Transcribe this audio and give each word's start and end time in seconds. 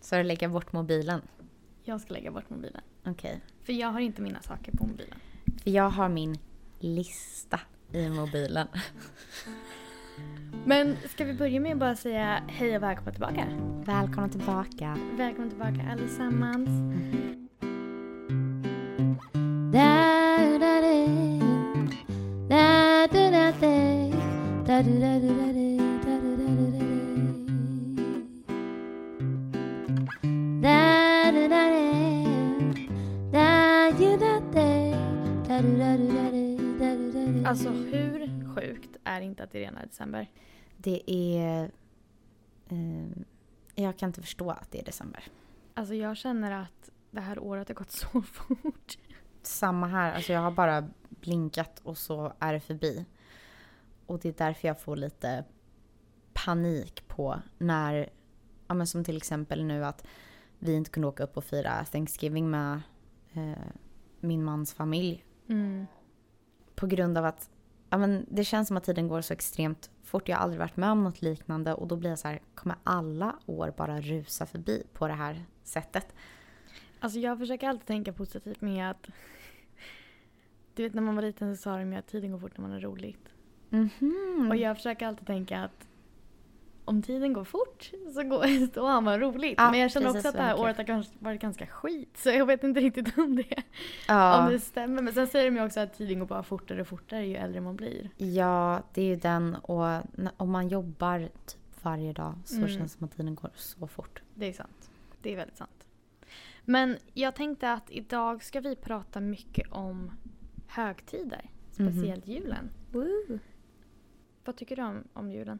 Så 0.00 0.16
du 0.16 0.22
lägga 0.22 0.48
bort 0.48 0.72
mobilen? 0.72 1.22
Jag 1.82 2.00
ska 2.00 2.14
lägga 2.14 2.30
bort 2.30 2.50
mobilen. 2.50 2.82
Okej. 3.06 3.40
För 3.62 3.72
jag 3.72 3.88
har 3.88 4.00
inte 4.00 4.22
mina 4.22 4.42
saker 4.42 4.72
på 4.72 4.86
mobilen. 4.86 5.18
För 5.62 5.70
jag 5.70 5.90
har 5.90 6.08
min 6.08 6.38
lista 6.78 7.60
i 7.92 8.08
mobilen. 8.08 8.68
Men 10.64 10.96
ska 11.08 11.24
vi 11.24 11.34
börja 11.34 11.60
med 11.60 11.72
att 11.72 11.78
bara 11.78 11.96
säga 11.96 12.42
hej 12.48 12.76
och 12.76 12.82
välkomna 12.82 13.12
tillbaka? 13.12 13.46
Välkomna 13.84 14.28
tillbaka. 14.28 14.98
Välkomna 15.16 15.50
tillbaka 15.50 15.92
allesammans. 15.92 16.68
Alltså 37.50 37.70
hur 37.70 38.44
sjukt 38.54 38.96
är 39.04 39.20
inte 39.20 39.44
att 39.44 39.50
det 39.50 39.64
är 39.64 39.72
december? 39.72 40.30
Det 40.76 41.10
är... 41.10 41.70
Eh, 42.68 43.08
jag 43.74 43.98
kan 43.98 44.08
inte 44.08 44.20
förstå 44.20 44.50
att 44.50 44.70
det 44.70 44.80
är 44.80 44.84
december. 44.84 45.24
Alltså 45.74 45.94
jag 45.94 46.16
känner 46.16 46.50
att 46.62 46.90
det 47.10 47.20
här 47.20 47.38
året 47.38 47.68
har 47.68 47.74
gått 47.74 47.90
så 47.90 48.22
fort. 48.22 48.98
Samma 49.42 49.86
här. 49.86 50.14
Alltså 50.14 50.32
jag 50.32 50.40
har 50.40 50.50
bara 50.50 50.88
blinkat 51.08 51.80
och 51.82 51.98
så 51.98 52.32
är 52.38 52.52
det 52.52 52.60
förbi. 52.60 53.04
Och 54.06 54.18
det 54.20 54.28
är 54.28 54.34
därför 54.46 54.68
jag 54.68 54.80
får 54.80 54.96
lite 54.96 55.44
panik 56.32 57.08
på 57.08 57.40
när, 57.58 58.10
ja 58.66 58.74
men 58.74 58.86
som 58.86 59.04
till 59.04 59.16
exempel 59.16 59.64
nu 59.64 59.84
att 59.84 60.06
vi 60.58 60.74
inte 60.74 60.90
kunde 60.90 61.08
åka 61.08 61.22
upp 61.22 61.36
och 61.36 61.44
fira 61.44 61.84
Thanksgiving 61.84 62.50
med 62.50 62.80
eh, 63.32 63.66
min 64.20 64.44
mans 64.44 64.74
familj. 64.74 65.24
Mm. 65.48 65.86
På 66.80 66.86
grund 66.86 67.18
av 67.18 67.24
att 67.24 67.50
ja 67.90 67.98
men 67.98 68.26
det 68.28 68.44
känns 68.44 68.68
som 68.68 68.76
att 68.76 68.84
tiden 68.84 69.08
går 69.08 69.20
så 69.20 69.32
extremt 69.32 69.90
fort. 70.02 70.28
Jag 70.28 70.36
har 70.36 70.42
aldrig 70.42 70.58
varit 70.58 70.76
med 70.76 70.90
om 70.90 71.04
något 71.04 71.22
liknande 71.22 71.74
och 71.74 71.86
då 71.88 71.96
blir 71.96 72.10
jag 72.10 72.18
så 72.18 72.28
här, 72.28 72.40
kommer 72.54 72.76
alla 72.84 73.36
år 73.46 73.74
bara 73.76 74.00
rusa 74.00 74.46
förbi 74.46 74.82
på 74.92 75.08
det 75.08 75.14
här 75.14 75.44
sättet? 75.62 76.14
Alltså 77.00 77.18
jag 77.18 77.38
försöker 77.38 77.68
alltid 77.68 77.86
tänka 77.86 78.12
positivt 78.12 78.60
med 78.60 78.90
att... 78.90 79.08
Du 80.74 80.82
vet 80.82 80.94
när 80.94 81.02
man 81.02 81.16
var 81.16 81.22
liten 81.22 81.56
så 81.56 81.62
sa 81.62 81.78
de 81.78 81.92
ju 81.92 81.98
att 81.98 82.06
tiden 82.06 82.32
går 82.32 82.38
fort 82.38 82.56
när 82.56 82.62
man 82.62 82.72
har 82.72 82.80
roligt. 82.80 83.28
Mhm. 83.68 84.46
Och 84.50 84.56
jag 84.56 84.76
försöker 84.76 85.06
alltid 85.06 85.26
tänka 85.26 85.64
att 85.64 85.86
om 86.90 87.02
tiden 87.02 87.32
går 87.32 87.44
fort 87.44 87.90
så 88.14 88.22
går, 88.22 88.66
då 88.74 88.86
har 88.86 89.00
man 89.00 89.20
roligt. 89.20 89.54
Ja, 89.58 89.70
Men 89.70 89.80
jag 89.80 89.90
känner 89.90 90.08
också 90.10 90.28
att 90.28 90.34
det 90.34 90.40
här 90.40 90.46
verkligen. 90.48 90.64
året 90.64 90.76
har 90.76 90.84
kanske 90.84 91.12
varit 91.18 91.40
ganska 91.40 91.66
skit. 91.66 92.16
Så 92.16 92.30
jag 92.30 92.46
vet 92.46 92.64
inte 92.64 92.80
riktigt 92.80 93.18
om 93.18 93.36
det, 93.36 93.62
ja. 94.08 94.44
om 94.44 94.52
det 94.52 94.60
stämmer. 94.60 95.02
Men 95.02 95.12
sen 95.14 95.26
säger 95.26 95.50
de 95.50 95.56
ju 95.56 95.64
också 95.64 95.80
att 95.80 95.94
tiden 95.94 96.18
går 96.18 96.26
bara 96.26 96.42
fortare 96.42 96.80
och 96.80 96.86
fortare 96.88 97.26
ju 97.26 97.36
äldre 97.36 97.60
man 97.60 97.76
blir. 97.76 98.10
Ja, 98.16 98.82
det 98.94 99.02
är 99.02 99.06
ju 99.06 99.16
den 99.16 99.54
och 99.54 100.02
om 100.36 100.50
man 100.50 100.68
jobbar 100.68 101.18
typ 101.46 101.60
varje 101.82 102.12
dag 102.12 102.34
så 102.44 102.56
Mm. 102.56 102.68
känns 102.68 102.92
det 102.92 102.98
som 102.98 103.04
att 103.04 103.16
tiden 103.16 103.34
går 103.34 103.50
så 103.54 103.86
fort. 103.86 104.22
Det 104.34 104.46
är 104.48 104.52
sant. 104.52 104.90
Det 105.22 105.32
är 105.32 105.36
väldigt 105.36 105.56
sant. 105.56 105.86
Men 106.64 106.96
jag 107.14 107.34
tänkte 107.34 107.72
att 107.72 107.90
idag 107.90 108.44
ska 108.44 108.60
vi 108.60 108.76
prata 108.76 109.20
mycket 109.20 109.72
om 109.72 110.10
högtider. 110.66 111.50
Speciellt 111.70 112.26
julen. 112.28 112.70
Vad 114.44 114.56
tycker 114.56 114.76
du 114.76 114.82
om, 114.82 115.04
om 115.12 115.30
julen? 115.32 115.58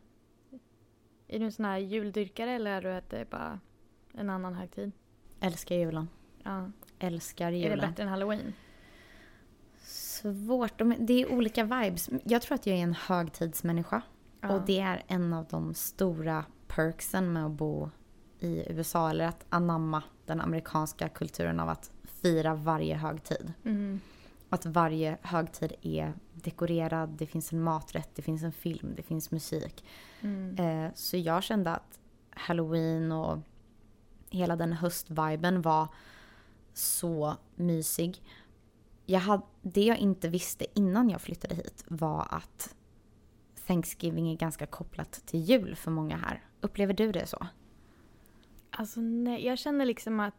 Är 1.33 1.39
du 1.39 1.45
en 1.45 1.53
sån 1.53 1.65
här 1.65 1.79
juldyrkare 1.79 2.51
eller 2.51 2.71
är 2.71 2.83
du 2.83 2.89
att 2.93 3.11
det 3.11 3.19
är 3.19 3.25
bara 3.25 3.61
en 4.13 4.31
annan 4.31 4.55
högtid? 4.55 4.93
Älskar 5.41 5.77
julen. 5.77 6.09
Ja. 6.43 6.71
Älskar 6.99 7.47
Är 7.47 7.51
det 7.51 7.57
julen. 7.59 7.91
bättre 7.91 8.03
än 8.03 8.09
halloween? 8.09 8.53
Svårt. 9.83 10.79
De- 10.79 10.97
Det 10.99 11.23
är 11.23 11.33
olika 11.33 11.65
vibes. 11.65 12.11
Jag 12.25 12.43
tror 12.43 12.55
att 12.55 12.67
jag 12.67 12.77
är 12.79 12.83
en 12.83 12.95
högtidsmänniska. 12.95 14.03
Ja. 14.41 14.55
Och 14.55 14.63
det 14.67 14.81
är 14.81 15.03
en 15.07 15.33
av 15.33 15.47
de 15.51 15.75
stora 15.75 16.45
perksen 16.67 17.33
med 17.33 17.45
att 17.47 17.53
bo 17.53 17.91
i 18.39 18.73
USA. 18.73 19.11
Eller 19.11 19.27
att 19.27 19.47
anamma 19.49 20.03
den 20.27 20.41
amerikanska 20.41 21.09
kulturen 21.09 21.61
av 21.61 21.69
att 21.69 21.91
fira 22.05 22.55
varje 22.55 22.95
högtid. 22.97 23.53
Mm. 23.65 24.01
Att 24.49 24.67
varje 24.67 25.19
högtid 25.23 25.73
är 25.83 26.13
dekorerad, 26.43 27.09
det 27.09 27.27
finns 27.27 27.53
en 27.53 27.63
maträtt, 27.63 28.11
det 28.15 28.23
finns 28.23 28.43
en 28.43 28.53
film, 28.53 28.93
det 28.97 29.03
finns 29.03 29.31
musik. 29.31 29.85
Mm. 30.21 30.57
Eh, 30.87 30.91
så 30.95 31.17
jag 31.17 31.43
kände 31.43 31.71
att 31.71 32.01
halloween 32.31 33.13
och 33.13 33.39
hela 34.31 34.57
den 34.57 34.73
höstviben 34.73 35.63
var 35.63 35.89
så 36.73 37.37
mysig. 37.55 38.23
Jag 39.07 39.21
hade, 39.21 39.43
det 39.63 39.85
jag 39.85 39.99
inte 39.99 40.29
visste 40.29 40.67
innan 40.75 41.11
jag 41.11 41.21
flyttade 41.21 41.55
hit 41.55 41.85
var 41.89 42.27
att 42.31 42.75
Thanksgiving 43.67 44.33
är 44.33 44.37
ganska 44.37 44.67
kopplat 44.67 45.13
till 45.27 45.41
jul 45.41 45.77
för 45.77 45.91
många 45.91 46.17
här. 46.17 46.45
Upplever 46.61 46.95
du 46.95 47.13
det 47.13 47.27
så? 47.27 47.47
Alltså 48.71 49.01
nej, 49.01 49.47
jag 49.47 49.59
känner 49.59 49.85
liksom 49.85 50.21
att 50.21 50.35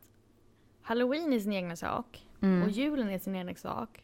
halloween 0.81 1.33
är 1.33 1.39
sin 1.39 1.53
egna 1.53 1.75
sak 1.75 2.27
Mm. 2.41 2.63
och 2.63 2.69
julen 2.69 3.09
är 3.09 3.19
sin 3.19 3.35
egna 3.35 3.55
sak. 3.55 4.03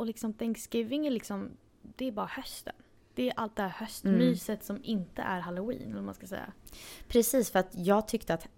Och 0.00 0.06
liksom 0.06 0.32
Thanksgiving 0.32 1.06
är 1.06 1.10
liksom, 1.10 1.50
det 1.82 2.04
är 2.04 2.12
bara 2.12 2.26
hösten. 2.26 2.74
Det 3.14 3.28
är 3.28 3.32
allt 3.36 3.56
det 3.56 3.62
här 3.62 3.68
höstmyset 3.68 4.64
som 4.64 4.80
inte 4.82 5.22
är 5.22 5.40
halloween, 5.40 5.90
eller 5.90 6.02
man 6.02 6.14
ska 6.14 6.26
säga. 6.26 6.52
Precis, 7.08 7.50
för 7.50 7.58
att 7.58 7.70
jag 7.72 8.08
tyckte 8.08 8.34
att 8.34 8.48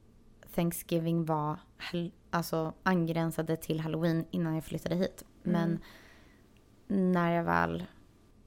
Thanksgiving 0.54 1.24
var 1.24 1.58
alltså, 2.30 2.72
angränsade 2.82 3.56
till 3.56 3.80
halloween 3.80 4.24
innan 4.30 4.54
jag 4.54 4.64
flyttade 4.64 4.94
hit. 4.94 5.24
Men 5.42 5.78
när 6.86 7.32
jag 7.32 7.44
väl 7.44 7.84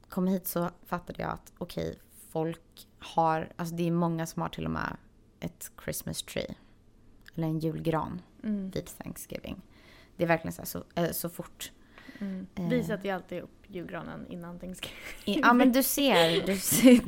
kom 0.09 0.27
hit 0.27 0.47
så 0.47 0.69
fattade 0.85 1.21
jag 1.21 1.31
att 1.31 1.53
okej, 1.57 1.99
folk 2.29 2.87
har, 2.99 3.53
alltså 3.55 3.75
det 3.75 3.87
är 3.87 3.91
många 3.91 4.25
som 4.25 4.41
har 4.41 4.49
till 4.49 4.65
och 4.65 4.71
med 4.71 4.97
ett 5.39 5.71
Christmas 5.83 6.23
tree. 6.23 6.55
Eller 7.35 7.47
en 7.47 7.59
julgran 7.59 8.21
Mm. 8.43 8.69
vid 8.69 8.85
Thanksgiving. 8.85 9.61
Det 10.17 10.23
är 10.23 10.27
verkligen 10.27 10.53
så, 10.53 10.61
här, 10.61 10.65
så, 10.65 10.83
äh, 10.95 11.11
så 11.11 11.29
fort. 11.29 11.71
Mm. 12.19 12.47
Vi 12.55 12.83
sätter 12.83 13.05
ju 13.05 13.11
alltid 13.11 13.43
upp 13.43 13.51
julgranen 13.67 14.27
innan 14.29 14.59
Thanksgiving. 14.59 15.41
Ja 15.41 15.53
men 15.53 15.71
du 15.71 15.83
ser, 15.83 16.45
du 16.45 16.57
ser, 16.57 17.01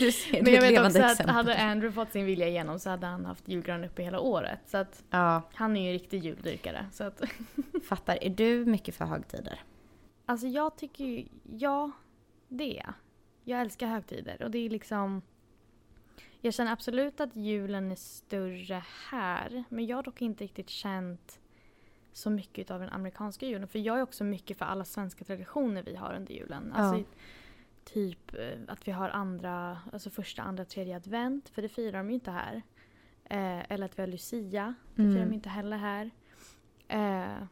du, 0.00 0.12
ser. 0.12 0.42
Men 0.42 0.52
jag 0.52 0.60
vet 0.60 0.86
också 0.86 1.02
att 1.02 1.10
exempel. 1.10 1.34
hade 1.34 1.58
Andrew 1.58 1.92
fått 1.92 2.12
sin 2.12 2.26
vilja 2.26 2.48
igenom 2.48 2.78
så 2.78 2.90
hade 2.90 3.06
han 3.06 3.24
haft 3.24 3.48
julgran 3.48 3.84
uppe 3.84 4.02
hela 4.02 4.20
året. 4.20 4.60
Så 4.66 4.76
att 4.76 5.02
Ja, 5.10 5.42
han 5.54 5.76
är 5.76 5.80
ju 5.80 5.86
en 5.86 5.92
riktig 5.92 6.24
juldyrkare. 6.24 6.86
Så 6.92 7.04
att, 7.04 7.22
fattar. 7.84 8.24
Är 8.24 8.30
du 8.30 8.64
mycket 8.64 8.94
för 8.94 9.04
högtider? 9.04 9.60
alltså 10.26 10.46
jag 10.46 10.76
tycker 10.76 11.04
ju, 11.04 11.24
ja 11.58 11.90
det 12.48 12.78
är 12.78 12.82
jag. 12.84 12.92
Jag 13.44 13.60
älskar 13.60 13.86
högtider 13.86 14.42
och 14.42 14.50
det 14.50 14.58
är 14.58 14.70
liksom 14.70 15.22
Jag 16.40 16.54
känner 16.54 16.72
absolut 16.72 17.20
att 17.20 17.36
julen 17.36 17.92
är 17.92 17.96
större 17.96 18.82
här 19.10 19.64
men 19.68 19.86
jag 19.86 19.96
har 19.96 20.02
dock 20.02 20.22
inte 20.22 20.44
riktigt 20.44 20.70
känt 20.70 21.40
så 22.12 22.30
mycket 22.30 22.70
av 22.70 22.80
den 22.80 22.88
amerikanska 22.88 23.46
julen. 23.46 23.68
För 23.68 23.78
jag 23.78 23.98
är 23.98 24.02
också 24.02 24.24
mycket 24.24 24.58
för 24.58 24.64
alla 24.64 24.84
svenska 24.84 25.24
traditioner 25.24 25.82
vi 25.82 25.96
har 25.96 26.14
under 26.14 26.32
julen. 26.34 26.72
Alltså 26.72 26.98
Ja. 26.98 27.04
typ 27.84 28.34
eh, 28.34 28.58
att 28.68 28.88
vi 28.88 28.92
har 28.92 29.08
andra, 29.08 29.78
alltså 29.92 30.10
första, 30.10 30.42
andra, 30.42 30.64
tredje 30.64 30.96
advent. 30.96 31.48
För 31.48 31.62
det 31.62 31.68
firar 31.68 31.98
de 31.98 32.08
ju 32.08 32.14
inte 32.14 32.30
här. 32.30 32.62
Eh, 33.24 33.72
eller 33.72 33.84
att 33.84 33.98
vi 33.98 34.02
har 34.02 34.06
Lucia. 34.06 34.74
Det 34.94 35.02
Mm. 35.02 35.14
firar 35.14 35.26
de 35.26 35.34
inte 35.34 35.48
heller 35.48 35.76
här. 35.76 36.10
Eh, 36.88 37.44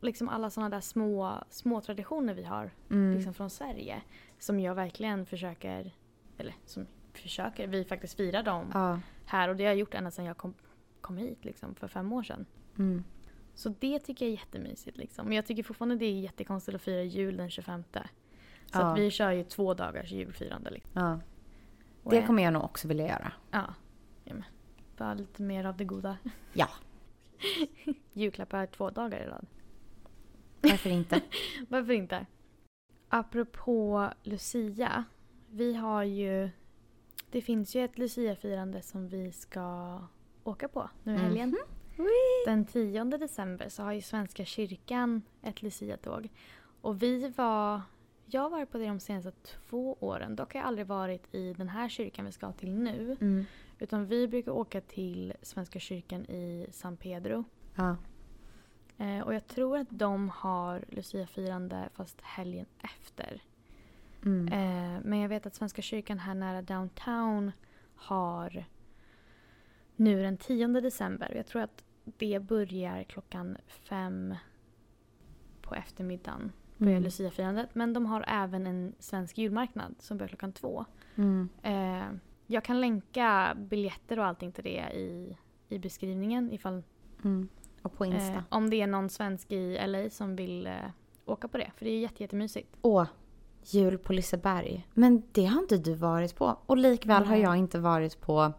liksom 0.00 0.28
alla 0.28 0.50
sådana 0.50 0.70
där 0.70 0.80
små, 0.80 1.44
små 1.50 1.80
traditioner 1.80 2.34
vi 2.34 2.42
har 2.44 2.70
Mm. 2.90 3.14
liksom 3.14 3.34
från 3.34 3.50
Sverige. 3.50 4.02
Som 4.38 4.60
jag 4.60 4.74
verkligen 4.74 5.26
försöker, 5.26 5.90
eller 6.38 6.54
som 6.64 6.86
försöker, 7.12 7.66
vi 7.66 7.84
faktiskt 7.84 8.16
firar 8.16 8.42
dem 8.42 8.70
Ja. 8.74 9.00
här. 9.26 9.48
Och 9.48 9.56
det 9.56 9.64
har 9.64 9.70
jag 9.70 9.78
gjort 9.78 9.94
ända 9.94 10.10
sedan 10.10 10.24
jag 10.24 10.36
kom, 10.36 10.54
kom 11.00 11.16
hit 11.16 11.44
liksom, 11.44 11.74
för 11.74 11.88
fem 11.88 12.12
år 12.12 12.22
sedan. 12.22 12.46
Mm. 12.78 13.04
Så 13.54 13.68
det 13.78 13.98
tycker 13.98 14.26
jag 14.26 14.32
är 14.32 14.36
jättemysigt. 14.38 14.96
Liksom. 14.96 15.26
Men 15.26 15.36
jag 15.36 15.46
tycker 15.46 15.62
fortfarande 15.62 15.96
det 15.96 16.04
är 16.06 16.20
jättekonstigt 16.20 16.74
att 16.76 16.82
fira 16.82 17.02
jul 17.02 17.36
den 17.36 17.50
25. 17.50 17.84
Så 17.92 18.00
Ja. 18.72 18.80
att 18.92 18.98
vi 18.98 19.10
kör 19.10 19.30
ju 19.32 19.44
två 19.44 19.74
dagars 19.74 20.12
julfirande. 20.12 20.70
Liksom. 20.70 20.90
ja. 21.02 21.20
Det 22.10 22.22
kommer 22.26 22.42
jag 22.42 22.52
nog 22.52 22.64
också 22.64 22.88
vilja 22.88 23.08
göra. 23.08 23.32
Ja. 23.50 23.74
ja 24.24 24.34
men. 24.34 24.44
Bara 24.96 25.14
lite 25.14 25.42
mer 25.42 25.64
av 25.64 25.76
det 25.76 25.84
goda. 25.84 26.18
Ja. 26.52 26.68
Julklappar 28.12 28.66
två 28.66 28.90
dagar 28.90 29.18
i 29.22 29.26
rad. 29.26 29.46
Varför 30.62 30.90
inte? 30.90 31.20
Varför 31.68 31.92
inte? 31.92 32.26
Apropå 33.08 34.10
Lucia. 34.22 35.04
Vi 35.50 35.74
har 35.74 36.02
ju... 36.02 36.50
Det 37.30 37.40
finns 37.42 37.76
ju 37.76 37.84
ett 37.84 37.98
Lucia-firande 37.98 38.82
som 38.82 39.08
vi 39.08 39.32
ska 39.32 39.98
åka 40.44 40.68
på 40.68 40.90
nu 41.02 41.12
i 41.12 41.16
Mhm. 41.16 41.24
helgen. 41.24 41.56
Den 42.46 42.64
10 42.64 43.04
december 43.04 43.68
så 43.68 43.82
har 43.82 43.92
ju 43.92 44.00
Svenska 44.00 44.44
kyrkan 44.44 45.22
ett 45.42 45.62
Lucia-tåg. 45.62 46.28
Och 46.80 47.02
vi 47.02 47.28
var... 47.36 47.80
Jag 48.26 48.40
har 48.40 48.50
varit 48.50 48.70
på 48.70 48.78
det 48.78 48.86
de 48.86 49.00
senaste 49.00 49.30
två 49.30 49.96
åren. 50.00 50.36
Dock 50.36 50.54
har 50.54 50.60
jag 50.60 50.68
aldrig 50.68 50.86
varit 50.86 51.34
i 51.34 51.52
den 51.52 51.68
här 51.68 51.88
kyrkan 51.88 52.24
vi 52.24 52.32
ska 52.32 52.52
till 52.52 52.72
nu. 52.72 53.16
Mm. 53.20 53.44
Utan 53.78 54.06
vi 54.06 54.28
brukar 54.28 54.52
åka 54.52 54.80
till 54.80 55.32
Svenska 55.42 55.80
kyrkan 55.80 56.24
i 56.24 56.66
San 56.72 56.96
Pedro. 56.96 57.44
Ja. 57.74 57.96
Eh, 58.98 59.20
och 59.20 59.34
jag 59.34 59.46
tror 59.46 59.78
att 59.78 59.88
de 59.90 60.28
har 60.28 60.84
Lucia-firande 60.88 61.88
fast 61.94 62.20
helgen 62.20 62.66
efter. 62.78 63.42
Mm. 64.24 64.48
Eh, 64.48 65.00
men 65.04 65.18
jag 65.18 65.28
vet 65.28 65.46
att 65.46 65.54
Svenska 65.54 65.82
kyrkan 65.82 66.18
här 66.18 66.34
nära 66.34 66.62
downtown 66.62 67.52
har 67.94 68.64
nu 69.96 70.22
den 70.22 70.36
10 70.36 70.66
december. 70.68 71.32
Jag 71.36 71.46
tror 71.46 71.62
att 71.62 71.84
det 72.04 72.38
börjar 72.42 73.02
klockan 73.02 73.56
fem 73.68 74.34
på 75.62 75.74
eftermiddagen. 75.74 76.52
Börjar 76.78 76.92
Mm. 76.96 77.02
Lucia-firandet. 77.04 77.74
Men 77.74 77.92
de 77.92 78.06
har 78.06 78.24
även 78.28 78.66
en 78.66 78.94
svensk 78.98 79.38
julmarknad 79.38 79.94
som 79.98 80.18
börjar 80.18 80.28
klockan 80.28 80.52
två. 80.52 80.84
Mm. 81.14 81.48
Eh, 81.62 82.16
jag 82.46 82.64
kan 82.64 82.80
länka 82.80 83.56
biljetter 83.58 84.18
och 84.18 84.24
allting 84.26 84.52
till 84.52 84.64
det 84.64 84.92
i, 84.94 85.36
i 85.68 85.78
beskrivningen 85.78 86.52
ifall 86.52 86.82
Mm. 87.24 87.48
Och 87.82 87.92
på 87.96 88.04
Insta. 88.04 88.32
eh, 88.32 88.42
om 88.48 88.70
det 88.70 88.80
är 88.80 88.86
någon 88.86 89.08
svensk 89.08 89.52
i 89.52 89.78
LA 89.86 90.10
som 90.10 90.36
vill 90.36 90.66
eh, 90.66 90.72
åka 91.24 91.48
på 91.48 91.58
det. 91.58 91.70
För 91.76 91.84
det 91.84 91.90
är 91.90 91.98
jätte, 92.00 92.22
jättemysigt. 92.22 92.76
Åh, 92.82 93.06
jul 93.64 93.98
på 93.98 94.12
Liseberg. 94.12 94.88
Men 94.94 95.22
det 95.32 95.44
har 95.44 95.60
inte 95.62 95.78
du 95.78 95.94
varit 95.94 96.36
på. 96.36 96.58
Och 96.66 96.76
likväl 96.76 97.24
har 97.24 97.34
Nej. 97.34 97.42
jag 97.42 97.56
inte 97.56 97.78
varit 97.78 98.20
på 98.20 98.52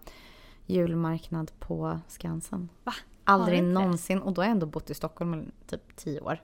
julmarknad 0.65 1.51
på 1.59 1.99
Skansen. 2.07 2.69
Va? 2.83 2.93
Aldrig 3.23 3.59
inte 3.59 3.73
någonsin. 3.73 4.21
Och 4.21 4.33
då 4.33 4.41
har 4.41 4.45
jag 4.45 4.51
ändå 4.51 4.65
bott 4.65 4.89
i 4.89 4.93
Stockholm 4.93 5.33
i 5.33 5.67
typ 5.67 5.95
tio 5.95 6.19
år. 6.19 6.41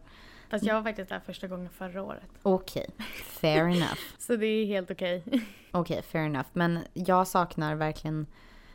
Fast 0.50 0.66
jag 0.66 0.76
var 0.76 0.84
faktiskt 0.84 1.10
där 1.10 1.20
första 1.20 1.48
gången 1.48 1.70
förra 1.70 2.04
året. 2.04 2.30
Okej, 2.42 2.90
fair 3.24 3.68
enough. 3.68 4.00
Så 4.18 4.36
det 4.36 4.46
är 4.46 4.66
helt 4.66 4.92
okej. 4.92 5.24
Okej, 5.72 6.02
fair 6.02 6.26
enough. 6.26 6.48
Men 6.54 6.80
jag 6.94 7.28
saknar 7.28 7.76
verkligen, 7.76 8.28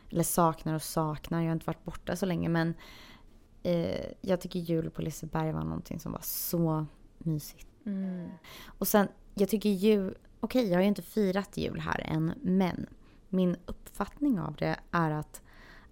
eller 0.09 0.23
saknar 0.23 0.73
och 0.75 0.81
saknar, 0.81 1.39
jag 1.39 1.47
har 1.47 1.53
inte 1.53 1.65
varit 1.65 1.83
borta 1.83 2.15
så 2.15 2.25
länge 2.25 2.49
men 2.49 2.73
eh, 3.63 4.05
jag 4.21 4.41
tycker 4.41 4.59
jul 4.59 4.89
på 4.89 5.01
Liseberg 5.01 5.51
var 5.51 5.63
någonting 5.63 5.99
som 5.99 6.11
var 6.11 6.21
så 6.23 6.85
mysigt. 7.17 7.67
Mm. 7.85 8.29
Och 8.65 8.87
sen, 8.87 9.07
jag 9.33 9.49
tycker 9.49 9.69
jul, 9.69 10.17
okej 10.39 10.67
jag 10.67 10.75
har 10.75 10.81
ju 10.81 10.87
inte 10.87 11.01
firat 11.01 11.57
jul 11.57 11.79
här 11.79 12.01
än 12.05 12.33
men 12.41 12.87
min 13.29 13.55
uppfattning 13.65 14.39
av 14.39 14.55
det 14.55 14.75
är 14.91 15.11
att 15.11 15.41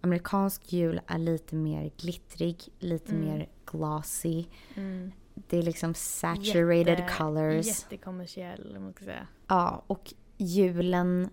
amerikansk 0.02 0.74
jul 0.74 1.02
är 1.08 1.18
lite 1.18 1.56
mer 1.56 1.92
glittrig, 1.98 2.64
lite 2.80 3.12
Mm. 3.16 3.26
mer 3.26 3.50
glossy. 3.72 4.46
Mm. 4.76 5.12
Det 5.34 5.58
är 5.58 5.64
liksom 5.64 5.94
saturated 5.94 6.88
Jätte- 7.00 7.14
colors. 7.18 7.66
Jättekommersiell, 7.66 8.74
om 8.78 8.84
man 8.84 8.94
ska 8.94 9.06
säga. 9.06 9.28
Ja, 9.48 9.84
och 9.88 10.14
julen 10.38 11.30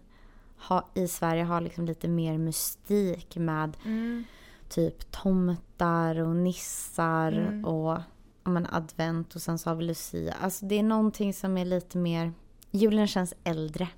ha, 0.68 0.88
i 0.94 1.08
Sverige 1.08 1.42
har 1.44 1.60
liksom 1.60 1.84
lite 1.86 2.08
mer 2.08 2.38
mystik 2.38 3.36
med 3.36 3.76
Mm. 3.84 4.24
typ 4.68 5.10
tomtar 5.10 6.18
och 6.20 6.36
nissar 6.36 7.32
Mm. 7.32 7.64
och 7.64 7.98
men 8.44 8.66
advent 8.70 9.34
och 9.34 9.42
sen 9.42 9.58
så 9.58 9.70
har 9.70 9.74
vi 9.76 9.84
Lucia. 9.84 10.34
Alltså 10.40 10.66
det 10.66 10.78
är 10.78 10.82
någonting 10.82 11.34
som 11.34 11.58
är 11.58 11.64
lite 11.64 11.98
mer... 11.98 12.32
Julen 12.70 13.06
känns 13.06 13.34
äldre. 13.44 13.88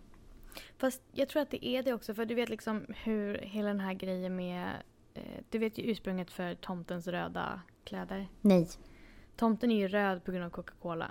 Fast 0.79 1.03
jag 1.13 1.29
tror 1.29 1.43
att 1.43 1.51
det 1.51 1.67
är 1.67 1.83
det 1.83 1.93
också, 1.93 2.15
för 2.15 2.25
du 2.25 2.35
vet 2.35 2.49
liksom 2.49 2.87
hur 2.89 3.39
hela 3.39 3.69
den 3.69 3.81
här 3.81 3.95
grejen 3.95 4.37
med... 4.37 4.69
Eh, 5.15 5.23
du 5.51 5.59
vet 5.59 5.79
ju 5.79 5.83
ursprunget 5.91 6.31
för 6.31 6.55
tomtens 6.55 7.07
röda 7.07 7.61
kläder. 7.85 8.29
Nej. 8.41 8.69
Tomten 9.37 9.71
är 9.71 9.77
ju 9.77 9.89
röd 9.89 10.25
på 10.25 10.33
grund 10.33 10.45
av 10.45 10.51
Coca-Cola. 10.51 11.11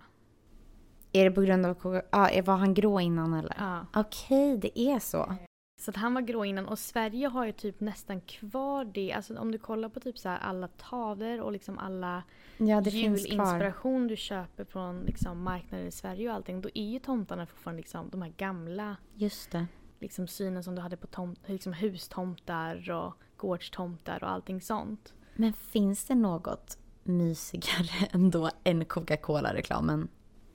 Är 1.11 1.23
det 1.25 1.31
på 1.31 1.41
grund 1.41 1.65
av... 1.65 1.73
Coca- 1.75 2.03
Ja, 2.11 2.41
var 2.45 2.55
han 2.57 2.73
grå 2.73 2.99
innan 2.99 3.33
eller? 3.33 3.55
Ja. 3.59 3.85
Okej, 4.01 4.57
det 4.57 4.79
är 4.79 4.99
så. 4.99 5.35
Så 5.83 5.91
att 5.91 5.97
han 5.97 6.13
var 6.13 6.21
grå 6.21 6.45
innan 6.45 6.65
och 6.65 6.79
Sverige 6.79 7.27
har 7.27 7.45
ju 7.45 7.51
typ 7.51 7.79
nästan 7.79 8.21
kvar 8.21 8.85
det. 8.85 9.13
Alltså 9.13 9.37
om 9.39 9.51
du 9.51 9.57
kollar 9.57 9.89
på 9.89 9.99
typ 9.99 10.17
så 10.17 10.29
här 10.29 10.37
alla 10.37 10.67
tavlor 10.67 11.39
och 11.39 11.51
liksom 11.51 11.79
alla 11.79 12.23
Ja, 12.57 12.81
julinspiration 12.81 14.07
du 14.07 14.15
köper 14.15 14.65
från 14.65 15.01
liksom 15.01 15.43
marknader 15.43 15.85
i 15.85 15.91
Sverige 15.91 16.29
och 16.29 16.35
allting. 16.35 16.61
Då 16.61 16.69
är 16.73 16.89
ju 16.91 16.99
tomtarna 16.99 17.45
fortfarande 17.45 17.77
liksom 17.81 18.09
de 18.09 18.21
här 18.21 18.33
gamla 18.37 18.97
Just 19.13 19.51
det. 19.51 19.67
liksom 19.99 20.27
synen 20.27 20.63
som 20.63 20.75
du 20.75 20.81
hade 20.81 20.97
på 20.97 21.07
tom, 21.07 21.35
liksom 21.45 21.73
hustomtar 21.73 22.91
och 22.91 23.13
gårdstomtar 23.37 24.23
och 24.23 24.31
allting 24.31 24.61
sånt. 24.61 25.13
Men 25.35 25.53
finns 25.53 26.05
det 26.05 26.15
något 26.15 26.77
mysigare 27.03 28.07
ändå 28.11 28.49
än 28.63 28.85
Coca-Cola-reklamen 28.85 30.07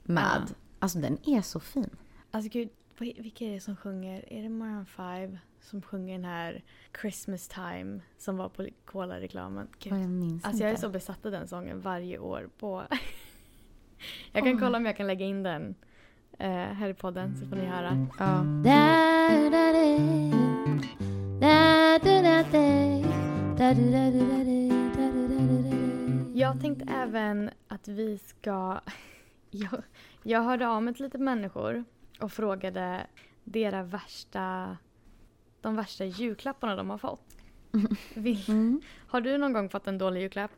med? 0.03 0.41
Ja. 0.47 0.55
Alltså 0.79 0.99
den 0.99 1.17
är 1.25 1.41
så 1.41 1.59
fin. 1.59 1.89
Alltså 2.31 2.49
gud, 2.51 2.69
vilka 2.99 3.45
är 3.45 3.51
det 3.51 3.59
som 3.59 3.75
sjunger? 3.75 4.33
Är 4.33 4.43
det 4.43 4.49
Maroon 4.49 4.85
5 4.85 5.37
som 5.61 5.81
sjunger 5.81 6.13
den 6.13 6.25
här 6.25 6.63
Christmas 7.01 7.47
time 7.47 7.99
som 8.17 8.37
var 8.37 8.49
på 8.49 8.67
Cola-reklamen? 8.85 9.67
Jag 9.83 10.09
minns 10.09 10.45
Alltså 10.45 10.63
jag 10.63 10.71
är 10.71 10.75
så 10.75 10.89
besatt 10.89 11.25
av 11.25 11.31
den 11.31 11.47
sången 11.47 11.81
varje 11.81 12.19
år 12.19 12.49
på... 12.59 12.83
jag 14.33 14.43
kan 14.43 14.53
Åh. 14.53 14.59
kolla 14.59 14.77
om 14.77 14.85
jag 14.85 14.97
kan 14.97 15.07
lägga 15.07 15.25
in 15.25 15.43
den 15.43 15.75
eh, 16.39 16.49
här 16.49 16.89
i 16.89 16.93
podden 16.93 17.37
så 17.37 17.45
får 17.47 17.55
ni 17.55 17.65
höra. 17.65 18.07
Ja. 18.19 18.45
Jag 26.33 26.61
tänkte 26.61 26.85
även 26.93 27.49
att 27.67 27.87
vi 27.87 28.17
ska... 28.17 28.79
Jag, 29.51 29.83
jag 30.23 30.43
hörde 30.43 30.67
av 30.67 30.83
mig 30.83 30.93
till 30.93 31.03
lite 31.03 31.17
människor 31.17 31.85
och 32.19 32.31
frågade 32.31 33.07
deras 33.43 33.93
värsta... 33.93 34.77
De 35.61 35.75
värsta 35.75 36.05
julklapparna 36.05 36.75
de 36.75 36.89
har 36.89 36.97
fått. 36.97 37.21
Mm. 38.47 38.81
har 39.07 39.21
du 39.21 39.37
någon 39.37 39.53
gång 39.53 39.69
fått 39.69 39.87
en 39.87 39.97
dålig 39.97 40.21
julklapp? 40.21 40.51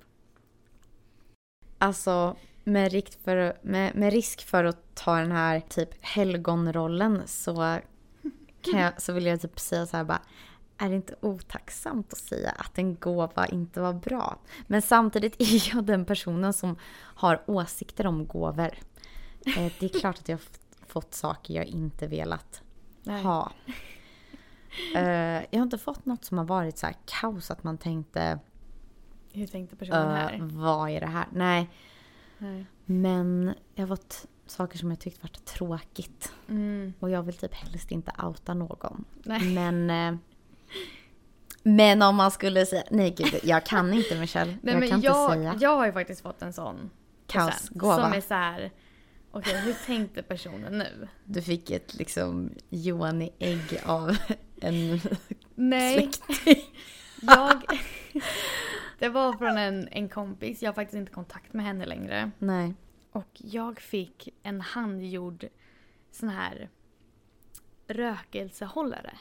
Alltså 1.77 2.35
med, 2.63 2.91
risk 2.91 3.23
för, 3.23 3.57
med, 3.61 3.95
med 3.95 4.13
risk 4.13 4.45
för 4.45 4.63
att 4.63 4.95
ta 4.95 5.15
den 5.15 5.31
här 5.31 5.59
typ 5.59 5.89
helgonrollen 6.01 7.21
så, 7.25 7.79
kan 8.61 8.79
jag, 8.79 9.01
så 9.01 9.13
vill 9.13 9.25
jag 9.25 9.41
typ 9.41 9.59
säga 9.59 9.85
så 9.85 9.97
här 9.97 10.03
bara. 10.03 10.21
Är 10.77 10.89
det 10.89 10.95
inte 10.95 11.15
otacksamt 11.21 12.13
att 12.13 12.19
säga 12.19 12.51
att 12.51 12.77
en 12.77 12.95
gåva 12.95 13.45
inte 13.47 13.81
var 13.81 13.93
bra? 13.93 14.39
Men 14.67 14.81
samtidigt 14.81 15.41
är 15.41 15.75
jag 15.75 15.83
den 15.83 16.05
personen 16.05 16.53
som 16.53 16.75
har 16.95 17.41
åsikter 17.47 18.07
om 18.07 18.27
gåvor. 18.27 18.71
Eh, 19.57 19.71
Det 19.79 19.83
är 19.95 19.99
klart 19.99 20.19
att 20.19 20.29
jag 20.29 20.39
fått 20.91 21.13
saker 21.13 21.53
jag 21.53 21.65
inte 21.65 22.07
velat 22.07 22.61
Nej. 23.03 23.23
ha. 23.23 23.51
Eh, 24.95 25.01
Jag 25.49 25.59
har 25.59 25.63
inte 25.63 25.77
fått 25.77 26.05
något 26.05 26.25
som 26.25 26.37
har 26.37 26.45
varit 26.45 26.77
så 26.77 26.85
här 26.85 26.95
kaos 27.05 27.51
att 27.51 27.63
man 27.63 27.77
tänkte 27.77 28.39
Hur 29.33 29.47
tänkte 29.47 29.75
personen 29.75 30.07
"Eh, 30.09 30.13
här? 30.15 30.39
vad 30.41 30.89
är 30.89 30.99
det 30.99 31.07
här? 31.07 31.25
Nej, 31.31 31.69
Nej. 32.37 32.65
men 32.85 33.53
jag 33.75 33.87
har 33.87 33.95
fått 33.95 34.25
saker 34.45 34.77
som 34.77 34.89
jag 34.89 34.99
tyckt 34.99 35.23
varit 35.23 35.45
tråkigt. 35.45 36.33
Mm. 36.49 36.93
Och 36.99 37.09
jag 37.09 37.23
vill 37.23 37.35
typ 37.37 37.53
helst 37.53 37.91
inte 37.91 38.11
outa 38.23 38.53
någon. 38.53 39.05
Nej. 39.23 39.53
Men, 39.53 39.89
eh, 39.89 40.19
men 41.63 42.01
om 42.01 42.15
man 42.15 42.31
skulle 42.31 42.65
säga, 42.65 42.83
nej 42.91 43.11
gud, 43.11 43.39
jag 43.43 43.65
kan 43.65 43.93
inte 43.93 44.19
Michelle. 44.19 44.51
Nej, 44.61 44.73
jag 44.73 44.79
men 44.79 44.89
kan 44.89 44.97
inte 44.97 45.07
jag, 45.07 45.31
säga 45.31 45.55
jag 45.59 45.75
har 45.77 45.85
ju 45.85 45.91
faktiskt 45.93 46.21
fått 46.21 46.41
en 46.41 46.53
sån 46.53 46.89
kaosgåva. 47.27 48.03
Som 48.03 48.13
är 48.13 48.21
så 48.21 48.33
här. 48.33 48.71
Okej 49.31 49.57
hur 49.57 49.73
tänkte 49.85 50.23
personen 50.23 50.77
nu? 50.77 51.07
Du 51.25 51.41
fick 51.41 51.71
ett 51.71 51.93
liksom 51.93 52.49
Johan 52.69 53.21
i 53.21 53.33
ägg 53.39 53.81
av 53.85 54.17
en 54.61 54.99
Nej, 55.55 56.09
släkting. 56.11 56.63
jag... 57.21 57.61
det 58.99 59.09
var 59.09 59.33
från 59.33 59.57
en, 59.57 59.87
en 59.91 60.09
kompis, 60.09 60.61
jag 60.61 60.69
har 60.69 60.73
faktiskt 60.73 60.97
inte 60.97 61.11
kontakt 61.11 61.53
med 61.53 61.65
henne 61.65 61.85
längre. 61.85 62.31
Nej. 62.39 62.73
Och 63.11 63.29
jag 63.33 63.79
fick 63.79 64.29
en 64.43 64.61
handgjord 64.61 65.45
sån 66.11 66.29
här 66.29 66.69
rökelsehållare. 67.87 69.13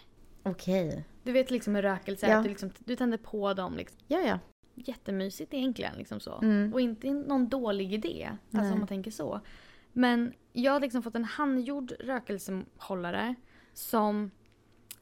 Okej. 0.42 1.04
Du 1.22 1.32
vet 1.32 1.50
liksom 1.50 1.74
hur 1.74 1.82
rökelse 1.82 2.26
är, 2.26 2.30
Ja. 2.30 2.36
att 2.36 2.44
du, 2.44 2.48
liksom, 2.48 2.70
du 2.78 2.96
tänder 2.96 3.18
på 3.18 3.54
dem. 3.54 3.76
Liksom. 3.76 3.98
Ja, 4.08 4.20
ja. 4.20 4.38
Jättemysigt 4.74 5.54
egentligen. 5.54 5.96
Liksom 5.96 6.20
så. 6.20 6.38
Mm. 6.42 6.72
Och 6.72 6.80
inte 6.80 7.10
någon 7.10 7.48
dålig 7.48 7.92
idé, 7.92 8.30
alltså 8.30 8.60
Nej. 8.62 8.72
om 8.72 8.78
man 8.78 8.88
tänker 8.88 9.10
så. 9.10 9.40
Men 9.92 10.32
jag 10.52 10.72
har 10.72 10.80
liksom 10.80 11.02
fått 11.02 11.14
en 11.14 11.24
handgjord 11.24 11.92
rökelsehållare 12.00 13.34
som 13.72 14.30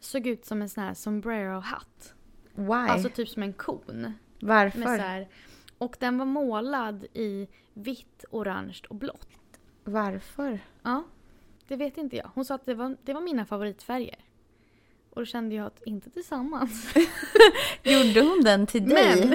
såg 0.00 0.26
ut 0.26 0.44
som 0.44 0.62
en 0.62 0.68
sån 0.68 0.84
här 0.84 0.94
sombrero-hatt. 0.94 2.14
Why? 2.54 2.72
Alltså 2.72 3.08
typ 3.08 3.28
som 3.28 3.42
en 3.42 3.52
kon. 3.52 4.12
Varför? 4.40 4.80
Här, 4.98 5.28
och 5.78 5.96
den 6.00 6.18
var 6.18 6.26
målad 6.26 7.04
i 7.14 7.48
vitt, 7.74 8.24
orange 8.30 8.80
och 8.88 8.96
blått. 8.96 9.28
Varför? 9.84 10.60
Ja, 10.82 11.04
det 11.68 11.76
vet 11.76 11.98
inte 11.98 12.16
jag. 12.16 12.30
Hon 12.34 12.44
sa 12.44 12.54
att 12.54 12.66
det 12.66 12.74
var, 12.74 12.96
det 13.02 13.12
var 13.12 13.20
mina 13.20 13.46
favoritfärger. 13.46 14.24
Och 15.10 15.20
då 15.20 15.26
kände 15.26 15.54
jag 15.54 15.66
att 15.66 15.82
inte 15.82 16.10
tillsammans. 16.10 16.94
Gjorde 17.82 18.20
hon 18.28 18.40
den 18.44 18.66
till 18.66 18.88
dig? 18.88 19.28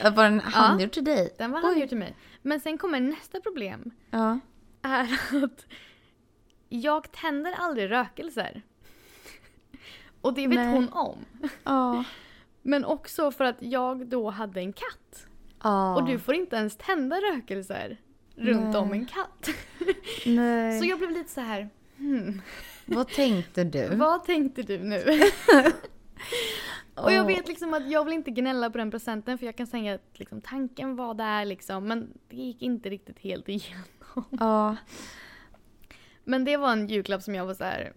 Men 0.00 0.14
Var 0.14 0.24
den 0.24 0.40
handgjord 0.44 0.92
till 0.92 1.04
dig? 1.04 1.34
den 1.38 1.50
var 1.50 1.60
handgjord 1.60 1.88
till 1.88 1.98
mig. 1.98 2.16
Men 2.42 2.60
sen 2.60 2.78
kommer 2.78 3.00
nästa 3.00 3.40
problem. 3.40 3.90
Ja. 4.10 4.40
Är 4.84 5.18
att 5.44 5.66
jag 6.68 7.12
tänder 7.12 7.52
aldrig 7.52 7.90
rökelser. 7.90 8.62
Och 10.20 10.34
det 10.34 10.46
vet 10.46 10.56
Nej. 10.56 10.74
hon 10.74 10.88
om. 10.88 11.24
Ja. 11.64 12.04
Men 12.62 12.84
också 12.84 13.30
för 13.30 13.44
att 13.44 13.56
jag 13.58 14.06
då 14.06 14.30
hade 14.30 14.60
en 14.60 14.72
katt. 14.72 15.26
Ja. 15.62 15.94
Och 15.96 16.06
du 16.06 16.18
får 16.18 16.34
inte 16.34 16.56
ens 16.56 16.76
tända 16.76 17.16
rökelser 17.16 17.96
runt 18.34 18.64
Nej. 18.64 18.76
om 18.76 18.92
en 18.92 19.06
katt. 19.06 19.48
Nej. 20.26 20.78
Så 20.80 20.86
jag 20.86 20.98
blev 20.98 21.10
lite 21.10 21.30
så 21.30 21.40
här. 21.40 21.68
Hmm, 21.96 22.42
Vad 22.86 23.08
tänkte 23.08 23.64
du? 23.64 23.88
vad 23.96 24.24
tänkte 24.24 24.62
du 24.62 24.78
nu? 24.78 25.02
Och 26.94 27.12
jag 27.12 27.26
vet 27.26 27.48
liksom 27.48 27.74
att 27.74 27.90
jag 27.90 28.04
vill 28.04 28.14
inte 28.14 28.30
gnälla 28.30 28.70
på 28.70 28.78
den 28.78 28.90
presenten 28.90 29.38
för 29.38 29.46
jag 29.46 29.56
kan 29.56 29.66
säga 29.66 29.94
att 29.94 30.18
liksom, 30.18 30.40
tanken 30.40 30.96
var 30.96 31.14
där 31.14 31.44
liksom 31.44 31.88
men 31.88 32.18
det 32.28 32.36
gick 32.36 32.62
inte 32.62 32.90
riktigt 32.90 33.18
helt 33.18 33.48
igenom. 33.48 33.84
Ja. 34.30 34.76
Men 36.24 36.44
det 36.44 36.56
var 36.56 36.72
en 36.72 36.88
julklapp 36.88 37.22
som 37.22 37.34
jag 37.34 37.46
var 37.46 37.54
så 37.54 37.64
här. 37.64 37.92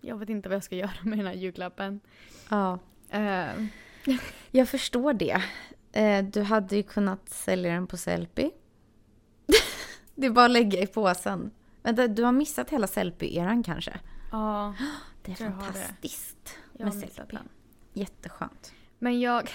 Jag 0.00 0.16
vet 0.16 0.28
inte 0.28 0.48
vad 0.48 0.56
jag 0.56 0.64
ska 0.64 0.76
göra 0.76 0.90
med 1.02 1.18
den 1.18 1.26
här 1.26 1.34
julklappen. 1.34 2.00
ja. 2.48 2.78
Eh, 3.10 3.46
Jag 4.50 4.68
förstår 4.68 5.12
det. 5.12 5.42
Eh, 5.92 6.24
Du 6.24 6.42
hade 6.42 6.76
ju 6.76 6.82
kunnat 6.82 7.28
sälja 7.28 7.72
den 7.72 7.86
på 7.86 7.96
Sellpy. 7.96 8.50
Det 10.14 10.26
är 10.26 10.30
bara 10.30 10.44
att 10.44 10.50
lägga 10.50 10.80
i 10.82 10.86
påsen. 10.86 11.50
Vänta, 11.82 12.08
du 12.08 12.22
har 12.22 12.32
missat 12.32 12.70
hela 12.70 12.86
Sellpy-eran 12.86 13.62
kanske? 13.62 14.00
ja, 14.32 14.74
Det 15.22 15.32
är 15.32 15.36
det. 15.36 15.50
fantastiskt 15.52 16.58
har 16.78 16.84
med 16.84 16.94
Sellpy. 16.94 17.36
Jätteskönt. 17.92 18.72
Men 18.98 19.20
jag, 19.20 19.50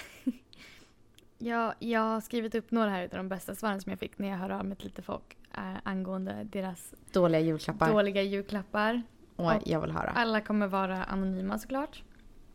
jag, 1.37 1.73
jag 1.79 2.01
har 2.01 2.21
skrivit 2.21 2.55
upp 2.55 2.71
några 2.71 2.89
här 2.89 3.03
av 3.03 3.09
de 3.09 3.29
bästa 3.29 3.55
svaren 3.55 3.81
som 3.81 3.89
jag 3.89 3.99
fick 3.99 4.17
när 4.17 4.27
jag 4.29 4.37
hörde 4.37 4.55
av 4.57 4.65
mig 4.65 4.77
till 4.77 4.85
lite 4.87 5.01
folk 5.01 5.37
angående 5.83 6.43
deras 6.51 6.93
Dåliga 7.11 7.39
julklappar. 7.41 7.91
dåliga 7.91 8.21
julklappar. 8.21 9.01
Åh, 9.37 9.55
och- 9.55 9.61
jag 9.65 9.81
vill 9.81 9.91
höra. 9.91 10.09
Alla 10.11 10.41
kommer 10.41 10.67
vara 10.67 11.03
anonyma 11.03 11.59
såklart. 11.59 12.03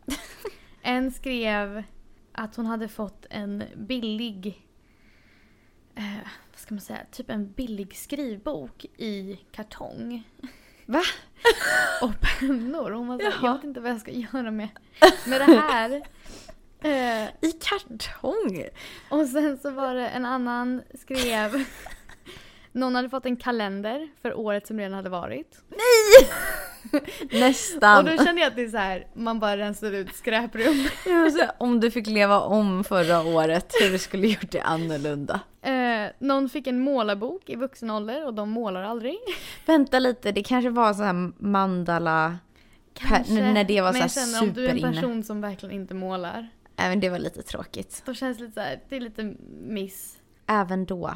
en 0.81 1.11
skrev 1.11 1.83
att 2.31 2.55
hon 2.55 2.65
hade 2.65 2.87
fått 2.87 3.25
en 3.29 3.63
billig, 3.75 4.67
eh, 5.95 6.03
vad 6.51 6.59
ska 6.59 6.73
man 6.73 6.81
säga, 6.81 6.99
typ 7.11 7.29
en 7.29 7.51
billig 7.51 7.95
skrivbok 7.95 8.85
i 8.97 9.39
kartong. 9.51 10.23
Va? 10.85 11.01
Och 12.01 12.11
pennor. 12.39 12.91
Hon 12.91 13.07
var 13.07 13.19
såhär, 13.19 13.37
jag 13.43 13.53
vet 13.53 13.63
inte 13.63 13.79
vad 13.79 13.91
jag 13.91 14.01
ska 14.01 14.11
göra 14.11 14.51
med, 14.51 14.67
med 15.27 15.41
det 15.41 15.45
här. 15.61 15.91
Eh, 16.81 17.29
I 17.41 17.51
kartong? 17.51 18.63
och 19.09 19.27
sen 19.27 19.57
så 19.57 19.71
var 19.71 19.93
det 19.93 20.07
en 20.09 20.25
annan 20.25 20.81
skrev 20.95 21.65
någon 22.79 22.95
hade 22.95 23.09
fått 23.09 23.25
en 23.25 23.37
kalender 23.37 24.07
för 24.21 24.37
året 24.37 24.67
som 24.67 24.79
redan 24.79 24.93
hade 24.93 25.09
varit. 25.09 25.57
Nästan. 27.31 27.97
Och 27.97 28.17
då 28.17 28.23
kände 28.25 28.41
jag 28.41 28.47
att 28.47 28.55
det 28.55 28.63
är 28.63 28.69
så 28.69 28.77
här, 28.77 29.07
man 29.13 29.39
bara 29.39 29.57
rensar 29.57 29.91
ut 29.91 30.15
skräprum. 30.15 30.87
Säga, 31.31 31.51
om 31.57 31.79
du 31.79 31.91
fick 31.91 32.07
leva 32.07 32.39
om 32.39 32.83
förra 32.83 33.21
året, 33.23 33.73
hur 33.81 33.91
du 33.91 33.97
skulle 33.97 34.27
gjort 34.27 34.51
det 34.51 34.61
annorlunda. 34.61 35.39
Eh, 35.61 36.11
någon 36.19 36.49
fick 36.49 36.67
en 36.67 36.79
målarbok 36.79 37.49
i 37.49 37.55
vuxen 37.55 37.89
ålder 37.89 38.25
och 38.25 38.33
de 38.33 38.49
målar 38.49 38.83
aldrig. 38.83 39.17
Vänta 39.65 39.99
lite, 39.99 40.31
det 40.31 40.43
kanske 40.43 40.69
var 40.69 40.93
så 40.93 41.03
här 41.03 41.31
mandala... 41.43 42.37
Kanske. 42.93 43.33
när 43.33 43.63
det 43.63 43.81
var 43.81 43.93
Men 43.93 44.09
så 44.09 44.19
här 44.19 44.25
känner 44.25 44.47
om 44.47 44.53
du 44.53 44.65
är 44.65 44.69
en 44.69 44.75
superinne. 44.77 45.01
person 45.01 45.23
som 45.23 45.41
verkligen 45.41 45.75
inte 45.75 45.93
målar. 45.93 46.47
Även 46.75 46.99
det 46.99 47.09
var 47.09 47.19
lite 47.19 47.41
tråkigt. 47.41 48.01
Då 48.05 48.13
känns 48.13 48.37
det 48.37 48.43
lite 48.43 48.53
så 48.53 48.59
här, 48.59 48.79
det 48.89 48.95
är 48.95 48.99
lite 48.99 49.35
miss. 49.61 50.17
Även 50.47 50.85
då. 50.85 51.13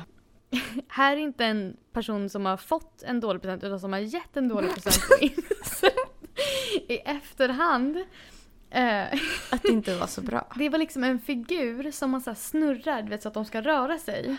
Här 0.88 1.14
är 1.14 1.18
inte 1.18 1.46
en 1.46 1.78
person 1.94 2.30
som 2.30 2.46
har 2.46 2.58
fått 2.58 3.04
en 3.04 3.20
dålig 3.20 3.42
present 3.42 3.64
utan 3.64 3.80
som 3.80 3.94
har 3.94 4.00
gett 4.00 4.38
en 4.38 4.48
dålig 4.48 4.74
present 4.74 5.22
i 6.88 6.98
efterhand. 6.98 7.98
Eh, 8.70 9.04
Att 9.52 9.62
det 9.62 9.70
inte 9.70 9.96
var 9.96 10.08
så 10.08 10.22
bra. 10.22 10.48
det 10.56 10.70
var 10.70 10.80
liksom 10.80 11.04
en 11.04 11.20
figur 11.20 11.92
som 11.92 12.12
man 12.12 12.22
så 12.22 12.36
snurrar 12.36 13.02
du 13.02 13.10
vet, 13.10 13.22
så 13.22 13.28
att 13.28 13.34
de 13.34 13.46
ska 13.46 13.62
röra 13.62 13.98
sig. 13.98 14.38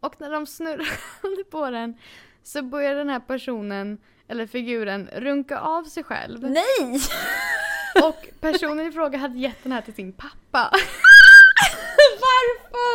Och 0.00 0.14
när 0.20 0.30
de 0.30 0.46
snurrade 0.46 1.44
på 1.50 1.70
den 1.70 1.94
så 2.42 2.62
började 2.62 2.98
den 2.98 3.08
här 3.08 3.20
personen, 3.20 3.98
eller 4.28 4.46
figuren, 4.46 5.08
runka 5.16 5.58
av 5.58 5.84
sig 5.84 6.04
själv. 6.04 6.42
Nej! 6.42 7.00
Och 8.02 8.28
personen 8.40 8.86
i 8.86 8.92
fråga 8.92 9.18
hade 9.18 9.38
gett 9.38 9.62
den 9.62 9.72
här 9.72 9.80
till 9.80 9.94
sin 9.94 10.12
pappa. 10.12 10.70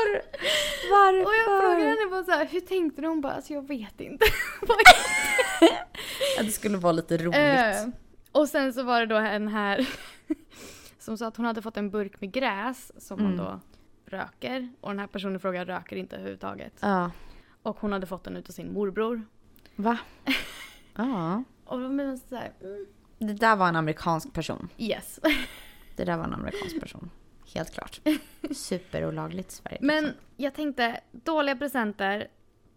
Varför? 0.05 0.21
Varför? 0.91 1.25
Och 1.25 1.33
jag 1.35 1.61
frågade 1.61 1.89
henne 1.89 2.09
bara 2.11 2.23
så 2.23 2.31
här, 2.31 2.45
hur 2.45 2.59
tänkte 2.59 3.01
du? 3.01 3.07
Hon 3.07 3.21
bara, 3.21 3.33
alltså 3.33 3.53
jag 3.53 3.67
vet 3.67 4.01
inte. 4.01 4.25
Att 6.39 6.45
det 6.45 6.51
skulle 6.51 6.77
vara 6.77 6.91
lite 6.93 7.17
roligt. 7.17 7.35
Eh, 7.35 7.87
och 8.31 8.49
sen 8.49 8.73
så 8.73 8.83
var 8.83 8.99
det 8.99 9.05
då 9.05 9.15
en 9.15 9.47
här 9.47 9.89
som 10.99 11.17
sa 11.17 11.27
att 11.27 11.37
hon 11.37 11.45
hade 11.45 11.61
fått 11.61 11.77
en 11.77 11.89
burk 11.89 12.21
med 12.21 12.31
gräs 12.31 12.91
som 13.05 13.19
hon 13.19 13.33
Mm. 13.33 13.37
då 13.45 13.59
röker. 14.05 14.69
Och 14.81 14.89
den 14.89 14.99
här 14.99 15.07
personen 15.07 15.35
i 15.35 15.39
fråga 15.39 15.65
röker 15.65 15.95
inte 15.95 16.15
överhuvudtaget. 16.15 16.73
Ja. 16.79 17.11
Och 17.63 17.79
hon 17.79 17.91
hade 17.93 18.07
fått 18.07 18.23
den 18.23 18.37
utav 18.37 18.53
sin 18.53 18.73
morbror. 18.73 19.21
Va? 19.75 19.97
Ja. 20.95 21.43
Och 21.65 21.79
då 21.79 21.89
blev 21.89 22.07
man 22.07 22.17
så 22.17 22.35
här, 22.35 22.51
mm, 22.61 22.85
Det 23.19 23.33
där 23.33 23.55
var 23.55 23.67
en 23.69 23.75
amerikansk 23.75 24.33
person. 24.33 24.69
yes. 24.77 25.19
Det 25.95 26.03
där 26.05 26.17
var 26.17 26.23
en 26.23 26.33
amerikansk 26.33 26.79
person. 26.79 27.09
Helt 27.53 27.71
klart. 27.73 28.01
Superolagligt 28.51 29.51
i 29.51 29.55
Sverige. 29.55 29.77
Men 29.81 30.13
jag 30.37 30.53
tänkte, 30.53 30.99
dåliga 31.11 31.55
presenter 31.55 32.27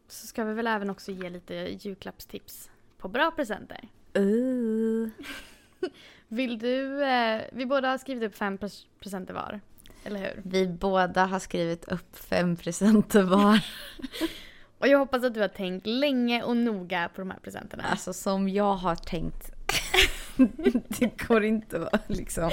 så 0.08 0.26
ska 0.26 0.44
vi 0.44 0.54
väl 0.54 0.66
även 0.66 0.90
också 0.90 1.12
ge 1.12 1.30
lite 1.30 1.54
julklappstips 1.54 2.70
på 2.98 3.08
bra 3.08 3.30
presenter. 3.30 3.88
Uh. 4.18 5.08
Vill 6.28 6.58
du, 6.58 7.04
eh, 7.04 7.40
vi 7.52 7.66
båda 7.66 7.88
har 7.88 7.98
skrivit 7.98 8.22
upp 8.22 8.34
fem 8.34 8.58
pres- 8.58 8.86
presenter 9.00 9.34
var. 9.34 9.60
Eller 10.04 10.20
hur? 10.20 10.42
Vi 10.44 10.66
båda 10.68 11.24
har 11.24 11.38
skrivit 11.38 11.84
upp 11.88 12.16
fem 12.16 12.56
presenter 12.56 13.22
var. 13.22 13.60
Och 14.78 14.88
jag 14.88 14.98
hoppas 14.98 15.24
att 15.24 15.34
du 15.34 15.40
har 15.40 15.48
tänkt 15.48 15.86
länge 15.86 16.42
och 16.42 16.56
noga 16.56 17.10
på 17.14 17.20
de 17.20 17.30
här 17.30 17.38
presenterna. 17.38 17.82
Alltså 17.82 18.12
som 18.12 18.48
jag 18.48 18.74
har 18.74 18.96
tänkt. 18.96 19.51
det 20.88 21.26
går 21.28 21.44
inte 21.44 21.88
att 21.92 22.04
liksom. 22.10 22.50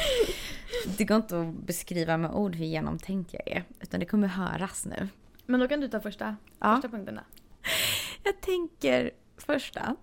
Det 0.98 1.06
går 1.06 1.18
inte 1.18 1.42
att 1.42 1.54
beskriva 1.54 2.18
med 2.18 2.32
ord 2.32 2.56
hur 2.56 2.66
genomtänkt 2.66 3.34
jag 3.34 3.48
är. 3.48 3.64
Utan 3.82 4.00
det 4.00 4.06
kommer 4.06 4.28
höras 4.28 4.86
nu. 4.86 5.08
Men 5.46 5.60
då 5.60 5.68
kan 5.68 5.80
du 5.82 5.88
ta 5.88 6.00
första, 6.00 6.36
Ja. 6.60 6.76
första 6.76 6.90
punkten 6.90 7.16
då. 7.16 7.22
Jag 8.24 8.42
tänker 8.42 9.12
första. 9.38 9.96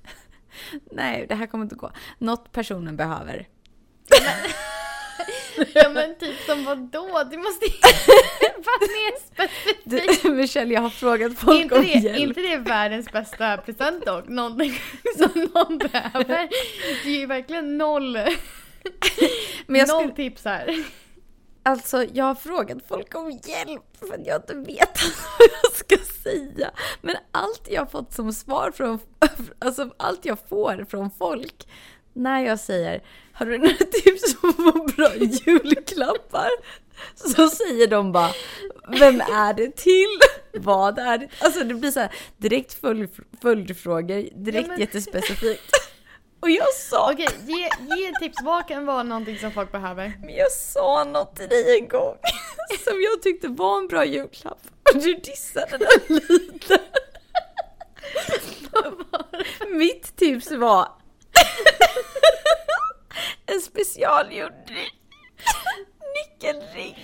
Nej, 0.92 1.26
det 1.28 1.34
här 1.34 1.46
kommer 1.46 1.64
inte 1.64 1.74
gå. 1.74 1.90
Något 2.18 2.52
personen 2.52 2.96
behöver. 2.96 3.48
Ja 5.74 5.88
men 5.90 6.14
typ 6.18 6.40
som 6.46 6.64
vadå? 6.64 7.22
Du 7.30 7.36
måste 7.36 7.66
vara 8.56 8.80
mer 8.80 9.20
specifik. 9.34 10.22
Du, 10.22 10.30
Michelle, 10.34 10.74
jag 10.74 10.80
har 10.80 10.90
frågat 10.90 11.38
folk 11.38 11.62
inte, 11.62 11.74
om 11.74 11.82
det, 11.82 11.88
hjälp. 11.88 12.18
inte 12.18 12.40
det 12.40 12.56
världens 12.56 13.12
bästa 13.12 13.56
present 13.56 14.06
dock? 14.06 14.28
Någonting 14.28 14.80
som 15.16 15.48
någon 15.54 15.78
behöver. 15.78 16.48
Det 17.04 17.10
är 17.10 17.18
ju 17.20 17.26
verkligen 17.26 17.78
noll, 17.78 18.12
Men 19.66 19.86
noll 19.86 19.86
skulle, 19.86 20.14
tips 20.14 20.44
här. 20.44 20.84
alltså, 21.62 22.04
jag 22.12 22.24
har 22.24 22.34
frågat 22.34 22.78
folk 22.88 23.14
om 23.14 23.30
hjälp 23.30 23.82
för 23.98 24.14
att 24.14 24.26
jag 24.26 24.36
inte 24.36 24.54
vet 24.54 24.98
vad 25.38 25.48
jag 25.62 25.72
ska 25.72 25.96
säga. 26.22 26.70
Men 27.00 27.16
allt 27.32 27.68
jag 27.70 27.80
har 27.80 27.86
fått 27.86 28.12
som 28.14 28.32
svar 28.32 28.70
från, 28.70 28.98
alltså 29.58 29.90
allt 29.96 30.24
jag 30.24 30.38
får 30.48 30.86
från 30.90 31.10
folk 31.10 31.68
när 32.12 32.40
jag 32.46 32.60
säger 32.60 33.02
har 33.40 33.46
du 33.46 33.58
några 33.58 33.76
tips 33.76 34.34
på 34.40 34.52
bra 34.96 35.14
julklappar? 35.16 36.50
Så 37.14 37.48
säger 37.48 37.86
de 37.86 38.12
bara 38.12 38.30
vem 38.88 39.20
är 39.20 39.54
det 39.54 39.76
till? 39.76 40.18
Vad 40.52 40.98
är 40.98 41.18
det? 41.18 41.28
Alltså 41.40 41.64
det 41.64 41.74
blir 41.74 41.90
så 41.90 42.00
här 42.00 42.12
direkt 42.36 42.80
följd, 42.80 43.10
följdfrågor, 43.42 44.28
direkt 44.44 44.66
Ja, 44.66 44.72
men- 44.72 44.80
jättespecifikt. 44.80 45.62
Och 46.40 46.50
jag 46.50 46.74
sa, 46.74 47.12
Okej, 47.12 47.28
ge, 47.46 47.68
ge 47.96 48.12
tips. 48.20 48.38
Vad 48.42 48.68
kan 48.68 48.86
vara 48.86 49.02
någonting 49.02 49.38
som 49.38 49.52
folk 49.52 49.72
behöver? 49.72 50.12
men 50.20 50.34
jag 50.34 50.52
sa 50.52 51.04
något 51.04 51.36
till 51.36 51.48
dig 51.48 51.78
en 51.78 51.88
gång 51.88 52.16
som 52.84 53.02
jag 53.02 53.22
tyckte 53.22 53.48
var 53.48 53.78
en 53.78 53.88
bra 53.88 54.04
julklapp. 54.04 54.58
Och 54.94 55.00
du 55.02 55.14
dissade 55.14 55.78
den 55.78 56.16
lite. 56.28 56.78
Mitt 59.68 60.16
tips 60.16 60.50
var 60.50 60.88
en 63.46 63.60
specialgjord 63.60 64.70
nyckelring. 66.16 66.96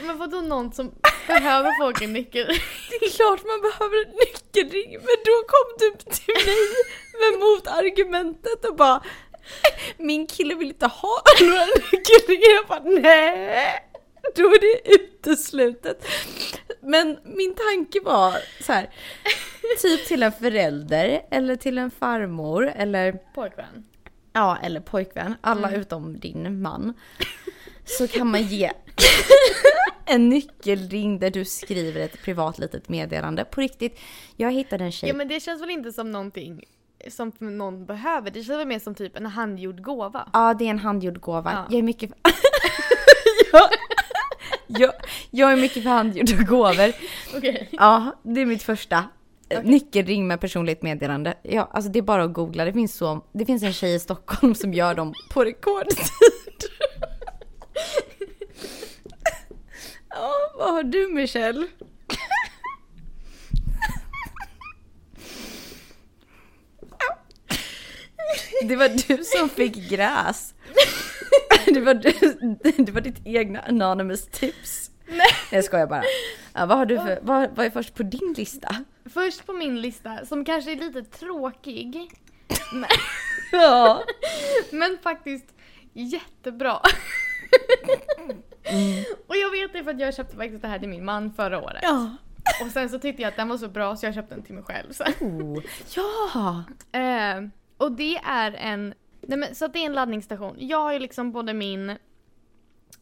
Men 0.00 0.18
vadå 0.18 0.40
någon 0.40 0.72
som 0.72 0.94
behöver 1.26 1.82
folk 1.82 2.02
en 2.02 2.12
nyckel? 2.12 2.46
Det 2.90 3.06
är 3.06 3.10
klart 3.10 3.44
man 3.44 3.60
behöver 3.60 4.06
en 4.06 4.12
nyckelring 4.12 4.90
men 4.92 5.16
då 5.24 5.36
kom 5.48 5.66
du 5.78 6.12
till 6.14 6.34
mig 6.46 6.66
med 7.20 7.40
motargumentet 7.40 8.64
och 8.64 8.76
bara 8.76 9.02
Min 9.96 10.26
kille 10.26 10.54
vill 10.54 10.68
inte 10.68 10.86
ha 10.86 11.22
några 11.40 11.64
nyckelringar. 11.64 12.54
Jag 12.54 12.66
bara 12.66 12.82
nej, 12.84 13.90
då 14.36 14.42
är 14.42 14.60
det 14.60 14.94
uteslutet. 14.94 16.06
Men 16.80 17.18
min 17.24 17.54
tanke 17.54 18.00
var 18.00 18.36
så 18.62 18.72
här, 18.72 18.90
typ 19.82 20.06
till 20.06 20.22
en 20.22 20.32
förälder 20.32 21.22
eller 21.30 21.56
till 21.56 21.78
en 21.78 21.90
farmor 21.90 22.72
eller 22.76 23.12
Pojkvän. 23.12 23.84
Ja 24.36 24.58
eller 24.62 24.80
pojkvän, 24.80 25.34
alla 25.40 25.70
utom 25.70 26.18
din 26.18 26.62
man, 26.62 26.94
så 27.84 28.08
kan 28.08 28.30
man 28.30 28.42
ge 28.42 28.72
en 30.04 30.28
nyckelring 30.28 31.18
där 31.18 31.30
du 31.30 31.44
skriver 31.44 32.00
ett 32.00 32.22
privat 32.22 32.58
litet 32.58 32.88
meddelande. 32.88 33.44
På 33.44 33.60
riktigt, 33.60 34.00
jag 34.36 34.52
hittade 34.52 34.84
en 34.84 34.92
tjej. 34.92 35.08
Ja 35.08 35.14
men 35.14 35.28
det 35.28 35.40
känns 35.40 35.62
väl 35.62 35.70
inte 35.70 35.92
som 35.92 36.12
någonting 36.12 36.64
som 37.10 37.32
någon 37.40 37.86
behöver. 37.86 38.30
Det 38.30 38.42
känns 38.42 38.58
väl 38.58 38.66
mer 38.66 38.78
som 38.78 38.94
typ 38.94 39.16
en 39.16 39.26
handgjord 39.26 39.82
gåva. 39.82 40.28
Ja, 40.32 40.54
det 40.54 40.66
är 40.66 40.70
en 40.70 40.78
handgjord 40.78 41.20
gåva. 41.20 41.52
Ja. 41.52 41.66
Jag 41.70 41.78
är 41.78 41.82
mycket... 41.82 42.10
jag, 43.52 43.68
jag, 44.66 44.92
jag 45.30 45.52
är 45.52 45.56
mycket 45.56 45.82
för 45.82 45.90
handgjorda 45.90 46.42
gåvor. 46.42 46.92
Okej. 47.36 47.68
Ja, 47.72 48.16
det 48.22 48.40
är 48.40 48.46
mitt 48.46 48.62
första. 48.62 49.04
Okej. 49.50 49.62
Nyckelring 49.64 50.26
med 50.26 50.40
personligt 50.40 50.82
meddelande. 50.82 51.34
Ja, 51.42 51.68
alltså 51.72 51.90
det 51.90 51.98
är 51.98 52.02
bara 52.02 52.24
att 52.24 52.32
googla. 52.32 52.64
Det 52.64 52.72
finns, 52.72 52.94
så, 52.94 53.24
det 53.32 53.46
finns 53.46 53.62
en 53.62 53.72
tjej 53.72 53.94
i 53.94 53.98
Stockholm 53.98 54.54
som 54.54 54.74
gör 54.74 54.94
dem 54.94 55.14
på 55.30 55.44
rekordtid. 55.44 55.98
ja, 60.10 60.32
vad 60.58 60.72
har 60.72 60.82
du 60.82 61.08
Michelle? 61.08 61.66
Det 68.62 68.76
var 68.76 68.88
du 68.88 69.24
som 69.24 69.48
fick 69.48 69.90
gräs. 69.90 70.54
Det 71.66 71.80
var, 71.80 71.94
du, 71.94 72.12
det 72.84 72.92
var 72.92 73.00
ditt 73.00 73.20
egna 73.24 73.60
anonymous 73.60 74.26
tips. 74.26 74.90
Nej. 75.08 75.26
Jag 75.50 75.64
skojar 75.64 75.86
bara. 75.86 76.02
Ja, 76.54 76.66
vad 76.66 76.78
har 76.78 76.86
du 76.86 76.96
för, 76.96 77.18
vad, 77.22 77.56
vad 77.56 77.66
är 77.66 77.70
först 77.70 77.94
på 77.94 78.02
din 78.02 78.34
lista? 78.36 78.84
Först 79.10 79.46
på 79.46 79.52
min 79.52 79.80
lista, 79.80 80.24
som 80.24 80.44
kanske 80.44 80.72
är 80.72 80.76
lite 80.76 81.02
tråkig, 81.02 82.10
men, 82.72 82.88
Ja. 83.52 84.02
men 84.72 84.98
faktiskt 85.02 85.54
jättebra. 85.92 86.80
Och 89.26 89.36
jag 89.36 89.50
vet 89.50 89.72
det 89.72 89.84
för 89.84 89.90
att 89.90 90.00
jag 90.00 90.14
köpte 90.14 90.36
faktiskt 90.36 90.62
det 90.62 90.68
här 90.68 90.78
till 90.78 90.88
min 90.88 91.04
man 91.04 91.32
förra 91.32 91.62
året. 91.62 91.80
Ja. 91.82 92.16
Och 92.64 92.72
sen 92.72 92.88
så 92.88 92.98
tyckte 92.98 93.22
jag 93.22 93.28
att 93.28 93.36
den 93.36 93.48
var 93.48 93.58
så 93.58 93.68
bra 93.68 93.96
så 93.96 94.06
jag 94.06 94.14
köpte 94.14 94.34
den 94.34 94.44
till 94.44 94.54
mig 94.54 94.64
själv 94.64 94.92
sen. 94.92 95.12
Oh. 95.20 95.62
Ja. 95.94 96.64
Eh, 97.00 97.42
och 97.76 97.92
det 97.92 98.16
är 98.16 98.52
en, 98.52 98.94
nej 99.20 99.38
men, 99.38 99.54
så 99.54 99.66
det 99.66 99.78
är 99.78 99.86
en 99.86 99.92
laddningsstation. 99.92 100.56
Jag 100.58 100.80
har 100.80 100.92
ju 100.92 100.98
liksom 100.98 101.32
både 101.32 101.54
min, 101.54 101.96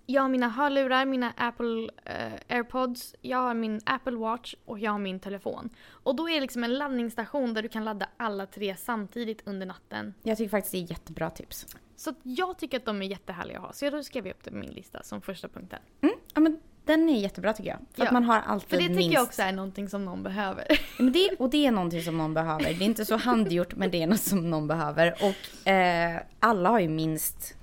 jag 0.07 0.23
har 0.23 0.29
mina 0.29 0.49
hörlurar, 0.49 1.05
mina 1.07 1.33
Apple 1.37 1.89
eh, 2.05 2.57
airpods, 2.57 3.15
jag 3.21 3.39
har 3.39 3.55
min 3.55 3.81
Apple 3.87 4.17
watch 4.17 4.55
och 4.65 4.79
jag 4.79 4.91
har 4.93 4.99
min 4.99 5.21
telefon. 5.21 5.71
Och 5.91 6.17
då 6.17 6.29
är 6.29 6.35
det 6.35 6.41
liksom 6.41 6.65
en 6.65 6.75
laddningsstation 6.79 7.55
där 7.55 7.63
du 7.63 7.69
kan 7.69 7.85
ladda 7.85 8.09
alla 8.17 8.47
tre 8.47 8.77
samtidigt 8.77 9.43
under 9.45 9.67
natten. 9.67 10.15
Jag 10.23 10.39
tycker 10.39 10.51
faktiskt 10.51 10.73
det 10.73 10.79
är 10.79 10.91
jättebra 10.91 11.31
tips. 11.31 11.67
Så 11.97 12.11
att 12.11 12.17
jag 12.23 12.59
tycker 12.59 12.77
att 12.77 12.85
de 12.85 13.03
är 13.03 13.07
jättehärliga 13.07 13.59
att 13.59 13.65
ha. 13.65 13.73
Så 13.73 13.85
jag 13.85 14.05
skrev 14.05 14.27
upp 14.27 14.45
det 14.45 14.51
på 14.51 14.57
min 14.57 14.71
lista 14.71 15.03
som 15.03 15.21
första 15.21 15.49
punkten. 15.49 15.79
Mm. 16.03 16.15
Ja, 16.35 16.41
men 16.41 16.61
den 16.85 17.09
är 17.09 17.21
jättebra 17.21 17.53
tycker 17.53 17.71
jag. 17.71 17.79
För 17.93 18.03
Ja. 18.03 18.07
att 18.07 18.13
man 18.13 18.25
har 18.25 18.41
alltid 18.41 18.69
För 18.69 18.77
det 18.77 18.83
tycker 18.83 18.97
minst... 18.97 19.15
jag 19.15 19.23
också 19.23 19.43
är 19.43 19.53
någonting 19.53 19.89
som 19.89 20.05
någon 20.05 20.23
behöver. 20.23 20.65
Men 20.99 21.13
det, 21.13 21.31
och 21.39 21.51
det 21.51 21.67
är 21.67 21.71
någonting 21.73 22.03
som 22.03 22.19
någon 22.19 22.35
behöver. 22.35 22.65
Det 22.65 22.71
är 22.71 22.83
inte 22.83 23.05
så 23.05 23.17
handgjort 23.17 23.75
men 23.77 23.91
det 23.91 24.03
är 24.03 24.07
något 24.07 24.21
som 24.21 24.51
någon 24.51 24.67
behöver. 24.67 25.15
Och 25.23 25.69
eh, 25.69 26.21
alla 26.41 26.69
har 26.69 26.81
ju 26.81 26.89
minst... 26.89 27.57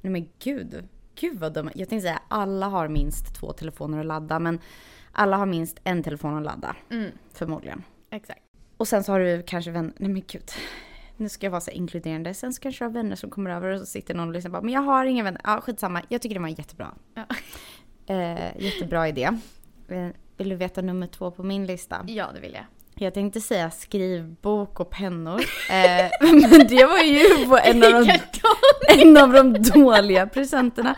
Nej 0.00 0.10
men 0.12 0.28
gud. 0.38 0.88
Gud 1.20 1.38
vad 1.38 1.52
dumma. 1.54 1.70
Jag 1.74 1.88
tänkte 1.88 2.02
säga 2.08 2.22
alla 2.28 2.66
har 2.68 2.88
minst 2.88 3.34
två 3.34 3.52
telefoner 3.52 4.00
att 4.00 4.06
ladda 4.06 4.38
men 4.38 4.58
alla 5.12 5.36
har 5.36 5.46
minst 5.46 5.78
en 5.84 6.02
telefon 6.02 6.36
att 6.36 6.42
ladda. 6.44 6.76
Mm, 6.90 7.10
Förmodligen. 7.32 7.82
exakt. 8.10 8.40
Och 8.76 8.88
sen 8.88 9.04
så 9.04 9.12
har 9.12 9.20
du 9.20 9.42
kanske 9.46 9.70
vänner, 9.70 9.92
nej 9.96 10.10
men 10.10 10.22
gud. 10.26 10.50
Nu 11.16 11.28
ska 11.28 11.46
jag 11.46 11.50
vara 11.50 11.60
så 11.60 11.70
inkluderande. 11.70 12.34
Sen 12.34 12.52
så 12.52 12.60
kanske 12.62 12.84
du 12.84 12.88
har 12.88 12.92
vänner 12.94 13.16
som 13.16 13.30
kommer 13.30 13.50
över 13.50 13.68
och 13.70 13.80
så 13.80 13.86
sitter 13.86 14.14
någon 14.14 14.28
och 14.28 14.34
lyssnar 14.34 14.50
bara, 14.50 14.62
men 14.62 14.74
jag 14.74 14.80
har 14.80 15.04
inga 15.04 15.24
vänner. 15.24 15.40
Ja, 15.44 15.60
skitsamma. 15.60 16.02
Jag 16.08 16.22
tycker 16.22 16.34
det 16.34 16.40
var 16.40 16.48
jättebra. 16.48 16.94
Ja. 17.14 17.24
Eh, 18.14 18.62
jättebra 18.62 19.08
idé. 19.08 19.30
Eh, 19.88 20.08
Vill 20.36 20.48
du 20.48 20.56
veta 20.56 20.82
nummer 20.82 21.06
två 21.06 21.30
på 21.30 21.42
min 21.42 21.66
lista? 21.66 22.04
Ja, 22.08 22.30
det 22.34 22.40
vill 22.40 22.54
jag. 22.54 22.64
Jag 23.02 23.14
tänkte 23.14 23.40
säga 23.40 23.70
skrivbok 23.70 24.80
och 24.80 24.90
pennor. 24.90 25.40
Eh, 25.70 26.10
men 26.20 26.66
det 26.66 26.84
var 26.84 27.02
ju 27.02 27.24
en 27.64 27.84
av 27.84 28.06
de, 28.06 28.18
en 29.00 29.16
av 29.16 29.32
de 29.32 29.62
dåliga 29.62 30.26
presenterna. 30.26 30.96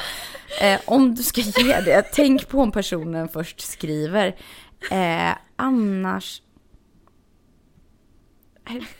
Eh, 0.61 0.81
om 0.85 1.15
du 1.15 1.23
ska 1.23 1.41
ge 1.41 1.81
det, 1.81 2.03
tänk 2.03 2.49
på 2.49 2.61
om 2.61 2.73
personen 2.73 3.29
först 3.29 3.61
skriver. 3.61 4.27
Eh, 4.91 5.37
annars... 5.57 6.43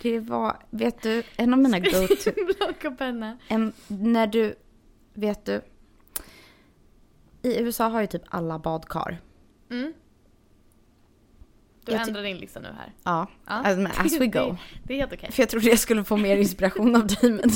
Det 0.03 0.21
var, 0.21 0.57
vet 0.71 1.03
du, 1.03 1.23
en 1.37 1.53
av 1.53 1.59
mina 1.59 1.79
go-to... 1.79 2.31
Block 2.47 2.85
och 2.85 2.99
penna. 2.99 3.39
En, 3.49 3.73
när 3.87 4.27
du, 4.27 4.55
vet 5.15 5.45
du. 5.45 5.61
I 7.43 7.61
USA 7.61 7.89
har 7.89 8.01
ju 8.01 8.07
typ 8.07 8.23
alla 8.29 8.59
badkar. 8.59 9.21
Mm. 9.71 9.93
Du 11.85 11.93
Jag 11.93 12.09
ändrar 12.09 12.23
din 12.23 12.37
lista 12.37 12.61
nu 12.61 12.69
här. 12.69 12.93
Ja, 13.05 13.27
Ja. 13.47 13.53
alltså, 13.53 14.01
as 14.03 14.21
we 14.21 14.27
go. 14.27 14.41
Det, 14.57 14.57
det 14.85 14.95
är 14.95 14.99
helt 14.99 15.13
okej. 15.13 15.33
För 15.33 15.43
jag 15.43 15.49
trodde 15.51 15.69
jag 15.69 15.79
skulle 15.79 16.05
få 16.05 16.17
mer 16.17 16.37
inspiration 16.37 16.97
av 16.97 17.07
dig, 17.07 17.31
men 17.33 17.51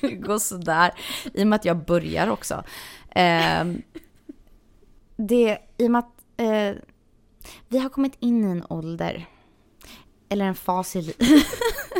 det 0.00 0.10
går 0.26 0.38
sådär. 0.38 0.90
I 1.34 1.42
och 1.42 1.46
med 1.46 1.56
att 1.56 1.64
jag 1.64 1.84
börjar 1.84 2.28
också. 2.30 2.64
Ehm, 3.14 3.82
det, 5.16 5.58
I 5.78 5.86
och 5.86 5.90
med 5.90 5.98
att 5.98 6.14
eh, 6.36 6.82
vi 7.68 7.78
har 7.78 7.88
kommit 7.88 8.16
in 8.20 8.44
i 8.44 8.50
en 8.50 8.64
ålder, 8.68 9.26
eller 10.28 10.44
en 10.44 10.54
fas 10.54 10.96
i, 10.96 11.02
li- 11.02 11.42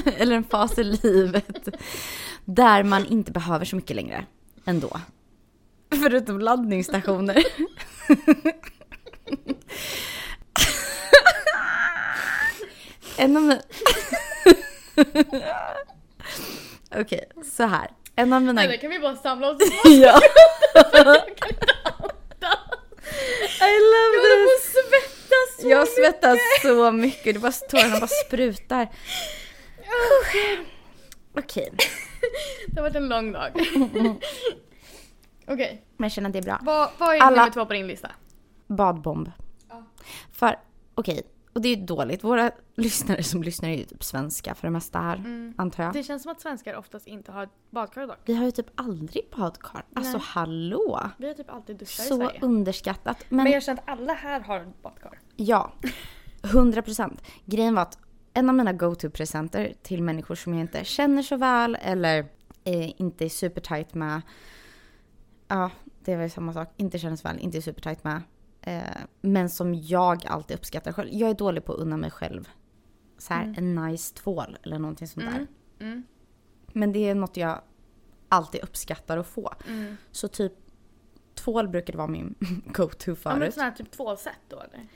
eller 0.16 0.36
en 0.36 0.44
fas 0.44 0.78
i 0.78 0.84
livet, 0.84 1.68
där 2.44 2.82
man 2.82 3.06
inte 3.06 3.32
behöver 3.32 3.64
så 3.64 3.76
mycket 3.76 3.96
längre 3.96 4.24
ändå. 4.64 5.00
Förutom 5.90 6.38
laddningsstationer. 6.40 7.44
En 13.20 13.36
av 13.36 13.42
mina... 13.42 13.60
Okej, 17.00 17.24
så 17.56 17.62
här. 17.66 17.90
En 18.16 18.32
av 18.32 18.42
mina... 18.42 18.64
Eller 18.64 18.76
kan 18.76 18.90
vi 18.90 18.98
bara 18.98 19.16
samla 19.16 19.50
oss? 19.50 19.58
ja. 19.84 20.20
Jag. 20.92 21.16
I 23.60 23.72
love 23.92 24.14
Jag 24.14 24.20
håller 24.22 24.44
på 24.44 24.50
this! 24.50 24.76
att 24.76 24.88
svettas 24.88 25.60
så 25.60 25.68
Jag 25.68 25.80
mycket. 25.80 25.94
svettas 25.94 26.38
så 26.62 26.92
mycket, 26.92 27.34
det 27.34 27.40
bara 27.40 27.52
tårarna 27.52 28.00
bara 28.00 28.08
sprutar. 28.26 28.88
Okej, 31.38 31.72
Det 32.66 32.80
har 32.80 32.82
varit 32.82 32.96
en 32.96 33.08
lång 33.08 33.32
dag. 33.32 33.50
Okej, 35.46 35.84
men 35.96 36.04
jag 36.04 36.12
känner 36.12 36.28
att 36.28 36.32
det 36.32 36.38
är 36.38 36.42
bra. 36.42 36.58
vad, 36.62 36.90
vad 36.98 37.14
är 37.16 37.20
Alla- 37.20 37.36
nummer 37.36 37.50
två 37.52 37.66
på 37.66 37.72
din 37.72 37.86
lista? 37.86 38.10
Badbomb. 38.66 39.30
Ja. 39.68 39.84
För, 40.32 40.58
okej, 40.94 41.22
och 41.52 41.60
det 41.62 41.68
är 41.68 41.76
ju 41.76 41.84
dåligt. 41.84 42.24
Våra 42.24 42.50
lyssnare 42.76 43.22
som 43.22 43.42
lyssnar 43.42 43.68
är 43.68 43.76
ju 43.76 43.84
typ 43.84 44.04
svenska 44.04 44.54
för 44.54 44.66
det 44.66 44.70
mesta 44.70 44.98
här, 45.00 45.16
Mm. 45.16 45.54
antar 45.58 45.84
jag. 45.84 45.92
Det 45.92 46.02
känns 46.02 46.22
som 46.22 46.32
att 46.32 46.40
svenskar 46.40 46.74
oftast 46.76 47.06
inte 47.06 47.32
har 47.32 47.48
badkar 47.70 48.06
dock. 48.06 48.18
Vi 48.24 48.34
har 48.34 48.44
ju 48.44 48.50
typ 48.50 48.66
aldrig 48.74 49.24
badkar. 49.36 49.84
Alltså 49.94 50.12
Nej. 50.16 50.26
hallå! 50.26 51.00
Vi 51.18 51.26
har 51.26 51.34
typ 51.34 51.50
alltid 51.50 51.76
duschar 51.76 52.04
i 52.04 52.06
Så 52.08 52.16
Sverige. 52.16 52.38
underskattat. 52.42 53.24
Men, 53.28 53.44
Men 53.44 53.52
jag 53.52 53.62
känner 53.62 53.82
att 53.82 53.88
alla 53.88 54.12
här 54.12 54.40
har 54.40 54.72
badkar. 54.82 55.18
ja, 55.36 55.72
100 56.42 56.82
procent. 56.82 57.22
Grejen 57.44 57.74
var 57.74 57.82
att 57.82 57.98
en 58.34 58.48
av 58.48 58.54
mina 58.54 58.72
go-to-presenter 58.72 59.72
till 59.82 60.02
människor 60.02 60.34
som 60.34 60.54
jag 60.54 60.60
inte 60.60 60.84
känner 60.84 61.22
så 61.22 61.36
väl 61.36 61.78
eller 61.82 62.18
eh, 62.64 63.00
inte 63.00 63.24
är 63.24 63.28
supertight 63.28 63.94
med. 63.94 64.22
Ja, 65.48 65.70
det 66.04 66.16
var 66.16 66.22
ju 66.22 66.30
samma 66.30 66.52
sak. 66.52 66.68
Inte 66.76 66.98
känner 66.98 67.16
så 67.16 67.28
väl, 67.28 67.38
inte 67.38 67.58
är 67.58 67.62
supertight 67.62 68.04
med. 68.04 68.22
Eh, 68.62 68.82
men 69.20 69.50
som 69.50 69.74
jag 69.74 70.26
alltid 70.26 70.56
uppskattar 70.56 70.92
själv. 70.92 71.08
Jag 71.12 71.30
är 71.30 71.34
dålig 71.34 71.64
på 71.64 71.72
att 71.72 71.78
unna 71.78 71.96
mig 71.96 72.10
själv. 72.10 72.48
Så 73.18 73.34
här, 73.34 73.42
Mm. 73.44 73.54
en 73.58 73.74
nice 73.86 74.14
tvål 74.14 74.58
eller 74.62 74.78
någonting 74.78 75.08
sånt 75.08 75.26
där. 75.26 75.34
Mm. 75.36 75.46
Mm. 75.80 76.02
Men 76.72 76.92
det 76.92 76.98
är 77.08 77.14
något 77.14 77.36
jag 77.36 77.60
alltid 78.28 78.60
uppskattar 78.62 79.18
att 79.18 79.26
få. 79.26 79.52
Mm. 79.68 79.96
Så 80.10 80.28
typ 80.28 80.52
tvål 81.34 81.68
brukade 81.68 81.98
vara 81.98 82.08
min 82.08 82.34
go-to 82.66 83.10
Ja 83.10 83.16
men 83.24 83.38
förut. 83.40 83.54
sån 83.54 83.62
här 83.62 83.70
typ 83.70 83.90
tvålset 83.90 84.32
då 84.48 84.56
eller? 84.60 84.86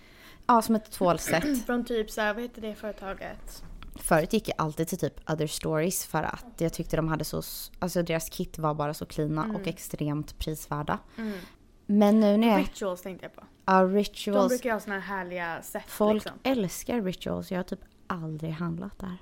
Ja, 0.47 0.63
som 0.63 0.75
ett 0.75 0.91
tvålset. 0.91 1.65
Från 1.67 1.85
typ 1.85 2.11
såhär, 2.11 2.35
vad 2.35 2.43
heter 2.43 2.63
det 2.63 2.75
företaget? 2.75 3.65
Förut 3.97 4.33
gick 4.33 4.49
jag 4.49 4.55
alltid 4.59 4.89
till 4.89 4.99
typ 4.99 5.31
other 5.31 5.47
stories 5.47 6.07
för 6.07 6.23
att 6.23 6.47
jag 6.59 6.73
tyckte 6.73 6.97
de 6.97 7.09
hade 7.09 7.25
så, 7.25 7.43
alltså 7.79 8.03
deras 8.03 8.29
kit 8.29 8.59
var 8.59 8.75
bara 8.75 8.95
så 8.95 9.07
cleana 9.07 9.45
Mm. 9.45 9.57
och 9.57 9.67
extremt 9.67 10.39
prisvärda. 10.39 10.99
Mm. 11.17 11.39
Men 11.87 12.21
nu 12.21 12.37
när 12.37 12.49
jag, 12.49 12.61
Rituals 12.61 13.03
tänkte 13.03 13.25
jag 13.27 13.35
på. 13.35 13.43
Ja 13.65 13.83
De 13.83 13.95
rituals, 13.95 14.49
brukar 14.49 14.69
ju 14.69 14.73
ha 14.73 14.81
såna 14.81 14.99
här 14.99 15.17
härliga 15.17 15.63
set 15.63 15.91
folk 15.91 16.15
liksom. 16.15 16.39
älskar 16.43 17.03
rituals, 17.03 17.51
jag 17.51 17.59
har 17.59 17.65
typ 17.65 17.81
aldrig 18.07 18.53
handlat 18.53 18.99
där. 18.99 19.17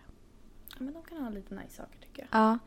Ja, 0.69 0.77
men 0.79 0.93
de 0.95 1.03
kan 1.03 1.19
ha 1.25 1.31
lite 1.31 1.55
nice 1.55 1.77
saker 1.77 1.99
tycker 2.01 2.27
jag. 2.31 2.41
Ja. 2.41 2.59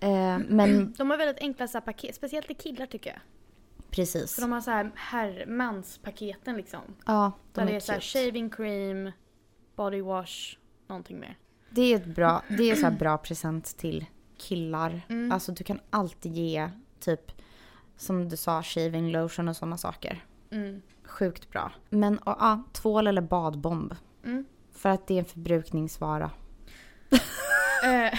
Eh, 0.00 0.38
men 0.48 0.92
De 0.98 1.10
har 1.10 1.16
väldigt 1.16 1.42
enkla 1.42 1.68
så 1.68 1.78
här, 1.78 1.82
paket, 1.84 2.14
speciellt 2.14 2.46
till 2.46 2.56
killar 2.56 2.86
tycker 2.86 3.10
jag. 3.10 3.20
precis. 3.90 4.34
För 4.34 4.42
de 4.42 4.52
har 4.52 4.60
så 4.60 4.70
här 4.70 4.90
herrmanspaketen 4.94 6.56
liksom. 6.56 6.80
Ja, 7.06 7.32
de 7.52 7.60
Där 7.60 7.66
det 7.66 7.72
är 7.72 7.76
är 7.76 7.80
så 7.80 7.92
här 7.92 8.00
shaving 8.00 8.50
cream, 8.50 9.12
body 9.76 10.00
wash, 10.00 10.56
någonting 10.86 11.20
mer. 11.20 11.38
Det 11.70 11.82
är 11.82 11.96
ett 11.96 12.06
bra, 12.06 12.42
det 12.48 12.70
är 12.70 12.74
så 12.74 12.90
bra 12.90 13.18
present 13.18 13.76
till 13.76 14.06
killar. 14.38 15.00
Mm. 15.08 15.32
Alltså 15.32 15.52
du 15.52 15.64
kan 15.64 15.80
alltid 15.90 16.32
ge 16.32 16.70
typ, 17.00 17.32
som 17.96 18.28
du 18.28 18.36
sa, 18.36 18.62
shaving 18.62 19.12
lotion 19.12 19.48
och 19.48 19.56
sådana 19.56 19.76
saker. 19.78 20.24
Mm. 20.50 20.82
Sjukt 21.10 21.50
bra. 21.50 21.72
Men 21.90 22.18
och, 22.18 22.36
ja, 22.40 22.62
tvål 22.72 23.06
eller 23.06 23.22
badbomb. 23.22 23.94
Mm. 24.24 24.44
För 24.72 24.88
att 24.88 25.06
det 25.06 25.14
är 25.14 25.18
en 25.18 25.24
förbrukningsvara. 25.24 26.30
Eh, 27.84 28.18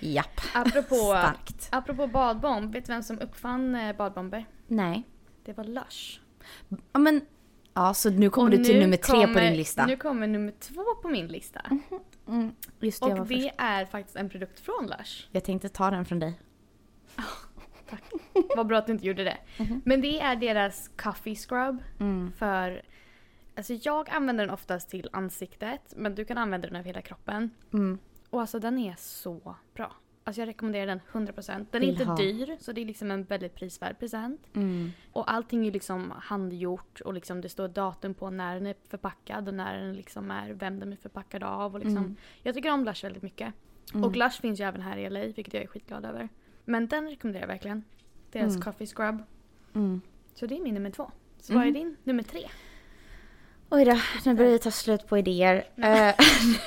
Japp. 0.00 0.40
apropå, 0.54 0.94
Starkt. 0.94 1.68
apropå 1.72 2.06
badbomb, 2.06 2.72
vet 2.72 2.86
du 2.86 2.92
vem 2.92 3.02
som 3.02 3.18
uppfann 3.20 3.74
eh, 3.74 3.96
badbomber? 3.96 4.44
Nej. 4.66 5.02
Det 5.44 5.52
var 5.52 5.64
Lush. 5.64 6.20
Ja 6.92 6.98
men, 6.98 7.20
ja 7.74 7.94
så 7.94 8.10
nu 8.10 8.30
kommer 8.30 8.50
Och 8.52 8.58
du 8.58 8.64
till 8.64 8.74
nu 8.74 8.80
nummer 8.80 8.96
tre 8.96 9.14
på 9.20 9.26
kommer- 9.26 9.40
din 9.40 9.56
lista. 9.56 9.86
Nu 9.86 9.96
kommer 9.96 10.26
nummer 10.26 10.52
två 10.60 10.84
på 11.02 11.08
min 11.08 11.26
lista. 11.26 11.60
Mm, 12.28 12.54
just 12.80 13.02
det, 13.02 13.08
jag 13.08 13.16
var 13.16 13.22
Och 13.22 13.28
först. 13.28 13.40
det 13.40 13.52
är 13.58 13.84
faktiskt 13.86 14.16
en 14.16 14.28
produkt 14.30 14.60
från 14.60 14.86
Lush. 14.86 15.26
Jag 15.30 15.44
tänkte 15.44 15.68
ta 15.68 15.90
den 15.90 16.04
från 16.04 16.18
dig. 16.18 16.40
Vad 18.56 18.66
bra 18.66 18.78
att 18.78 18.86
du 18.86 18.92
inte 18.92 19.06
gjorde 19.06 19.24
det. 19.24 19.38
Mhm. 19.58 19.82
Men 19.84 20.00
det 20.00 20.20
är 20.20 20.36
deras 20.36 20.90
coffee 20.96 21.36
scrub 21.36 21.82
Mm. 22.00 22.32
för 22.32 22.82
Alltså 23.56 23.74
jag 23.82 24.10
använder 24.10 24.44
den 24.46 24.54
oftast 24.54 24.90
till 24.90 25.08
ansiktet 25.12 25.94
men 25.96 26.14
du 26.14 26.24
kan 26.24 26.38
använda 26.38 26.66
den 26.68 26.76
över 26.76 26.86
hela 26.86 27.02
kroppen. 27.02 27.50
Mm. 27.72 27.98
Och 28.30 28.40
alltså 28.40 28.58
den 28.58 28.78
är 28.78 28.94
så 28.98 29.56
bra. 29.74 29.92
Alltså 30.24 30.40
jag 30.40 30.48
rekommenderar 30.48 30.86
den 30.86 31.00
100%. 31.12 31.66
Den 31.70 31.82
är 31.82 31.86
Vill 31.86 31.90
inte 31.94 32.04
ha. 32.04 32.16
dyr 32.16 32.56
så 32.60 32.72
det 32.72 32.80
är 32.80 32.84
liksom 32.84 33.10
en 33.10 33.24
väldigt 33.24 33.54
prisvärd 33.54 33.98
present. 33.98 34.46
Mm. 34.54 34.90
Och 35.12 35.30
allting 35.32 35.66
är 35.66 35.72
liksom 35.72 36.12
handgjort 36.16 37.00
och 37.00 37.14
liksom 37.14 37.40
det 37.40 37.48
står 37.48 37.68
datum 37.68 38.14
på 38.14 38.30
när 38.30 38.54
den 38.54 38.66
är 38.66 38.74
förpackad 38.88 39.48
och 39.48 39.54
när 39.54 39.78
den 39.80 39.92
liksom 39.92 40.30
är, 40.30 40.50
vem 40.52 40.80
den 40.80 40.92
är 40.92 40.96
förpackad 40.96 41.42
av. 41.42 41.74
Och 41.74 41.80
liksom. 41.80 41.96
Mm. 41.96 42.16
Jag 42.42 42.54
tycker 42.54 42.70
om 42.72 42.84
Lush 42.84 43.04
väldigt 43.04 43.22
mycket. 43.22 43.54
Mm. 43.94 44.04
Och 44.04 44.16
Lush 44.16 44.40
finns 44.40 44.60
ju 44.60 44.64
även 44.64 44.80
här 44.80 44.96
i 44.96 45.10
LA 45.10 45.20
vilket 45.20 45.54
jag 45.54 45.62
är 45.62 45.66
skitglad 45.66 46.04
över. 46.04 46.28
Men 46.68 46.86
den 46.86 47.08
rekommenderar 47.08 47.42
jag 47.42 47.48
verkligen. 47.48 47.84
Deras 48.32 48.50
Mm. 48.54 48.62
coffee 48.62 48.86
scrub. 48.86 49.22
Mm. 49.74 50.00
Så 50.34 50.46
det 50.46 50.56
är 50.56 50.60
min 50.62 50.74
nummer 50.74 50.90
två. 50.90 51.10
Så 51.40 51.52
vad 51.54 51.62
är 51.62 51.66
Mhm. 51.66 51.74
din 51.74 51.96
nummer 52.04 52.22
tre? 52.22 52.48
Oj 53.70 53.84
då, 53.84 53.98
nu 54.26 54.34
börjar 54.34 54.50
det 54.52 54.58
ta 54.58 54.70
slut 54.70 55.06
på 55.06 55.18
idéer. 55.18 55.64
Eh, 55.76 56.14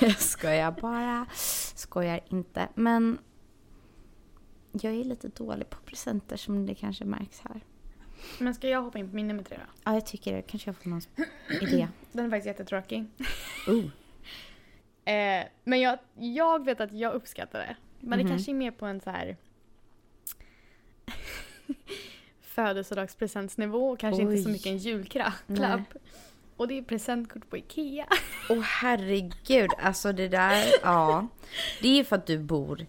jag 0.00 0.18
skojar 0.20 0.70
bara. 0.80 1.26
Skojar 1.74 2.20
inte. 2.28 2.68
Men 2.74 3.18
jag 4.72 4.94
är 4.94 5.04
lite 5.04 5.28
dålig 5.28 5.70
på 5.70 5.76
presenter 5.80 6.36
som 6.36 6.66
det 6.66 6.74
kanske 6.74 7.04
märks 7.04 7.40
här. 7.40 7.60
Men 8.38 8.54
ska 8.54 8.68
jag 8.68 8.82
hoppa 8.82 8.98
in 8.98 9.08
på 9.10 9.16
min 9.16 9.28
nummer 9.28 9.42
tre 9.42 9.56
då? 9.56 9.72
Ja, 9.84 9.94
jag 9.94 10.06
tycker 10.06 10.32
det. 10.36 10.42
Kanske 10.42 10.68
jag 10.68 10.76
får 10.76 10.90
någon 10.90 11.00
idé. 11.60 11.88
Den 12.12 12.26
är 12.26 12.30
faktiskt 12.30 12.46
jättetråkig. 12.46 13.06
Oh. 13.68 13.84
Eh, 15.14 15.44
men 15.64 15.80
jag, 15.80 15.98
jag 16.14 16.64
vet 16.64 16.80
att 16.80 16.92
jag 16.92 17.12
uppskattar 17.14 17.58
det. 17.58 17.76
Men 18.00 18.18
Mhm. 18.18 18.26
det 18.26 18.32
kanske 18.32 18.52
är 18.52 18.54
mer 18.54 18.70
på 18.70 18.86
en 18.86 19.00
så 19.00 19.10
här 19.10 19.36
födelsedagspresentsnivå 22.42 23.88
och 23.90 23.98
kanske 23.98 24.22
inte 24.22 24.36
så 24.36 24.48
Oj. 24.48 24.52
mycket 24.52 24.66
en 24.66 24.78
julklapp. 24.78 25.94
Och 26.56 26.68
det 26.68 26.78
är 26.78 26.82
presentkort 26.82 27.50
på 27.50 27.56
Ikea. 27.56 28.06
Åh 28.50 28.60
herregud, 28.60 29.70
alltså 29.82 30.12
det 30.12 30.28
där, 30.28 30.64
ja. 30.82 31.26
Det 31.82 32.00
är 32.00 32.04
för 32.04 32.16
att 32.16 32.26
du 32.26 32.38
bor 32.38 32.80
I 32.80 32.86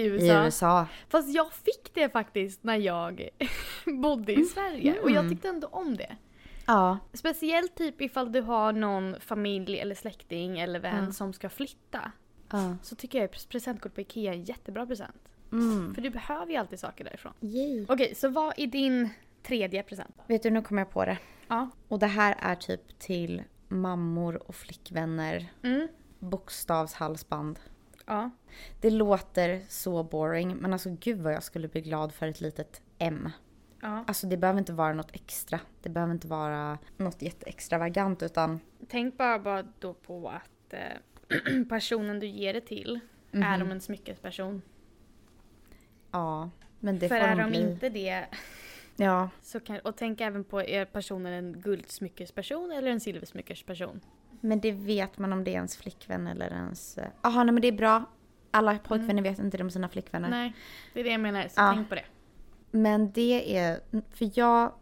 i 0.00 0.04
USA. 0.04 0.44
USA. 0.44 0.86
Fast 1.08 1.34
jag 1.34 1.52
fick 1.52 1.94
det 1.94 2.08
faktiskt 2.08 2.64
när 2.64 2.76
jag 2.76 3.28
bodde 4.02 4.32
i 4.32 4.44
Sverige. 4.44 5.00
Och 5.00 5.10
jag 5.10 5.16
Mm. 5.18 5.30
tyckte 5.32 5.48
ändå 5.48 5.66
om 5.68 5.96
det. 5.96 6.16
Ja. 6.66 6.98
Speciellt 7.12 7.74
typ 7.74 8.00
ifall 8.00 8.32
du 8.32 8.40
har 8.40 8.72
någon 8.72 9.16
familj 9.20 9.78
eller 9.78 9.94
släkting 9.94 10.58
eller 10.60 10.78
vän 10.80 11.04
Ja. 11.06 11.12
som 11.12 11.32
ska 11.32 11.48
flytta. 11.48 12.12
ja. 12.50 12.76
Så 12.82 12.94
tycker 12.96 13.18
jag 13.18 13.24
att 13.24 13.48
presentkort 13.48 13.94
på 13.94 14.00
Ikea 14.00 14.32
är 14.32 14.36
en 14.36 14.44
jättebra 14.44 14.86
present. 14.86 15.22
Mm. 15.52 15.94
För 15.94 16.02
du 16.02 16.10
behöver 16.10 16.52
ju 16.52 16.56
alltid 16.56 16.80
saker 16.80 17.04
därifrån. 17.04 17.32
Yay. 17.40 17.86
Okej, 17.88 18.14
så 18.14 18.28
vad 18.28 18.54
är 18.56 18.66
din 18.66 19.08
tredje 19.42 19.82
present? 19.82 20.16
Vet 20.26 20.42
du, 20.42 20.50
nu 20.50 20.62
kommer 20.62 20.80
jag 20.82 20.90
på 20.90 21.04
det. 21.04 21.18
Ja. 21.48 21.70
Och 21.88 21.98
det 21.98 22.06
här 22.06 22.36
är 22.38 22.54
typ 22.54 22.98
till 22.98 23.42
mammor 23.68 24.48
och 24.48 24.54
flickvänner. 24.54 25.46
Mm. 25.62 25.88
Bokstavshalsband. 26.18 27.58
Ja. 28.06 28.30
Det 28.80 28.90
låter 28.90 29.62
så 29.68 30.02
boring, 30.02 30.56
men 30.56 30.72
alltså 30.72 30.96
gud 31.00 31.20
vad 31.20 31.32
jag 31.34 31.42
skulle 31.42 31.68
bli 31.68 31.80
glad 31.80 32.12
för 32.14 32.28
ett 32.28 32.40
litet 32.40 32.80
M. 32.98 33.30
ja. 33.82 34.04
Alltså 34.06 34.26
det 34.26 34.36
behöver 34.36 34.58
inte 34.58 34.72
vara 34.72 34.92
något 34.94 35.10
extra. 35.14 35.60
Det 35.82 35.88
behöver 35.88 36.12
inte 36.12 36.26
vara 36.28 36.78
något 36.96 37.22
jätteextravagant 37.22 38.22
utan... 38.22 38.60
Tänk 38.88 39.16
bara, 39.18 39.38
bara 39.38 39.62
då 39.78 39.94
på 39.94 40.28
att 40.28 40.72
eh, 40.72 41.62
personen 41.68 42.20
du 42.20 42.26
ger 42.26 42.54
det 42.54 42.60
till 42.60 43.00
är 43.32 43.38
Mhm. 43.38 43.60
de 43.60 43.70
en 43.70 43.80
smyckesperson. 43.80 44.62
Ja, 46.16 46.50
men 46.80 46.98
det 46.98 47.08
För 47.08 47.20
får 47.20 47.26
är 47.26 47.36
de 47.36 47.50
bli. 47.50 47.60
inte 47.60 47.88
det, 47.88 48.26
Ja, 48.96 49.28
så 49.42 49.60
kan, 49.60 49.78
och 49.78 49.96
tänk 49.96 50.20
även 50.20 50.44
på, 50.44 50.62
är 50.62 50.84
personen 50.84 51.32
en 51.32 51.60
guldsmyckesperson 51.60 52.72
eller 52.72 52.90
en 52.90 53.00
silversmyckesperson? 53.00 54.00
men 54.40 54.60
det 54.60 54.72
vet 54.72 55.18
man 55.18 55.32
om 55.32 55.44
det 55.44 55.50
är 55.50 55.54
ens 55.54 55.76
flickvän 55.76 56.26
eller 56.26 56.50
ens... 56.50 56.98
Jaha, 57.22 57.44
nej 57.44 57.52
men 57.52 57.62
det 57.62 57.68
är 57.68 57.72
bra. 57.72 58.04
Alla 58.50 58.78
pojkvänner 58.78 59.22
vet 59.22 59.38
inte 59.38 59.56
det 59.56 59.62
om 59.64 59.70
sina 59.70 59.88
flickvänner. 59.88 60.28
Nej, 60.28 60.52
det 60.94 61.00
är 61.00 61.04
det 61.04 61.10
jag 61.10 61.20
menar. 61.20 61.42
Så 61.42 61.48
Ja. 61.56 61.72
tänk 61.74 61.88
på 61.88 61.94
det. 61.94 62.04
Men 62.70 63.12
det 63.12 63.56
är, 63.58 63.80
för 64.10 64.30
jag, 64.38 64.72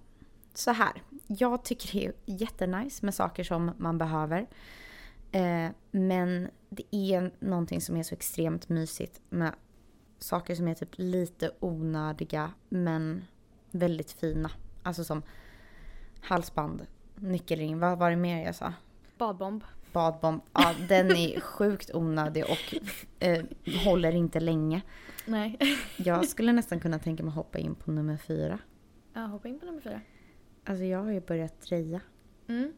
så 0.55 0.70
här. 0.70 0.92
Jag 1.27 1.64
tycker 1.64 1.92
det 2.01 2.07
är 2.07 2.12
jättenice 2.27 3.05
med 3.05 3.14
saker 3.14 3.44
som 3.44 3.70
man 3.79 3.99
behöver. 3.99 4.47
Eh, 5.33 5.68
men 5.90 6.51
det 6.68 6.85
är 6.97 7.31
någonting 7.38 7.81
som 7.81 7.97
är 7.97 8.03
så 8.03 8.14
extremt 8.14 8.68
mysigt 8.68 9.20
med 9.29 9.53
saker 10.25 10.55
som 10.55 10.69
är 10.69 10.75
typ 10.75 10.91
lite 10.93 11.51
onödiga 11.61 12.51
men 12.69 13.25
väldigt 13.71 14.13
fina. 14.13 14.51
Alltså 14.83 15.05
som 15.05 15.23
halsband, 16.21 16.87
nyckelring, 17.17 17.79
vad 17.79 17.99
var 17.99 18.11
det 18.11 18.17
mer 18.17 18.45
jag 18.45 18.55
sa? 18.55 18.73
Badbomb. 19.19 19.65
Badbomb. 19.93 20.43
Ja, 20.53 20.75
den 20.89 21.11
är 21.11 21.41
sjukt 21.41 21.95
onödig 21.95 22.45
och 22.45 22.75
eh, 23.19 23.45
håller 23.85 24.15
inte 24.15 24.41
länge. 24.41 24.83
Nej. 25.27 25.59
Jag 25.97 26.29
skulle 26.29 26.53
nästan 26.53 26.81
kunna 26.81 26.99
tänka 26.99 27.23
mig 27.23 27.33
hoppa 27.33 27.59
in 27.59 27.75
på 27.75 27.91
nummer 27.91 28.17
fyra. 28.17 28.59
Ja, 29.13 29.21
hoppa 29.21 29.49
in 29.49 29.61
på 29.61 29.67
nummer 29.67 29.81
fyra. 29.81 30.01
Alltså 30.65 30.85
jag 30.85 31.03
har 31.03 31.13
ju 31.13 31.21
börjat 31.21 31.61
dreja. 31.61 32.01
Mm. 32.49 32.73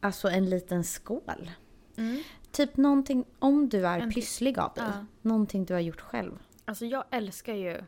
Alltså 0.00 0.28
en 0.28 0.50
liten 0.50 0.84
skål. 0.84 1.50
Mm. 1.96 2.22
Typ 2.56 2.76
någonting, 2.76 3.24
om 3.38 3.68
du 3.68 3.86
är 3.86 3.98
En- 3.98 4.10
pysslig 4.10 4.58
av 4.58 4.74
dig. 4.74 4.84
Ja. 4.86 5.06
Någonting 5.22 5.64
du 5.64 5.74
har 5.74 5.80
gjort 5.80 6.00
själv. 6.00 6.38
Alltså 6.64 6.84
jag 6.86 7.04
älskar 7.10 7.54
ju 7.54 7.80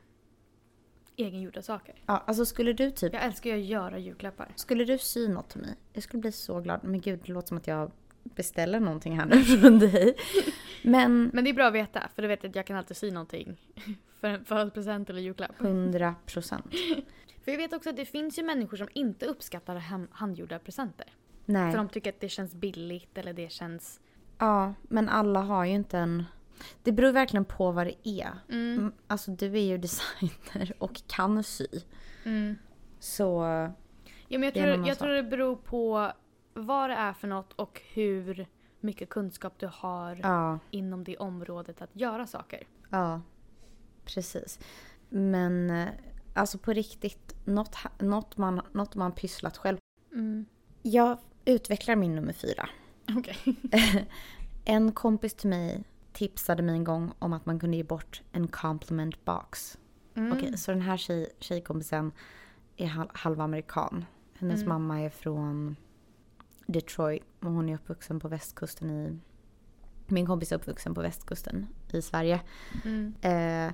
egengjorda 1.16 1.62
saker. 1.62 1.94
Ja, 2.06 2.24
alltså 2.26 2.44
skulle 2.46 2.72
du 2.72 2.90
typ, 2.90 3.12
Jag 3.12 3.24
älskar 3.24 3.50
ju 3.50 3.56
att 3.62 3.68
göra 3.68 3.98
julklappar. 3.98 4.52
skulle 4.56 4.84
du 4.84 4.98
sy 4.98 5.28
något 5.28 5.48
till 5.48 5.60
mig? 5.60 5.74
Jag 5.92 6.02
skulle 6.02 6.20
bli 6.20 6.32
så 6.32 6.60
glad. 6.60 6.80
Men 6.84 7.00
gud, 7.00 7.20
det 7.26 7.32
låter 7.32 7.48
som 7.48 7.56
att 7.56 7.66
jag 7.66 7.90
beställer 8.24 8.80
någonting 8.80 9.18
här 9.18 9.26
nu 9.26 9.42
från 9.60 9.78
dig. 9.78 10.14
Men 10.82 11.30
Men 11.32 11.44
det 11.44 11.50
är 11.50 11.54
bra 11.54 11.66
att 11.66 11.74
veta, 11.74 12.08
för 12.14 12.22
du 12.22 12.28
vet 12.28 12.44
att 12.44 12.54
jag 12.56 12.66
kan 12.66 12.76
alltid 12.76 12.96
sy 12.96 13.10
någonting. 13.10 13.56
För 14.20 14.28
en 14.28 14.44
födelsedagspresent 14.44 15.10
eller 15.10 15.20
julklapp. 15.20 15.60
100 15.60 16.14
procent. 16.26 16.66
För 17.44 17.50
jag 17.52 17.58
vet 17.58 17.72
också 17.72 17.90
att 17.90 17.96
det 17.96 18.04
finns 18.04 18.38
ju 18.38 18.42
människor 18.42 18.76
som 18.76 18.88
inte 18.94 19.26
uppskattar 19.26 19.76
handgjorda 20.12 20.58
presenter. 20.58 21.06
Nej. 21.44 21.70
För 21.70 21.78
de 21.78 21.88
tycker 21.88 22.10
att 22.10 22.20
det 22.20 22.28
känns 22.28 22.54
billigt 22.54 23.18
eller 23.18 23.32
det 23.32 23.52
känns... 23.52 24.00
Ja, 24.38 24.74
men 24.82 25.08
alla 25.08 25.40
har 25.40 25.64
ju 25.64 25.72
inte 25.72 25.98
en... 25.98 26.24
Det 26.82 26.92
beror 26.92 27.12
verkligen 27.12 27.44
på 27.44 27.70
vad 27.72 27.86
det 27.86 28.08
är. 28.08 28.30
Mm. 28.48 28.78
Mm, 28.78 28.92
Alltså 29.06 29.30
du 29.30 29.46
är 29.46 29.62
ju 29.62 29.78
designer 29.88 30.72
och 30.78 31.02
kan 31.06 31.42
sy. 31.42 31.66
Mm. 32.24 32.56
Så 32.98 33.42
Ja, 34.28 34.38
men 34.38 34.42
jag, 34.42 34.54
tror, 34.54 34.66
jag 34.68 34.86
sak. 34.88 34.98
tror 34.98 35.10
det 35.10 35.22
beror 35.22 35.56
på 35.56 36.12
vad 36.54 36.90
det 36.90 36.96
är 36.96 37.12
för 37.12 37.28
något 37.28 37.52
och 37.52 37.82
hur 37.92 38.46
mycket 38.80 39.08
kunskap 39.08 39.54
du 39.58 39.70
har 39.72 40.20
ja, 40.22 40.58
inom 40.70 41.04
det 41.04 41.16
området 41.16 41.82
att 41.82 41.90
göra 41.92 42.26
saker. 42.26 42.66
ja. 42.90 43.20
Precis. 44.04 44.58
Men 45.08 45.70
eh, 45.70 45.88
alltså 46.34 46.58
på 46.58 46.72
riktigt, 46.72 47.34
något, 47.44 47.76
något, 47.98 48.36
man, 48.36 48.60
något 48.72 48.94
man 48.94 49.12
pysslat 49.12 49.56
själv. 49.56 49.78
Mm. 50.12 50.46
Jag 50.82 51.18
utvecklar 51.44 51.96
min 51.96 52.14
nummer 52.14 52.32
fyra. 52.32 52.68
Okej. 53.16 53.36
En 54.64 54.92
kompis 54.92 55.34
till 55.34 55.48
mig 55.50 55.84
tipsade 56.12 56.62
mig 56.62 56.74
en 56.74 56.84
gång 56.84 57.12
om 57.18 57.32
att 57.32 57.46
man 57.46 57.58
kunde 57.58 57.76
ge 57.76 57.82
bort 57.82 58.22
en 58.32 58.48
compliment 58.48 59.24
box. 59.24 59.78
Mm. 60.14 60.32
Okej, 60.32 60.58
så 60.58 60.70
den 60.70 60.80
här 60.80 60.96
tjej, 60.96 61.28
tjejkompisen 61.38 62.12
är 62.76 62.86
hal- 62.86 63.10
halvamerikan. 63.14 64.04
Hennes 64.38 64.56
Mm. 64.62 64.68
mamma 64.68 65.00
är 65.00 65.10
från 65.10 65.76
Detroit 66.66 67.22
och 67.40 67.50
hon 67.50 67.68
är 67.68 67.74
uppvuxen 67.74 68.20
på 68.20 68.28
västkusten 68.28 68.90
i... 68.90 69.18
Min 70.06 70.26
kompis 70.26 70.52
är 70.52 70.56
uppvuxen 70.56 70.94
på 70.94 71.00
västkusten 71.00 71.66
i 71.92 72.02
Sverige. 72.02 72.40
Mm. 72.84 73.14
Eh, 73.20 73.72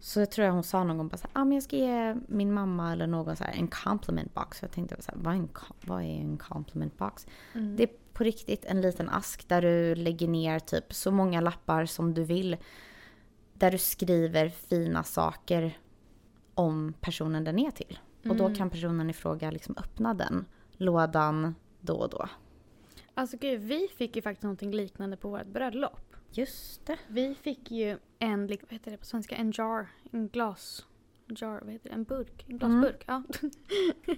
så 0.00 0.20
jag 0.20 0.30
tror 0.30 0.46
jag 0.46 0.52
hon 0.54 0.62
sa 0.62 0.84
någon 0.84 0.96
gång 0.98 1.08
bara 1.08 1.16
så 1.16 1.26
här, 1.34 1.42
ah, 1.42 1.44
men 1.44 1.52
jag 1.52 1.62
ska 1.62 1.76
ge 1.76 2.16
min 2.28 2.52
mamma 2.52 2.92
eller 2.92 3.06
någon 3.06 3.36
så 3.36 3.44
här, 3.44 3.52
en 3.52 3.68
compliment 3.68 4.34
box. 4.34 4.62
Jag 4.62 4.70
tänkte 4.70 5.02
så 5.02 5.12
här, 5.12 5.18
vad, 5.22 5.34
är 5.34 5.38
en, 5.38 5.48
vad 5.86 6.02
är 6.02 6.20
en 6.20 6.36
compliment 6.38 6.98
box? 6.98 7.26
Mm. 7.54 7.76
Det 7.76 7.82
är 7.82 7.90
på 8.14 8.24
riktigt 8.24 8.64
en 8.64 8.80
liten 8.80 9.08
ask 9.08 9.48
där 9.48 9.62
du 9.62 9.94
lägger 9.94 10.28
ner 10.28 10.58
typ 10.58 10.94
så 10.94 11.10
många 11.10 11.40
lappar 11.40 11.86
som 11.86 12.14
du 12.14 12.24
vill. 12.24 12.56
där 13.56 13.70
du 13.70 13.78
skriver 13.78 14.48
fina 14.48 15.04
saker 15.04 15.78
om 16.54 16.94
personen 17.00 17.44
den 17.44 17.58
är 17.58 17.70
till. 17.70 17.98
Och 18.28 18.36
då 18.36 18.44
Mm. 18.44 18.56
kan 18.56 18.70
personen 18.70 19.10
i 19.10 19.12
fråga 19.12 19.50
liksom 19.50 19.74
öppna 19.78 20.14
den 20.14 20.44
lådan 20.72 21.54
då 21.80 21.94
och 21.94 22.10
då. 22.10 22.28
Alltså 23.14 23.36
gud, 23.36 23.60
vi 23.60 23.88
fick 23.96 24.16
ju 24.16 24.22
faktiskt 24.22 24.42
någonting 24.42 24.72
liknande 24.72 25.16
på 25.16 25.28
vårt 25.28 25.46
bröllop. 25.46 26.16
Just 26.30 26.86
det. 26.86 26.98
Vi 27.08 27.34
fick 27.34 27.70
ju 27.70 27.98
en, 28.18 28.46
vad 28.46 28.58
heter 28.72 28.90
det 28.90 28.96
på 28.96 29.04
svenska, 29.06 29.36
en 29.36 29.52
jar, 29.54 29.86
en 30.12 30.28
glas, 30.28 30.86
jar, 31.28 31.60
vad 31.64 31.72
heter 31.72 31.88
det, 31.88 31.94
en 31.94 32.04
burk, 32.04 32.44
en 32.48 32.58
glasburk, 32.58 33.04
ja. 33.06 33.22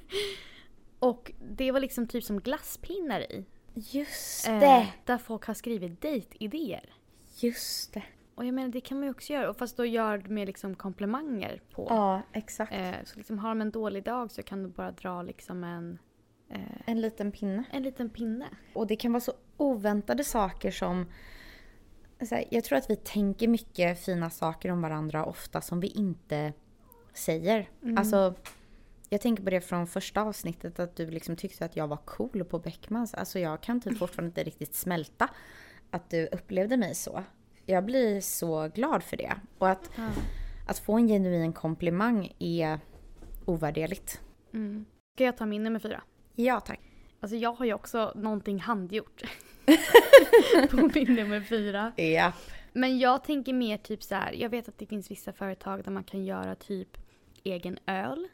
Och 0.99 1.33
det 1.51 1.73
var 1.73 1.81
liksom 1.81 2.07
typ 2.07 2.25
som 2.25 2.41
glasspinnar 2.41 3.21
i. 3.21 3.45
Just 3.77 4.49
Eh, 4.49 4.87
där 5.05 5.19
folk 5.19 5.45
har 5.47 5.55
skrivit 5.55 6.01
dejtidéer. 6.01 6.95
Just 7.37 7.95
det. 7.95 8.03
Och 8.35 8.45
jag 8.45 8.55
menar 8.55 8.69
det 8.69 8.81
kan 8.81 8.99
man 8.99 9.05
ju 9.05 9.11
också 9.11 9.33
göra, 9.33 9.51
och 9.51 9.57
fast 9.57 9.77
då 9.77 9.85
gör 9.85 10.19
det 10.19 10.29
med 10.29 10.47
liksom 10.47 10.75
komplimanger 10.75 11.61
på. 11.71 11.87
Ja, 11.91 12.23
exakt. 12.33 12.73
Eh, 12.73 12.95
så 13.05 13.19
liksom 13.19 13.39
har 13.39 13.49
de 13.49 13.61
en 13.61 13.71
dålig 13.71 14.05
dag 14.05 14.31
så 14.31 14.43
kan 14.43 14.63
du 14.63 14.69
bara 14.69 14.91
dra 14.91 15.23
liksom 15.23 15.65
en, 15.65 15.99
eh, 16.49 16.61
En 16.87 17.01
liten 17.01 17.33
pinne. 17.33 17.65
en 17.71 17.83
liten 17.83 18.11
pinne. 18.11 18.47
Och 18.75 18.87
det 18.87 18.97
kan 18.97 19.13
vara 19.13 19.21
så 19.21 19.33
oväntade 19.57 20.25
saker 20.25 20.71
som... 20.71 21.07
Här, 22.31 22.45
jag 22.51 22.65
tror 22.65 22.79
att 22.79 22.91
vi 22.91 22.97
tänker 22.97 23.49
mycket 23.49 24.05
fina 24.05 24.31
saker 24.31 24.71
om 24.71 24.83
varandra 24.83 25.25
ofta 25.25 25.61
som 25.61 25.81
vi 25.81 25.87
inte 25.87 26.53
säger. 27.15 27.71
Mm. 27.83 27.99
Alltså, 27.99 28.35
jag 29.09 29.21
tänker 29.21 29.45
på 29.45 29.51
det 29.51 29.61
från 29.61 29.87
första 29.87 30.23
avsnittet 30.23 30.79
att 30.81 30.97
du 30.97 31.11
liksom 31.11 31.37
tyckte 31.37 31.65
att 31.65 31.77
jag 31.77 31.89
var 31.89 31.97
cool 31.97 32.45
på 32.45 32.59
Beckmans. 32.59 33.15
Alltså 33.15 33.39
jag 33.39 33.61
kan 33.61 33.81
typ 33.81 33.99
fortfarande 33.99 34.29
inte 34.29 34.43
riktigt 34.45 34.75
smälta 34.75 35.29
att 35.91 36.11
du 36.11 36.27
upplevde 36.27 36.77
mig 36.77 36.95
så. 36.95 37.25
Jag 37.67 37.85
blir 37.85 38.21
så 38.21 38.69
glad 38.69 39.03
för 39.03 39.17
det. 39.17 39.35
Och 39.59 39.69
att, 39.69 39.91
Ja. 39.97 40.09
att 40.67 40.79
få 40.79 40.97
en 40.97 41.09
genuin 41.09 41.53
komplimang 41.53 42.33
är 42.39 42.81
ovärderligt. 43.45 44.21
Mm. 44.55 44.85
Ska 45.17 45.25
jag 45.25 45.37
ta 45.37 45.47
min 45.47 45.63
nummer 45.63 45.79
fyra? 45.81 46.03
Ja 46.35 46.61
tack. 46.61 46.81
Alltså 47.21 47.37
jag 47.37 47.53
har 47.53 47.65
ju 47.67 47.75
också 47.75 48.13
någonting 48.15 48.61
handgjort. 48.61 49.23
på 50.71 50.91
min 50.95 51.15
nummer 51.15 51.41
fyra. 51.41 51.93
Ja. 51.97 52.33
Men 52.73 52.99
jag 52.99 53.25
tänker 53.25 53.53
mer 53.53 53.77
typ 53.79 54.03
så 54.03 54.15
här. 54.15 54.33
jag 54.33 54.49
vet 54.49 54.69
att 54.69 54.79
det 54.79 54.87
finns 54.87 55.11
vissa 55.11 55.33
företag 55.33 55.85
där 55.85 55.91
man 55.91 56.05
kan 56.05 56.25
göra 56.25 56.55
typ 56.55 56.89
egen 57.45 57.79
öl 57.87 58.29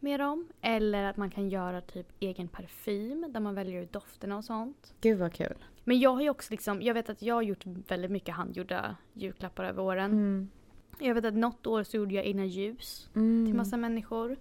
med 0.00 0.20
dem. 0.20 0.48
Eller 0.60 1.04
att 1.04 1.16
man 1.16 1.30
kan 1.30 1.48
göra 1.48 1.80
typ 1.80 2.06
egen 2.20 2.48
parfym 2.48 3.26
där 3.32 3.40
man 3.40 3.54
väljer 3.54 3.82
ut 3.82 3.92
dofterna 3.92 4.36
och 4.36 4.44
sånt. 4.44 4.94
Gud 5.00 5.18
vad 5.18 5.32
kul. 5.32 5.54
Men 5.84 5.98
jag 6.00 6.10
har 6.14 6.20
ju 6.22 6.30
också 6.30 6.50
liksom, 6.50 6.82
jag 6.82 6.94
vet 6.94 7.10
att 7.10 7.22
jag 7.22 7.34
har 7.34 7.42
gjort 7.42 7.66
väldigt 7.66 8.10
mycket 8.10 8.34
handgjorda 8.34 8.96
julklappar 9.12 9.64
över 9.64 9.82
åren. 9.82 10.12
Mm. 10.12 10.50
Jag 10.98 11.14
vet 11.14 11.24
att 11.24 11.34
något 11.34 11.66
år 11.66 11.82
så 11.82 11.96
gjorde 11.96 12.14
jag 12.14 12.24
egna 12.26 12.44
ljus 12.44 13.08
Mm. 13.14 13.46
till 13.46 13.54
massa 13.54 13.76
människor. 13.76 14.36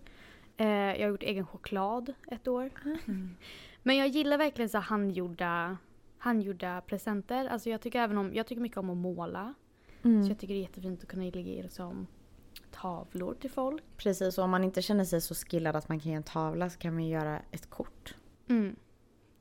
Eh, 0.57 0.67
jag 0.67 1.01
har 1.01 1.07
gjort 1.09 1.23
egen 1.23 1.45
choklad 1.47 2.13
ett 2.27 2.47
år. 2.47 2.69
Mm. 2.85 3.35
Men 3.83 3.97
jag 3.97 4.07
gillar 4.07 4.37
verkligen 4.37 4.69
så 4.69 4.77
handgjorda, 4.77 5.77
handgjorda 6.17 6.81
presenter. 6.81 7.45
Alltså 7.47 7.69
jag 7.69 7.81
tycker 7.81 7.99
även 7.99 8.17
om, 8.17 8.33
jag 8.33 8.47
tycker 8.47 8.61
mycket 8.61 8.77
om 8.77 8.89
att 8.89 8.97
måla. 8.97 9.53
Mm. 10.03 10.23
Så 10.23 10.31
jag 10.31 10.39
tycker 10.39 10.53
det 10.53 10.59
är 10.59 10.61
jättefint 10.61 11.03
att 11.03 11.09
kunna 11.09 11.23
lägga 11.23 11.63
liksom 11.63 12.07
tavlor 12.81 13.33
till 13.33 13.49
folk. 13.51 13.83
Precis, 13.97 14.37
och 14.37 14.43
om 14.43 14.49
man 14.49 14.63
inte 14.63 14.81
känner 14.81 15.05
sig 15.05 15.21
så 15.21 15.35
skillad 15.35 15.75
att 15.75 15.89
man 15.89 15.99
kan 15.99 16.11
ge 16.11 16.15
en 16.17 16.23
tavla 16.23 16.69
så 16.69 16.79
kan 16.79 16.93
man 16.93 17.03
ju 17.03 17.09
göra 17.09 17.41
ett 17.51 17.69
kort. 17.69 18.15
Mm. 18.49 18.75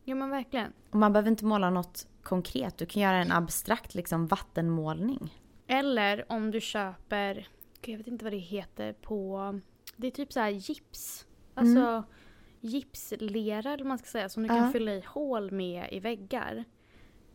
Ja 0.05 0.15
men 0.15 0.31
verkligen. 0.31 0.73
Och 0.91 0.99
man 0.99 1.13
behöver 1.13 1.31
inte 1.31 1.45
måla 1.45 1.71
något 1.71 2.07
konkret, 2.23 2.79
du 2.79 2.87
kan 2.87 3.03
göra 3.03 3.17
en 3.17 3.33
abstrakt 3.33 3.95
liksom 3.95 4.27
vattenmålning. 4.27 5.43
Eller 5.67 6.33
om 6.33 6.51
du 6.51 6.61
köper, 6.61 7.49
jag 7.85 7.99
vet 7.99 8.07
inte 8.07 8.25
vad 8.25 8.33
det 8.33 8.39
heter 8.39 8.93
på, 8.93 9.61
det 9.97 10.07
är 10.07 10.11
typ 10.11 10.33
så 10.33 10.41
här 10.41 10.51
gips. 10.51 11.27
Alltså 11.55 12.05
gipslera 12.61 13.73
eller 13.73 13.85
man 13.85 13.99
ska 13.99 14.07
säga 14.07 14.29
som 14.29 14.43
du 14.43 14.49
kan 14.49 14.57
Ja. 14.57 14.71
fylla 14.73 14.93
i 14.93 15.05
hål 15.07 15.51
med 15.51 15.89
i 15.93 16.01
väggar. 16.01 16.65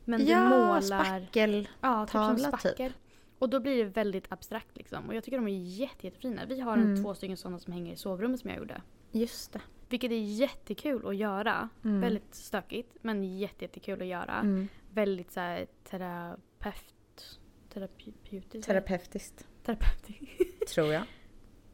Men 0.05 0.19
du 0.19 0.25
ja, 0.25 0.49
målar... 0.49 0.81
spackel. 0.81 1.69
Ja, 1.81 2.05
typ 2.05 2.11
som 2.11 2.57
typ. 2.57 2.93
Och 3.41 3.49
då 3.49 3.59
blir 3.59 3.77
det 3.77 3.89
väldigt 3.89 4.31
abstrakt 4.31 4.77
liksom. 4.77 5.07
Och 5.07 5.15
jag 5.15 5.23
tycker 5.23 5.37
de 5.37 5.47
är 5.47 5.57
jätte, 5.79 6.07
jättefina. 6.07 6.41
Vi 6.45 6.59
har 6.59 6.77
Mm. 6.77 7.03
två 7.03 7.13
stycken 7.15 7.37
sådana 7.37 7.59
som 7.59 7.73
hänger 7.73 7.93
i 7.93 7.95
sovrummet 7.95 8.39
som 8.39 8.49
jag 8.49 8.59
gjorde. 8.59 8.81
Just 9.11 9.53
det. 9.53 9.61
Vilket 9.89 10.11
är 10.11 10.15
jättekul 10.15 11.07
att 11.07 11.15
göra. 11.15 11.69
Mm. 11.83 12.01
Väldigt 12.01 12.35
stökigt 12.35 12.97
men 13.01 13.37
jätte, 13.37 13.63
jättekul 13.65 14.01
att 14.01 14.07
göra. 14.07 14.33
Mm. 14.39 14.67
Väldigt 14.91 15.31
såhär 15.31 15.67
terapeut... 15.89 17.39
Terapeutiskt? 17.73 18.63
Terapeutiskt, 18.67 19.47
Terapeutiskt. 19.63 20.67
tror 20.73 20.93
jag. 20.93 21.03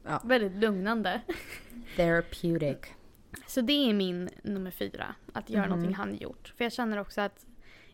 väldigt 0.23 0.55
lugnande. 0.55 1.21
Therapeutic. 1.95 2.77
Så 3.47 3.61
det 3.61 3.89
är 3.89 3.93
min 3.93 4.29
nummer 4.43 4.71
fyra. 4.71 5.15
Att 5.33 5.49
göra 5.49 5.61
Mhm. 5.61 5.69
någonting 5.69 5.95
handgjort. 5.95 6.53
För 6.57 6.63
jag 6.65 6.73
känner 6.73 6.97
också 6.97 7.21
att 7.21 7.45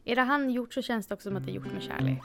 är 0.05 0.15
det 0.15 0.21
handgjort 0.21 0.73
så 0.73 0.81
känns 0.81 1.07
det 1.07 1.13
också 1.13 1.29
som 1.29 1.37
att 1.37 1.45
det 1.45 1.51
är 1.51 1.55
gjort 1.55 1.73
med 1.73 1.83
kärlek. 1.83 2.21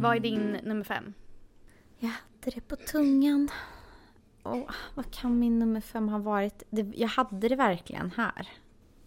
Vad 0.00 0.16
är 0.16 0.20
din 0.20 0.52
nummer 0.62 0.84
fem? 0.84 1.14
Jag 1.98 2.08
hade 2.08 2.50
det 2.54 2.60
på 2.60 2.76
tungan. 2.76 3.48
Och 4.42 4.70
vad 4.94 5.14
kan 5.14 5.38
min 5.38 5.58
nummer 5.58 5.80
fem 5.80 6.08
ha 6.08 6.18
varit? 6.18 6.62
Det, 6.70 6.92
jag 6.96 7.08
hade 7.08 7.48
det 7.48 7.56
verkligen 7.56 8.10
här. 8.16 8.48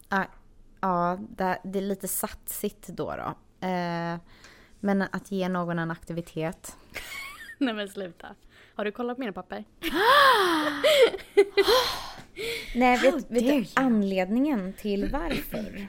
Ja, 0.10 0.26
ja 0.82 1.20
det, 1.30 1.60
det 1.64 1.80
är 1.80 1.84
lite 1.84 2.08
satsigt 2.08 2.88
då. 2.88 3.16
då. 3.16 3.36
Eh, 3.68 4.18
men 4.80 5.02
att 5.02 5.32
ge 5.32 5.50
någon 5.50 5.80
en 5.80 5.92
aktivitet. 5.92 6.78
Nej 7.58 7.74
men 7.74 7.90
sluta. 7.90 8.36
Har 8.76 8.86
du 8.86 8.92
kollat 8.92 9.18
på 9.18 9.20
mina 9.20 9.34
papper? 9.34 9.66
Nej, 12.76 13.00
vet, 13.00 13.32
vet 13.32 13.44
du 13.44 13.66
anledningen 13.74 14.74
till 14.74 15.10
varför? 15.12 15.88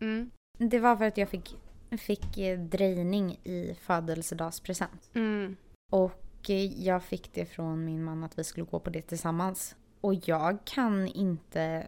Mm. 0.00 0.30
Det 0.58 0.78
var 0.78 0.96
för 0.96 1.04
att 1.04 1.18
jag 1.18 1.28
fick, 1.28 1.56
fick 1.98 2.38
eh, 2.38 2.58
drejning 2.58 3.32
i 3.44 3.76
födelsedagspresent. 3.80 5.10
Mm. 5.14 5.56
Och 5.92 6.50
eh, 6.50 6.84
jag 6.84 7.02
fick 7.02 7.34
det 7.34 7.44
från 7.44 7.84
min 7.84 8.04
man 8.04 8.24
att 8.24 8.38
vi 8.38 8.44
skulle 8.44 8.66
gå 8.66 8.80
på 8.80 8.90
det 8.90 9.02
tillsammans. 9.02 9.76
Och 10.00 10.14
jag 10.28 10.58
kan 10.64 11.06
inte, 11.06 11.86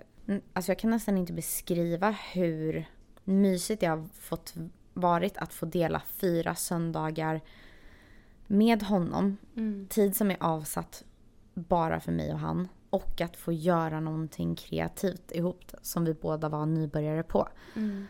alltså 0.52 0.70
jag 0.70 0.78
kan 0.78 0.90
nästan 0.90 1.18
inte 1.18 1.32
beskriva 1.32 2.10
hur 2.32 2.84
mysigt 3.24 3.82
jag 3.82 3.90
har 3.90 4.08
fått 4.20 4.54
varit 4.94 5.36
att 5.36 5.52
få 5.52 5.66
dela 5.66 6.02
fyra 6.20 6.54
söndagar 6.54 7.40
med 8.46 8.82
honom. 8.82 9.36
Mm. 9.56 9.86
Tid 9.90 10.16
som 10.16 10.30
är 10.30 10.36
avsatt 10.40 11.04
bara 11.54 12.00
för 12.00 12.12
mig 12.12 12.32
och 12.32 12.38
han. 12.38 12.68
Och 12.90 13.20
att 13.20 13.36
få 13.36 13.52
göra 13.52 14.00
någonting 14.00 14.56
kreativt 14.56 15.32
ihop 15.32 15.64
som 15.82 16.04
vi 16.04 16.14
båda 16.14 16.48
var 16.48 16.66
nybörjare 16.66 17.22
på. 17.22 17.48
Mm. 17.76 18.06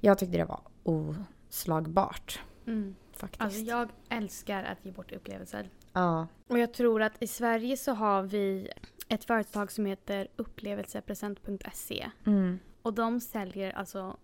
Jag 0.00 0.18
tyckte 0.18 0.38
det 0.38 0.44
var 0.44 0.60
oslagbart 0.82 2.40
Mm. 2.66 2.94
faktiskt. 3.12 3.42
Alltså 3.42 3.60
jag 3.60 3.88
älskar 4.08 4.64
att 4.64 4.84
ge 4.84 4.92
bort 4.92 5.12
upplevelser. 5.12 5.70
Ja. 5.92 6.26
Och 6.48 6.58
jag 6.58 6.74
tror 6.74 7.02
att 7.02 7.22
i 7.22 7.26
Sverige 7.26 7.76
så 7.76 7.92
har 7.92 8.22
vi 8.22 8.68
ett 9.08 9.24
företag 9.24 9.72
som 9.72 9.86
heter 9.86 10.28
upplevelsepresent.se. 10.36 12.10
Mm. 12.26 12.58
Och 12.82 12.94
de 12.94 13.20
säljer 13.20 13.70
alltså 13.72 14.16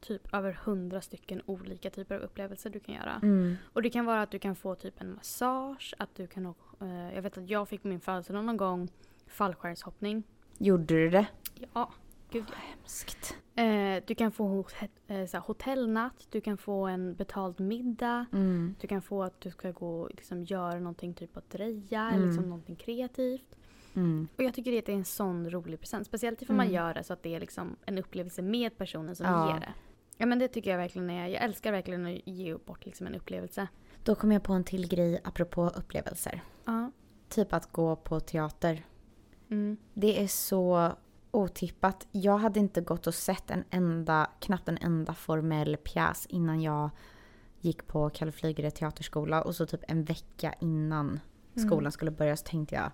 typ 0.00 0.34
över 0.34 0.52
hundra 0.52 1.00
stycken 1.00 1.42
olika 1.46 1.90
typer 1.90 2.14
av 2.14 2.20
upplevelser 2.22 2.70
du 2.70 2.80
kan 2.80 2.94
göra. 2.94 3.20
Mm. 3.22 3.56
Och 3.72 3.82
det 3.82 3.90
kan 3.90 4.04
vara 4.04 4.22
att 4.22 4.30
du 4.30 4.38
kan 4.38 4.56
få 4.56 4.74
typ 4.74 5.00
en 5.00 5.14
massage, 5.14 5.94
att 5.98 6.14
du 6.14 6.26
kan 6.26 6.46
eh, 6.80 7.14
jag 7.14 7.22
vet 7.22 7.38
att 7.38 7.50
jag 7.50 7.68
fick 7.68 7.84
min 7.84 8.00
födelsedag 8.00 8.44
någon 8.44 8.56
gång 8.56 8.88
fallskärmshoppning. 9.26 10.22
Gjorde 10.58 10.84
du 10.94 11.10
det? 11.10 11.26
Ja, 11.74 11.92
gud 12.30 12.44
ja. 12.50 12.54
Hemskt. 12.56 13.36
Eh, 13.54 14.02
du 14.06 14.14
kan 14.14 14.32
få 14.32 14.44
hot- 14.48 14.74
eh, 15.06 15.42
hotellnatt, 15.44 16.26
du 16.30 16.40
kan 16.40 16.56
få 16.58 16.86
en 16.86 17.14
betald 17.14 17.60
middag. 17.60 18.26
Mm. 18.32 18.74
Du 18.80 18.86
kan 18.88 19.02
få 19.02 19.22
att 19.22 19.40
du 19.40 19.50
ska 19.50 19.70
gå 19.70 20.00
och 20.00 20.10
liksom 20.10 20.42
göra 20.44 20.78
någonting 20.78 21.14
typ 21.14 21.36
att 21.36 21.50
dreja 21.50 22.00
Mm. 22.02 22.14
eller 22.14 22.26
liksom 22.26 22.44
någonting 22.48 22.76
kreativt. 22.76 23.56
Mm. 23.94 24.28
Och 24.36 24.44
jag 24.44 24.54
tycker 24.54 24.70
det 24.72 24.88
är 24.88 24.94
en 24.96 25.04
sån 25.04 25.50
rolig 25.50 25.80
present. 25.80 26.06
Speciellt 26.06 26.42
ifall 26.42 26.56
man 26.56 26.66
Mm. 26.66 26.74
gör 26.76 26.94
det 26.94 27.04
så 27.04 27.12
att 27.12 27.22
det 27.22 27.34
är 27.34 27.40
liksom 27.40 27.76
en 27.86 27.98
upplevelse 27.98 28.42
med 28.42 28.78
personen 28.78 29.16
som 29.16 29.26
Ja. 29.26 29.52
ger 29.52 29.60
det. 29.60 29.72
Ja 30.16 30.26
men 30.26 30.38
det 30.38 30.48
tycker 30.48 30.70
jag 30.70 30.78
verkligen 30.78 31.10
är. 31.10 31.26
Jag 31.28 31.42
älskar 31.44 31.72
verkligen 31.72 32.06
att 32.06 32.26
ge 32.28 32.56
bort 32.56 32.84
liksom 32.86 33.06
en 33.06 33.14
upplevelse. 33.14 33.68
Då 34.04 34.14
kom 34.14 34.32
jag 34.32 34.42
på 34.42 34.52
en 34.52 34.64
till 34.64 34.88
grej 34.88 35.20
apropå 35.24 35.68
upplevelser. 35.68 36.40
Ja. 36.64 36.90
Typ 37.28 37.52
att 37.52 37.72
gå 37.72 37.96
på 37.96 38.20
teater. 38.20 38.84
Mm. 39.50 39.76
Det 39.94 40.22
är 40.22 40.26
så 40.28 40.92
otippat. 41.30 42.06
Jag 42.12 42.38
hade 42.38 42.60
inte 42.60 42.80
gått 42.80 43.06
och 43.06 43.14
sett 43.14 43.50
en 43.50 43.64
enda, 43.70 44.30
knappt 44.40 44.68
en 44.68 44.78
enda 44.78 45.14
formell 45.14 45.76
pjäs 45.76 46.26
innan 46.26 46.62
jag 46.62 46.90
gick 47.60 47.86
på 47.86 48.10
Kalle 48.10 48.32
Flygare 48.32 48.70
teaterskola. 48.70 49.42
Och 49.42 49.54
så 49.56 49.66
typ 49.66 49.80
en 49.88 50.04
vecka 50.04 50.54
innan 50.60 51.20
Mm. 51.56 51.68
skolan 51.68 51.92
skulle 51.92 52.10
börja 52.10 52.36
så 52.36 52.44
tänkte 52.44 52.74
jag 52.74 52.90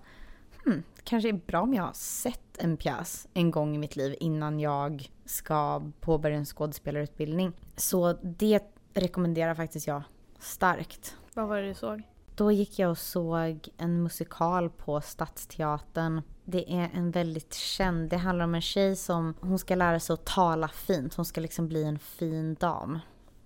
hmm, 0.65 0.83
kanske 1.05 1.29
är 1.29 1.33
bra 1.33 1.61
om 1.61 1.75
jag 1.75 1.83
har 1.83 1.93
sett 1.93 2.59
en 2.59 2.77
pjäs 2.77 3.29
en 3.35 3.51
gång 3.51 3.75
i 3.75 3.79
mitt 3.79 3.97
liv 3.97 4.17
innan 4.21 4.61
jag 4.61 5.11
ska 5.25 5.83
påbörja 6.01 6.37
en 6.37 6.45
skådespelarutbildning. 6.45 7.53
Så 7.77 8.13
det 8.13 8.63
rekommenderar 8.95 9.55
faktiskt 9.55 9.87
jag 9.87 10.03
starkt. 10.39 11.17
Vad 11.35 11.49
var 11.49 11.57
det 11.57 11.69
du 11.69 11.75
såg? 11.75 12.03
Då 12.35 12.53
gick 12.53 12.79
jag 12.79 12.91
och 12.91 12.99
såg 12.99 13.69
en 13.77 14.03
musikal 14.03 14.71
på 14.71 15.01
Stadsteatern. 15.01 16.23
Det 16.45 16.73
är 16.73 16.91
en 16.95 17.11
väldigt 17.11 17.55
känd, 17.55 18.11
det 18.11 18.17
handlar 18.17 18.45
om 18.45 18.55
en 18.55 18.61
tjej 18.61 18.97
som, 18.97 19.35
hon 19.41 19.59
ska 19.59 19.75
lära 19.75 20.01
sig 20.01 20.15
att 20.15 20.25
tala 20.25 20.69
fint. 20.69 21.15
Hon 21.15 21.25
ska 21.25 21.41
liksom 21.41 21.69
bli 21.69 21.85
en 21.85 21.99
fin 21.99 22.55
dam. 22.55 22.99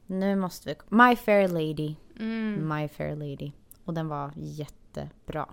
Nu 0.07 0.37
måste 0.37 0.69
vi, 0.69 0.97
My 0.97 1.17
Fair 1.17 1.49
Lady. 1.49 1.95
Mm. 2.19 2.69
My 2.69 2.89
Fair 2.89 3.17
Lady. 3.17 3.53
Och 3.85 3.95
den 3.95 4.09
var 4.09 4.33
jättebra. 4.37 5.49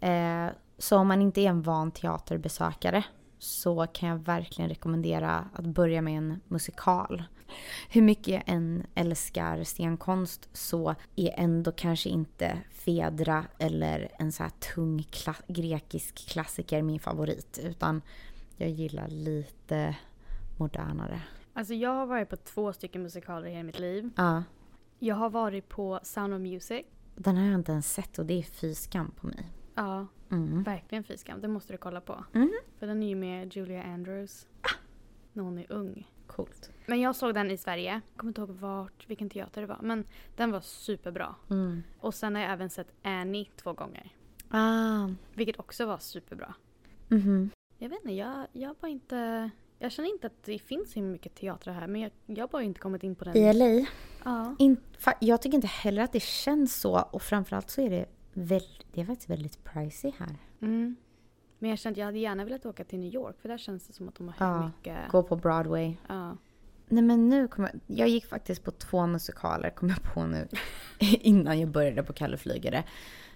Eh, 0.00 0.46
så 0.78 0.96
om 0.96 1.08
man 1.08 1.22
inte 1.22 1.40
är 1.40 1.48
en 1.48 1.62
van 1.62 1.90
teaterbesökare 1.90 3.04
så 3.38 3.86
kan 3.86 4.08
jag 4.08 4.18
verkligen 4.18 4.68
rekommendera 4.68 5.48
att 5.52 5.66
börja 5.66 6.02
med 6.02 6.18
en 6.18 6.40
musikal. 6.48 7.22
Hur 7.90 8.02
mycket 8.02 8.28
jag 8.28 8.42
än 8.46 8.86
älskar 8.94 9.64
scenkonst 9.64 10.48
så 10.52 10.94
är 11.16 11.34
ändå 11.36 11.72
kanske 11.72 12.08
inte 12.08 12.58
Fedra 12.70 13.44
eller 13.58 14.08
en 14.18 14.32
så 14.32 14.42
här 14.42 14.50
tung 14.74 14.98
kla- 15.00 15.42
grekisk 15.52 16.28
klassiker 16.28 16.82
min 16.82 17.00
favorit. 17.00 17.58
Utan 17.62 18.02
jag 18.56 18.70
gillar 18.70 19.08
lite 19.08 19.96
modernare. 20.56 21.20
Alltså 21.52 21.74
jag 21.74 21.90
har 21.94 22.06
varit 22.06 22.28
på 22.28 22.36
två 22.36 22.72
stycken 22.72 23.02
musikaler 23.02 23.46
i 23.46 23.50
hela 23.50 23.62
mitt 23.62 23.78
liv. 23.78 24.10
Ja, 24.16 24.42
Jag 24.98 25.14
har 25.14 25.30
varit 25.30 25.68
på 25.68 26.00
Sound 26.02 26.34
of 26.34 26.40
Music. 26.40 26.86
den 27.16 27.36
har 27.36 27.44
jag 27.46 27.54
inte 27.54 27.72
ens 27.72 27.92
sett 27.94 28.18
och 28.18 28.26
det 28.26 28.34
är 28.38 28.42
fy 28.42 28.74
skam 28.74 29.10
på 29.10 29.26
mig. 29.26 29.46
Ja, 29.74 30.06
Mm. 30.30 30.62
verkligen 30.62 31.04
fiskam. 31.04 31.40
Det 31.40 31.48
måste 31.48 31.72
du 31.72 31.76
kolla 31.76 32.00
på. 32.00 32.24
Mhm. 32.32 32.52
För 32.78 32.86
den 32.86 33.02
är 33.02 33.08
ju 33.08 33.14
med 33.14 33.56
Julia 33.56 33.82
Andrews. 33.82 34.46
När 35.32 35.42
hon 35.42 35.58
är 35.58 35.72
ung. 35.72 36.08
Coolt. 36.28 36.70
Men 36.86 37.00
jag 37.00 37.16
såg 37.16 37.34
den 37.34 37.50
i 37.50 37.56
Sverige. 37.56 37.92
Jag 37.92 38.16
kommer 38.16 38.30
inte 38.30 38.40
ihåg 38.40 38.50
vart, 38.50 39.08
vilken 39.08 39.30
teater 39.30 39.60
det 39.60 39.66
var. 39.66 39.78
Men 39.82 40.04
den 40.36 40.50
var 40.50 40.60
superbra. 40.60 41.34
Mm. 41.50 41.82
Och 42.00 42.14
sen 42.14 42.34
har 42.34 42.42
jag 42.42 42.52
även 42.52 42.70
sett 42.70 42.92
Annie 43.02 43.50
två 43.56 43.72
gånger. 43.72 44.12
Ah. 44.50 45.08
Vilket 45.34 45.58
också 45.58 45.86
var 45.86 45.98
superbra. 45.98 46.54
Mhm. 47.08 47.50
Jag 47.78 47.88
vet 47.88 47.98
inte, 48.00 48.14
jag, 48.14 48.46
jag 48.52 48.76
bara 48.76 48.88
inte... 48.88 49.50
Jag 49.78 49.92
känner 49.92 50.08
inte 50.08 50.26
att 50.26 50.44
det 50.44 50.58
finns 50.58 50.92
så 50.92 51.00
mycket 51.00 51.34
teatrar 51.34 51.74
här. 51.74 51.86
Men 51.86 52.00
jag, 52.00 52.12
jag 52.26 52.50
bara 52.50 52.62
inte 52.62 52.80
kommit 52.80 53.02
in 53.02 53.14
på 53.14 53.24
den. 53.24 53.36
I 53.36 53.52
LA? 53.52 53.86
Ja. 54.24 54.56
In, 54.58 54.76
jag 55.20 55.42
tycker 55.42 55.54
inte 55.54 55.66
heller 55.66 56.02
att 56.02 56.12
det 56.12 56.22
känns 56.22 56.80
så 56.80 57.00
och 57.10 57.22
framförallt 57.22 57.70
så 57.70 57.80
är 57.80 57.90
det, 57.90 58.06
väl, 58.32 58.62
det 58.92 59.00
är 59.00 59.04
faktiskt 59.04 59.30
väldigt 59.30 59.64
pricey 59.64 60.12
här. 60.18 60.36
Mm. 60.60 60.96
Men 61.58 61.70
jag 61.70 61.78
kände 61.78 61.94
att 61.94 61.98
jag 61.98 62.06
hade 62.06 62.18
gärna 62.18 62.44
velat 62.44 62.66
åka 62.66 62.84
till 62.84 62.98
New 62.98 63.14
York. 63.14 63.36
För 63.40 63.48
där 63.48 63.58
känns 63.58 63.86
det 63.86 63.92
som 63.92 64.08
att 64.08 64.14
de 64.14 64.28
har 64.28 64.34
hur 64.46 64.62
Ja, 64.62 64.66
mycket... 64.66 65.08
Gå 65.10 65.22
på 65.22 65.36
Broadway. 65.36 65.94
Ja. 66.08 66.36
Nej 66.88 67.02
men 67.02 67.28
nu 67.28 67.48
kommer 67.48 67.70
jag, 67.86 67.98
jag 67.98 68.08
gick 68.08 68.26
faktiskt 68.26 68.64
på 68.64 68.70
två 68.70 69.06
musikaler 69.06 69.70
kom 69.70 69.88
jag 69.88 70.02
på 70.02 70.26
nu 70.26 70.48
innan 70.98 71.60
jag 71.60 71.68
började 71.68 72.02
på 72.02 72.12
Kalle 72.12 72.36
Flygare. 72.36 72.84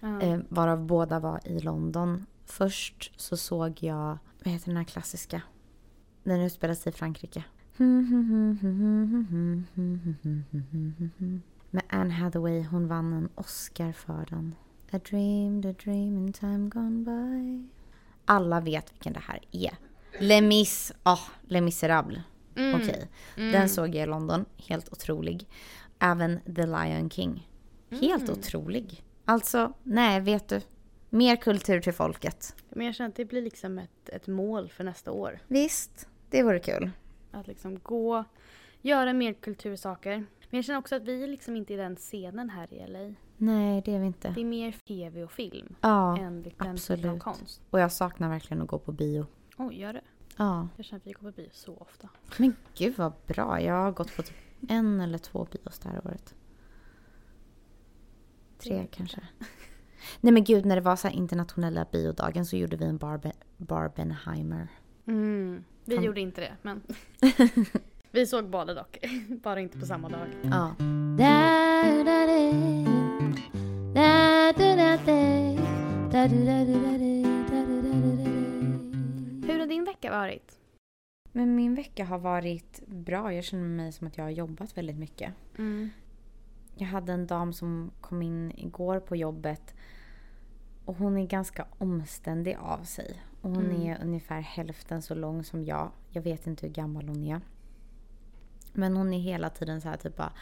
Ja. 0.00 0.20
Eh, 0.20 0.38
varav 0.48 0.86
båda 0.86 1.20
var 1.20 1.40
i 1.44 1.60
London. 1.60 2.26
Först 2.46 3.20
så 3.20 3.36
såg 3.36 3.82
jag, 3.82 4.18
vad 4.44 4.52
heter 4.52 4.66
den 4.66 4.76
här 4.76 4.84
klassiska? 4.84 5.42
Den 6.24 6.40
utspelar 6.40 6.74
sig 6.74 6.92
i 6.92 6.96
Frankrike. 6.96 7.44
Med 11.70 11.82
Anne 11.88 12.14
Hathaway, 12.14 12.62
hon 12.64 12.88
vann 12.88 13.12
en 13.12 13.28
Oscar 13.34 13.92
för 13.92 14.26
den. 14.30 14.54
I 14.90 14.98
dreamed 14.98 15.66
a 15.66 15.74
dream 15.84 16.18
in 16.18 16.32
time 16.32 16.68
gone 16.68 17.04
by. 17.04 17.68
Alla 18.24 18.60
vet 18.60 18.92
vilken 18.92 19.12
det 19.12 19.20
här 19.26 19.40
är. 19.52 19.70
Les 20.18 20.42
Mis, 20.42 20.92
ah, 21.02 21.18
Les 21.48 21.62
Misérables. 21.62 22.20
Mm. 22.56 22.74
Okej. 22.80 23.08
Mm. 23.36 23.52
Den 23.52 23.68
såg 23.68 23.94
jag 23.94 24.02
i 24.02 24.06
London, 24.06 24.44
helt 24.56 24.92
otrolig. 24.92 25.46
Även 25.98 26.40
The 26.56 26.66
Lion 26.66 27.10
King. 27.10 27.48
Helt 27.90 28.22
Mm. 28.28 28.38
otrolig. 28.38 29.02
Alltså, 29.24 29.72
nej 29.82 30.20
vet 30.20 30.48
du. 30.48 30.60
Mer 31.10 31.36
kultur 31.36 31.80
till 31.80 31.92
folket. 31.92 32.54
Men 32.68 32.86
jag 32.86 32.94
känner 32.94 33.08
att 33.10 33.16
det 33.16 33.24
blir 33.24 33.42
liksom 33.42 33.78
ett, 33.78 34.08
ett 34.08 34.26
mål 34.26 34.68
för 34.68 34.84
nästa 34.84 35.10
år. 35.12 35.38
Visst, 35.48 36.08
det 36.30 36.42
vore 36.42 36.58
kul. 36.58 36.90
Att 37.30 37.46
liksom 37.46 37.78
gå, 37.82 38.24
göra 38.82 39.12
mer 39.12 39.32
kultursaker. 39.32 40.26
Men 40.52 40.58
jag 40.58 40.64
känner 40.64 40.78
också 40.78 40.96
att 40.96 41.02
vi 41.02 41.22
är 41.24 41.28
liksom 41.28 41.56
inte 41.56 41.74
i 41.74 41.76
den 41.76 41.96
scenen 41.96 42.50
här 42.50 42.74
i 42.74 42.86
LA. 42.86 43.14
Nej, 43.36 43.82
det 43.84 43.94
är 43.94 44.00
vi 44.00 44.06
inte. 44.06 44.30
Det 44.30 44.40
är 44.40 44.44
mer 44.44 44.72
tv 44.88 45.24
och 45.24 45.32
film 45.32 45.74
Ja, 45.80 46.18
än 46.18 46.34
den 46.34 46.44
typen 46.44 46.66
av 46.66 46.72
absolut. 46.72 47.22
konst. 47.22 47.60
och 47.70 47.80
jag 47.80 47.92
saknar 47.92 48.28
verkligen 48.28 48.62
att 48.62 48.68
gå 48.68 48.78
på 48.78 48.92
bio. 48.92 49.26
Oj, 49.58 49.80
gör 49.80 49.92
det? 49.92 50.00
Ja, 50.36 50.68
Jag 50.76 50.84
känner 50.84 51.00
att 51.00 51.06
vi 51.06 51.12
går 51.12 51.20
på 51.30 51.36
bio 51.36 51.48
så 51.52 51.76
ofta. 51.76 52.08
men 52.38 52.56
gud 52.74 52.94
vad 52.96 53.12
bra. 53.26 53.60
Jag 53.62 53.74
har 53.74 53.92
gått 53.92 54.16
på 54.16 54.22
typ 54.22 54.36
en 54.68 55.00
eller 55.00 55.18
två 55.18 55.46
bios 55.52 55.78
det 55.78 55.88
här 55.88 56.06
året. 56.06 56.34
Tre 58.58 58.86
kanske. 58.90 59.20
Nej 60.20 60.32
men 60.32 60.44
gud, 60.44 60.64
när 60.66 60.76
det 60.76 60.82
var 60.82 60.96
så 60.96 61.08
här 61.08 61.14
internationella 61.14 61.86
biodagen 61.92 62.46
så 62.46 62.56
gjorde 62.56 62.76
vi 62.76 62.84
en 62.84 62.98
Barbe- 62.98 63.32
Barbenheimer. 63.56 64.68
Mm. 65.06 65.64
Vi 65.84 65.94
Fan. 65.96 66.04
gjorde 66.04 66.20
inte 66.20 66.40
det, 66.40 66.52
men 66.62 66.82
vi 68.12 68.26
såg 68.26 68.50
båda 68.50 68.74
dock. 68.74 68.98
Bara 69.42 69.60
inte 69.60 69.78
på 69.78 69.86
samma 69.86 70.08
dag. 70.08 70.26
Ja. 70.42 70.74
Hur 79.46 79.58
har 79.58 79.66
din 79.66 79.84
vecka 79.84 80.10
varit? 80.10 80.58
Men 81.32 81.54
min 81.56 81.74
vecka 81.74 82.04
har 82.04 82.18
varit 82.18 82.82
bra. 82.86 83.32
Jag 83.34 83.44
känner 83.44 83.68
mig 83.68 83.92
som 83.92 84.06
att 84.06 84.16
jag 84.18 84.24
har 84.24 84.30
jobbat 84.30 84.76
väldigt 84.78 84.96
mycket. 84.96 85.32
Mm. 85.58 85.90
Jag 86.76 86.86
hade 86.86 87.12
en 87.12 87.26
dam 87.26 87.52
som 87.52 87.90
kom 88.00 88.22
in 88.22 88.52
igår 88.56 89.00
på 89.00 89.16
jobbet. 89.16 89.74
Och 90.84 90.94
hon 90.96 91.16
är 91.18 91.26
ganska 91.26 91.66
omständig 91.78 92.56
av 92.60 92.84
sig. 92.84 93.22
Och 93.40 93.50
hon 93.50 93.64
Mm. 93.64 93.82
är 93.82 94.02
ungefär 94.02 94.40
hälften 94.40 95.02
så 95.02 95.14
lång 95.14 95.44
som 95.44 95.64
jag. 95.64 95.90
Jag 96.10 96.22
vet 96.22 96.46
inte 96.46 96.66
hur 96.66 96.74
gammal 96.74 97.08
hon 97.08 97.22
är. 97.24 97.40
Men 98.72 98.96
hon 98.96 99.14
är 99.14 99.18
hela 99.18 99.50
tiden 99.50 99.80
så 99.80 99.88
här 99.88 99.96
typ 99.96 100.16
bara 100.16 100.32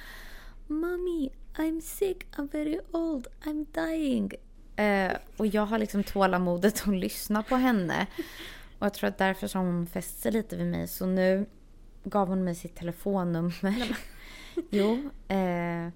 Mommy, 0.66 1.30
I'm 1.54 1.80
sick, 1.80 2.26
I'm 2.36 2.52
very 2.52 2.80
old, 2.92 3.26
I'm 3.44 3.66
dying. 3.72 4.32
Eh, 4.76 5.16
och 5.36 5.46
jag 5.46 5.66
har 5.66 5.78
liksom 5.78 6.04
tålamodet 6.04 6.82
att 6.88 6.94
lyssna 6.94 7.42
på 7.42 7.56
henne. 7.56 8.06
Och 8.78 8.86
jag 8.86 8.94
tror 8.94 9.08
att 9.08 9.18
därför 9.18 9.58
har 9.58 9.64
hon 9.64 9.86
fäst 9.86 10.20
sig 10.20 10.32
lite 10.32 10.56
vid 10.56 10.66
mig. 10.66 10.88
Så 10.88 11.06
nu 11.06 11.46
gav 12.04 12.28
hon 12.28 12.44
mig 12.44 12.54
sitt 12.54 12.76
telefonnummer. 12.76 13.96
jo. 14.70 15.10
Eh, 15.28 15.88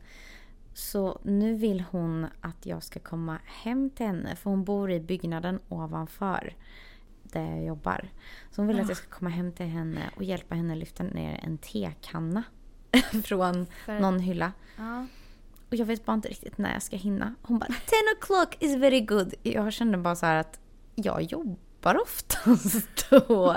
så 0.75 1.19
nu 1.23 1.55
vill 1.55 1.85
hon 1.91 2.27
att 2.41 2.67
jag 2.67 2.83
ska 2.83 3.01
komma 3.01 3.39
hem 3.45 3.91
till 3.91 4.07
henne. 4.07 4.37
För 4.37 4.51
hon 4.51 4.65
bor 4.65 4.91
i 4.91 5.01
byggnaden 5.01 5.61
ovanför 5.69 6.55
där 7.39 7.51
jag 7.57 7.65
jobbar. 7.65 8.09
Så 8.51 8.61
hon 8.61 8.67
vill 8.69 8.81
att 8.81 8.89
jag 8.89 8.97
ska 8.97 9.07
komma 9.09 9.31
hem 9.31 9.53
till 9.53 9.67
henne 9.67 10.11
och 10.17 10.25
hjälpa 10.25 10.55
henne 10.55 10.75
lyfta 10.75 11.03
ner 11.03 11.41
en 11.43 11.59
tekanna. 11.59 12.43
från 13.25 13.67
För- 13.85 14.01
någon 14.01 14.21
hylla. 14.21 14.53
Ja. 14.77 15.07
Och 15.69 15.75
jag 15.75 15.87
vet 15.87 16.05
bara 16.05 16.15
inte 16.15 16.29
riktigt 16.29 16.59
när 16.59 16.73
jag 16.73 16.83
ska 16.83 16.97
hinna. 16.97 17.35
Hon 17.43 17.59
bara 17.59 17.67
10 17.67 17.75
o'clock 18.21 18.57
is 18.61 18.77
very 18.77 19.01
good. 19.01 19.35
Jag 19.43 19.73
kände 19.73 19.99
bara 19.99 20.17
så 20.17 20.27
att 20.27 20.61
jag 20.95 21.23
jobbar 21.23 22.03
oftast 22.03 23.11
då. 23.11 23.57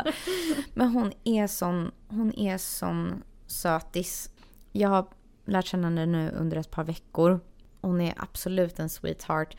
Men 0.73 0.87
hon 0.89 1.11
är 1.23 1.47
sån, 1.47 1.91
hon 2.07 2.33
är 2.39 2.57
sån 2.57 3.23
sötis. 3.47 4.31
Jag 4.71 4.89
har 4.89 5.07
lärt 5.45 5.65
känna 5.65 5.87
henne 5.87 6.05
nu 6.05 6.29
under 6.31 6.57
ett 6.57 6.71
par 6.71 6.83
veckor. 6.83 7.39
Hon 7.81 8.01
är 8.01 8.13
absolut 8.17 8.79
en 8.79 8.89
sweetheart. 8.89 9.57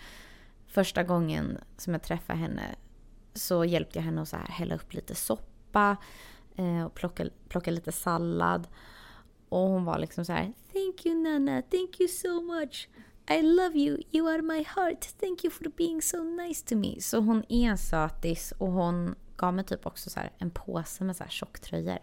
Första 0.66 1.02
gången 1.02 1.59
som 1.76 1.92
jag 1.92 2.02
träffade 2.02 2.38
henne 2.38 2.62
så 3.35 3.64
hjälpte 3.64 3.99
jag 3.99 4.05
henne 4.05 4.23
att 4.23 4.29
så 4.29 4.37
här 4.37 4.47
hälla 4.47 4.75
upp 4.75 4.95
lite 4.95 5.14
soppa 5.14 5.97
eh, 6.57 6.85
och 6.85 6.95
plocka, 6.95 7.27
plocka 7.49 7.71
lite 7.71 7.92
sallad. 7.92 8.69
Och 9.48 9.59
hon 9.69 9.85
var 9.85 9.98
liksom 9.98 10.25
så 10.25 10.33
här 10.33 10.52
Thank 10.73 11.07
you 11.07 11.15
Nana, 11.15 11.63
thank 11.63 12.00
you 12.00 12.09
so 12.09 12.40
much. 12.40 12.88
I 13.31 13.42
love 13.42 13.79
you, 13.79 14.02
you 14.11 14.29
are 14.29 14.42
my 14.42 14.65
heart. 14.65 15.00
Thank 15.21 15.44
you 15.44 15.50
for 15.50 15.69
being 15.77 16.02
so 16.02 16.23
nice 16.23 16.67
to 16.67 16.77
me. 16.77 17.00
Så 17.00 17.21
hon 17.21 17.44
är 17.48 17.69
en 17.71 17.79
sötis 17.79 18.52
och 18.59 18.73
hon 18.73 19.15
gav 19.37 19.55
mig 19.55 19.65
typ 19.65 19.87
också 19.87 20.11
så 20.11 20.21
här 20.21 20.33
en 20.38 20.50
påse 20.50 21.05
med 21.05 21.17
så 21.17 21.25
här 21.25 21.31
tjocktröjor. 21.31 21.98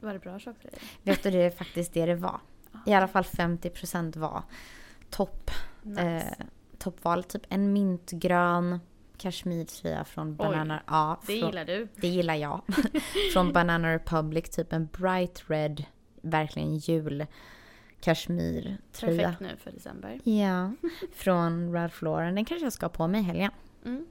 Var 0.00 0.12
det 0.12 0.18
bra 0.18 0.38
tjocktröjor? 0.38 0.78
Vet 1.02 1.22
du, 1.22 1.30
det 1.30 1.42
är 1.42 1.50
faktiskt 1.50 1.94
det 1.94 2.06
det 2.06 2.14
var. 2.14 2.40
I 2.86 2.92
alla 2.92 3.08
fall 3.08 3.22
50% 3.22 4.18
var 4.18 4.42
topp. 5.10 5.50
Nice. 5.82 6.02
Eh, 6.02 6.46
toppval. 6.78 7.24
Typ 7.24 7.42
en 7.48 7.72
mintgrön 7.72 8.80
kashmirtröja 9.22 10.04
från 10.04 10.36
Banana... 10.36 10.82
Ja, 10.86 11.20
det 11.20 11.26
från, 11.26 11.48
gillar 11.48 11.64
du. 11.64 11.88
det 11.96 12.08
gillar 12.08 12.34
jag. 12.34 12.62
från 13.32 13.52
Banana 13.52 13.94
Republic. 13.94 14.50
Typ 14.50 14.72
en 14.72 14.86
bright 14.86 15.44
red, 15.46 15.84
verkligen 16.22 16.76
jul 16.76 17.26
kashmirtröja. 18.00 19.22
Perfekt 19.22 19.40
nu 19.40 19.56
för 19.56 19.70
december. 19.72 20.20
Ja, 20.24 20.72
från 21.12 21.72
Ralph 21.72 22.04
Lauren. 22.04 22.34
Den 22.34 22.44
kanske 22.44 22.66
jag 22.66 22.72
ska 22.72 22.86
ha 22.86 22.90
på 22.90 23.06
mig 23.06 23.20
i 23.20 23.24
helgen. 23.24 23.50
Mm. 23.84 24.06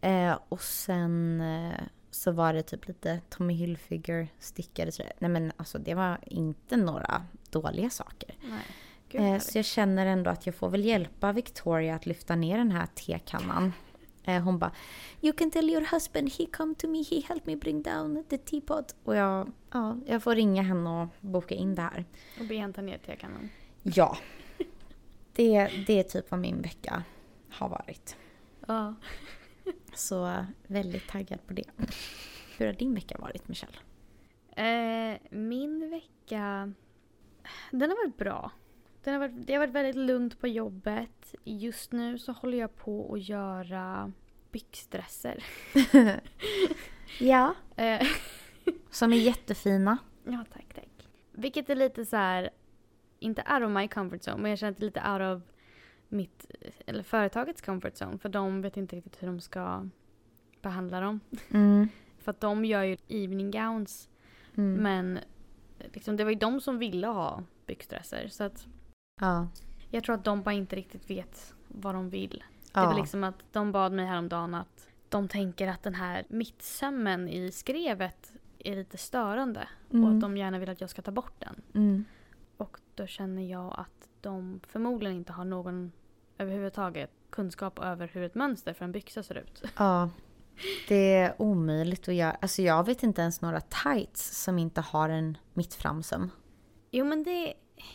Eh, 0.00 0.38
och 0.48 0.60
sen 0.60 1.40
eh, 1.40 1.80
så 2.10 2.32
var 2.32 2.52
det 2.52 2.62
typ 2.62 2.88
lite 2.88 3.20
Tommy 3.28 3.54
Hilfiger 3.54 4.28
stickade 4.38 4.92
sådär. 4.92 5.12
Nej 5.18 5.30
men 5.30 5.52
alltså 5.56 5.78
det 5.78 5.94
var 5.94 6.18
inte 6.26 6.76
några 6.76 7.22
dåliga 7.50 7.90
saker. 7.90 8.34
Nej. 8.42 8.60
Gud, 9.08 9.20
Eh, 9.20 9.38
så 9.38 9.58
jag 9.58 9.64
känner 9.64 10.06
ändå 10.06 10.30
att 10.30 10.46
jag 10.46 10.54
får 10.54 10.68
väl 10.68 10.84
hjälpa 10.84 11.32
Victoria 11.32 11.94
att 11.94 12.06
lyfta 12.06 12.36
ner 12.36 12.58
den 12.58 12.70
här 12.70 12.86
tekannan. 12.86 13.72
Eh, 14.28 14.42
hon 14.42 14.58
bara 14.58 14.72
You 15.20 15.32
can 15.32 15.50
tell 15.50 15.70
your 15.70 15.86
husband 15.92 16.32
he 16.32 16.46
come 16.46 16.74
to 16.74 16.88
me, 16.88 17.02
he 17.02 17.20
helped 17.20 17.46
me 17.46 17.56
bring 17.56 17.82
down 17.82 18.24
the 18.28 18.38
teapot. 18.38 18.94
Och 19.04 19.16
jag, 19.16 19.52
ja, 19.70 19.96
jag 20.06 20.22
får 20.22 20.34
ringa 20.34 20.62
henne 20.62 20.90
och 20.90 21.08
boka 21.20 21.54
in 21.54 21.74
det 21.74 21.82
här. 21.82 22.04
Och 22.40 22.46
be 22.46 22.60
han 22.60 22.72
ta 22.72 22.82
ner 22.82 22.98
tekannan. 22.98 23.48
Ja. 23.82 24.16
Det, 25.32 25.70
det 25.86 25.98
är 25.98 26.02
typ 26.02 26.30
vad 26.30 26.40
min 26.40 26.62
vecka 26.62 27.02
har 27.50 27.68
varit. 27.68 28.16
Ja. 28.66 28.94
Så 29.94 30.46
väldigt 30.66 31.08
taggad 31.08 31.46
på 31.46 31.52
det. 31.52 31.70
Hur 32.58 32.66
har 32.66 32.72
din 32.72 32.94
vecka 32.94 33.18
varit 33.18 33.48
Michelle? 33.48 33.76
Eh, 34.56 35.18
min 35.30 35.90
vecka... 35.90 36.72
Den 37.70 37.90
har 37.90 37.96
varit 38.06 38.16
bra. 38.16 38.50
Den 39.04 39.14
har 39.14 39.20
varit, 39.20 39.46
det 39.46 39.52
har 39.52 39.60
varit 39.60 39.74
väldigt 39.74 39.96
lugnt 39.96 40.40
på 40.40 40.48
jobbet. 40.48 41.34
Just 41.44 41.92
nu 41.92 42.18
så 42.18 42.32
håller 42.32 42.58
jag 42.58 42.76
på 42.76 43.14
att 43.14 43.28
göra 43.28 44.12
byxdresser. 44.52 45.44
Ja. 47.20 47.54
Eh, 47.76 48.06
Som 48.90 49.12
är 49.12 49.16
jättefina. 49.16 49.98
ja, 50.24 50.44
tack, 50.52 50.74
tack. 50.74 51.08
Vilket 51.32 51.70
är 51.70 51.74
lite 51.74 52.04
så 52.04 52.16
här, 52.16 52.50
inte 53.18 53.42
out 53.52 53.62
of 53.62 53.70
my 53.70 53.88
comfort 53.88 54.20
zone, 54.28 54.42
men 54.42 54.50
jag 54.50 54.58
känner 54.58 54.72
att 54.72 54.78
det 54.78 54.82
är 54.82 54.86
lite 54.86 55.10
out 55.10 55.36
of 55.36 55.52
mitt, 56.08 56.46
eller 56.86 57.02
företagets 57.02 57.60
comfort 57.60 57.92
zone. 57.92 58.18
För 58.18 58.28
de 58.28 58.62
vet 58.62 58.76
inte 58.76 58.96
riktigt 58.96 59.22
hur 59.22 59.26
de 59.26 59.40
ska 59.40 59.88
behandla 60.62 61.00
dem. 61.00 61.20
Mm. 61.50 61.88
För 62.18 62.30
att 62.30 62.40
de 62.40 62.64
gör 62.64 62.82
ju 62.82 62.96
evening 63.08 63.50
gowns. 63.50 64.08
Mm. 64.56 64.82
Men 64.82 65.18
liksom, 65.92 66.16
det 66.16 66.24
var 66.24 66.30
ju 66.30 66.38
de 66.38 66.60
som 66.60 66.78
ville 66.78 67.06
ha 67.06 67.44
byxdresser. 67.66 68.28
Så 68.28 68.44
att 68.44 68.66
Ja. 69.18 69.48
jag 69.90 70.04
tror 70.04 70.14
att 70.14 70.24
de 70.24 70.42
bara 70.42 70.52
inte 70.54 70.76
riktigt 70.76 71.10
vet 71.10 71.54
vad 71.68 71.94
de 71.94 72.10
vill. 72.10 72.44
Det 72.62 72.80
Ja. 72.80 72.86
var 72.86 72.94
liksom 72.94 73.24
att 73.24 73.44
de 73.52 73.72
bad 73.72 73.92
mig 73.92 74.06
häromdagen 74.06 74.54
att 74.54 74.88
de 75.08 75.28
tänker 75.28 75.68
att 75.68 75.82
den 75.82 75.94
här 75.94 76.24
mittsömmen 76.28 77.28
i 77.28 77.52
skrevet 77.52 78.32
är 78.58 78.76
lite 78.76 78.98
störande. 78.98 79.68
Och 79.88 79.94
Mm. 79.94 80.14
att 80.14 80.20
de 80.20 80.36
gärna 80.36 80.58
vill 80.58 80.70
att 80.70 80.80
jag 80.80 80.90
ska 80.90 81.02
ta 81.02 81.10
bort 81.10 81.34
den. 81.38 81.62
Mm. 81.74 82.04
Och 82.56 82.78
då 82.94 83.06
känner 83.06 83.42
jag 83.50 83.74
att 83.78 84.08
de 84.20 84.60
förmodligen 84.68 85.16
inte 85.16 85.32
har 85.32 85.44
någon 85.44 85.92
överhuvudtaget 86.38 87.10
kunskap 87.30 87.78
över 87.78 88.08
hur 88.08 88.22
ett 88.22 88.34
mönster 88.34 88.72
för 88.74 88.84
en 88.84 88.92
byxa 88.92 89.22
ser 89.22 89.34
ut. 89.34 89.62
Ja. 89.76 90.10
Det 90.88 91.14
är 91.14 91.42
omöjligt 91.42 92.08
att 92.08 92.14
göra. 92.14 92.30
Alltså 92.40 92.62
jag 92.62 92.86
vet 92.86 93.02
inte 93.02 93.22
ens 93.22 93.40
några 93.40 93.60
tights 93.60 94.42
som 94.44 94.58
inte 94.58 94.80
har 94.80 95.08
en 95.08 95.38
mittframsöm. 95.54 96.30
Jo 96.90 97.04
men 97.04 97.22
det... 97.22 97.54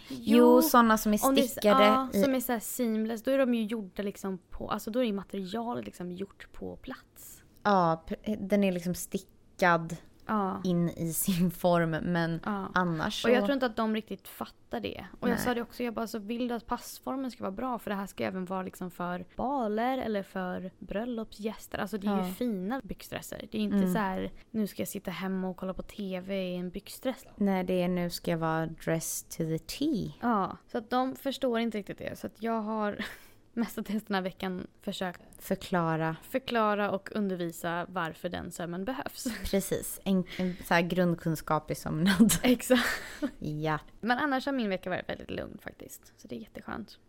Jo, 0.09 0.61
sådana 0.61 0.97
som 0.97 1.13
är 1.13 1.17
stickade 1.17 1.83
ja, 1.83 2.09
i... 2.13 2.23
som 2.23 2.35
är 2.35 2.39
så 2.39 2.51
här 2.51 2.59
seamless, 2.59 3.23
då 3.23 3.31
är 3.31 3.37
de 3.37 3.53
ju 3.53 3.63
gjorda 3.63 4.03
liksom 4.03 4.37
på, 4.37 4.69
alltså 4.69 4.91
då 4.91 5.03
är 5.03 5.13
materialet 5.13 5.85
liksom 5.85 6.11
gjort 6.11 6.47
på 6.53 6.75
plats. 6.75 7.43
Ja, 7.63 8.05
den 8.39 8.63
är 8.63 8.71
liksom 8.71 8.95
stickad 8.95 9.95
Ja. 10.27 10.61
in 10.63 10.89
i 10.89 11.13
sin 11.13 11.51
form 11.51 11.89
men 11.91 12.39
ja. 12.45 12.67
annars 12.73 13.21
så... 13.21 13.27
Och 13.27 13.33
jag 13.33 13.43
tror 13.43 13.53
inte 13.53 13.65
att 13.65 13.75
de 13.75 13.95
riktigt 13.95 14.27
fattar 14.27 14.79
det. 14.79 15.05
Och 15.19 15.27
jag 15.29 15.35
Nej. 15.35 15.43
sa 15.43 15.53
det 15.53 15.61
också, 15.61 15.83
jag 15.83 15.93
bara 15.93 16.07
så 16.07 16.19
vill 16.19 16.47
du 16.47 16.53
att 16.55 16.65
passformen 16.67 17.31
ska 17.31 17.43
vara 17.43 17.51
bra? 17.51 17.79
För 17.79 17.89
det 17.89 17.95
här 17.95 18.05
ska 18.05 18.23
även 18.23 18.45
vara 18.45 18.61
liksom 18.61 18.91
för 18.91 19.25
baler 19.35 19.97
eller 19.97 20.23
för 20.23 20.71
bröllopsgäster. 20.79 21.77
Alltså 21.77 21.97
det 21.97 22.07
är 22.07 22.11
Ja. 22.17 22.27
ju 22.27 22.33
fina 22.33 22.81
byxdresser. 22.83 23.47
Det 23.51 23.57
är 23.57 23.61
inte 23.61 23.77
Mm. 23.77 23.93
så 23.93 23.99
här, 23.99 24.31
nu 24.51 24.67
ska 24.67 24.81
jag 24.81 24.89
sitta 24.89 25.11
hemma 25.11 25.49
och 25.49 25.57
kolla 25.57 25.73
på 25.73 25.83
TV 25.83 26.43
i 26.51 26.55
en 26.55 26.69
byxdress. 26.69 27.25
Nej, 27.35 27.63
det 27.63 27.81
är 27.81 27.87
nu 27.87 28.09
ska 28.09 28.31
jag 28.31 28.37
vara 28.37 28.65
dressed 28.65 29.29
to 29.29 29.37
the 29.37 29.57
T. 29.59 30.11
Ja, 30.21 30.57
så 30.71 30.77
att 30.77 30.89
de 30.89 31.15
förstår 31.15 31.59
inte 31.59 31.77
riktigt 31.77 31.97
det. 31.97 32.19
Så 32.19 32.27
att 32.27 32.41
jag 32.43 32.61
har 32.61 32.97
mestadels 33.53 34.03
den 34.03 34.15
här 34.15 34.21
veckan 34.21 34.67
försökt 34.81 35.21
Förklara 35.39 36.15
förklara 36.21 36.91
och 36.91 37.09
undervisa 37.15 37.85
varför 37.89 38.29
den 38.29 38.51
sömmen 38.51 38.85
behövs. 38.85 39.27
precis. 39.51 39.99
En, 40.03 40.23
en 40.37 40.55
så 40.65 40.73
här 40.73 40.81
grundkunskap 40.81 41.71
i 41.71 41.75
sömnad. 41.75 42.33
Exakt. 42.43 43.01
ja. 43.39 43.79
Men 44.01 44.17
annars 44.17 44.45
har 44.45 44.53
min 44.53 44.69
vecka 44.69 44.89
varit 44.89 45.09
väldigt 45.09 45.31
lugn 45.31 45.57
faktiskt. 45.61 46.13
Så 46.17 46.27
det 46.27 46.35
är 46.35 46.39
jätteskönt. 46.39 46.99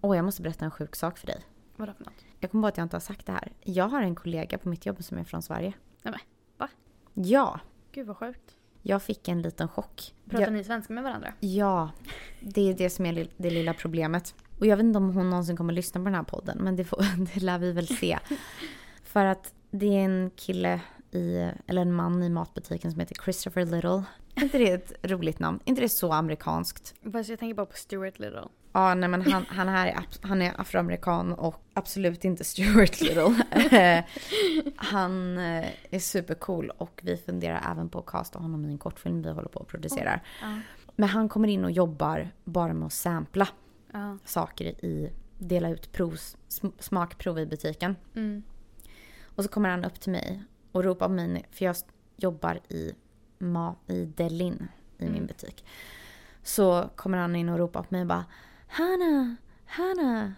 Åh, 0.00 0.16
jag 0.16 0.24
måste 0.24 0.42
berätta 0.42 0.64
en 0.64 0.70
sjuk 0.70 0.96
sak 0.96 1.18
för 1.18 1.26
dig. 1.26 1.44
Vadå 1.76 1.92
för 1.92 2.04
något? 2.04 2.24
Jag 2.40 2.50
kommer 2.50 2.62
på 2.62 2.68
att 2.68 2.76
jag 2.76 2.84
inte 2.84 2.96
har 2.96 3.00
sagt 3.00 3.26
det 3.26 3.32
här. 3.32 3.52
Jag 3.62 3.88
har 3.88 4.02
en 4.02 4.14
kollega 4.14 4.58
på 4.58 4.68
mitt 4.68 4.86
jobb 4.86 5.04
som 5.04 5.18
är 5.18 5.24
från 5.24 5.42
Sverige. 5.42 5.72
Nej, 6.02 6.12
men, 6.12 6.20
va? 6.56 6.68
Ja, 7.14 7.60
Gud 7.92 8.06
vad 8.06 8.16
sjukt. 8.16 8.56
jag 8.82 9.02
fick 9.02 9.28
en 9.28 9.42
liten 9.42 9.68
chock. 9.68 10.14
Pratar 10.28 10.44
jag, 10.44 10.52
ni 10.52 10.64
svenska 10.64 10.92
med 10.92 11.04
varandra? 11.04 11.32
Ja, 11.40 11.90
det 12.40 12.70
är 12.70 12.74
det 12.74 12.90
som 12.90 13.06
är 13.06 13.28
det 13.36 13.50
lilla 13.50 13.74
problemet. 13.74 14.34
Och 14.58 14.66
jag 14.66 14.76
vet 14.76 14.84
inte 14.84 14.98
om 14.98 15.14
hon 15.14 15.30
någonsin 15.30 15.56
kommer 15.56 15.72
lyssna 15.72 16.00
på 16.00 16.04
den 16.04 16.14
här 16.14 16.22
podden, 16.22 16.58
men 16.60 16.76
det, 16.76 16.84
får, 16.84 17.04
det 17.34 17.42
lär 17.42 17.58
vi 17.58 17.72
väl 17.72 17.88
se. 17.88 18.18
För 19.04 19.24
att 19.24 19.54
det 19.70 19.86
är 19.86 20.04
en 20.04 20.30
kille 20.36 20.80
i, 21.10 21.50
eller 21.66 21.82
en 21.82 21.92
man 21.92 22.22
i 22.22 22.28
matbutiken 22.28 22.90
som 22.90 23.00
heter 23.00 23.16
Christopher 23.24 23.64
Little. 23.64 24.02
Är 24.34 24.42
inte 24.42 24.58
det 24.58 24.72
ett 24.72 24.92
roligt 25.02 25.38
namn? 25.38 25.60
Är 25.64 25.68
inte 25.68 25.82
det 25.82 25.88
så 25.88 26.12
amerikanskt? 26.12 26.94
Fast 27.12 27.30
jag 27.30 27.38
tänker 27.38 27.54
bara 27.54 27.66
på 27.66 27.76
Stuart 27.76 28.18
Little. 28.18 28.48
Ja, 28.72 28.94
nej 28.94 29.08
men 29.08 29.32
han, 29.32 29.44
han 29.48 29.68
här 29.68 29.86
är, 29.86 30.06
han 30.20 30.42
är 30.42 30.60
afroamerikan 30.60 31.32
och 31.32 31.62
absolut 31.74 32.24
inte 32.24 32.44
Stuart 32.44 33.00
Little. 33.00 33.42
Han 34.76 35.38
eh, 35.38 35.66
är 35.90 35.98
supercool 35.98 36.70
och 36.78 37.00
vi 37.02 37.16
funderar 37.16 37.64
även 37.70 37.88
på 37.88 37.98
att 37.98 38.06
casta 38.06 38.38
honom 38.38 38.64
i 38.64 38.68
en 38.68 38.78
kortfilm 38.78 39.22
vi 39.22 39.30
håller 39.30 39.48
på 39.48 39.60
att 39.60 39.68
producera. 39.68 40.20
Ja. 40.42 40.60
Men 40.96 41.08
han 41.08 41.28
kommer 41.28 41.48
in 41.48 41.64
och 41.64 41.70
jobbar 41.70 42.28
bara 42.44 42.74
med 42.74 42.86
att 42.86 42.92
sampla 42.92 43.48
Ja. 43.92 44.18
saker 44.24 44.64
i, 44.84 45.12
dela 45.38 45.68
ut 45.68 45.92
prov, 45.92 46.14
sm- 46.48 46.72
smakprov 46.78 47.38
i 47.38 47.46
butiken. 47.46 47.96
Mm. 48.14 48.42
Och 49.36 49.44
så 49.44 49.50
kommer 49.50 49.68
han 49.68 49.84
upp 49.84 50.00
till 50.00 50.12
mig 50.12 50.42
och 50.72 50.84
ropar 50.84 51.06
på 51.08 51.12
mig, 51.12 51.44
för 51.50 51.64
jag 51.64 51.76
jobbar 52.16 52.60
i, 52.68 52.92
ma- 53.38 53.74
i 53.86 54.04
Delin 54.04 54.68
i 54.98 55.04
min 55.04 55.14
Mm. 55.14 55.26
butik. 55.26 55.64
Så 56.42 56.90
kommer 56.96 57.18
han 57.18 57.36
in 57.36 57.48
och 57.48 57.58
ropar 57.58 57.82
på 57.82 57.86
mig 57.90 58.00
och 58.00 58.06
bara 58.06 58.24
Hanna, 58.66 59.36
Hanna. 59.66 60.34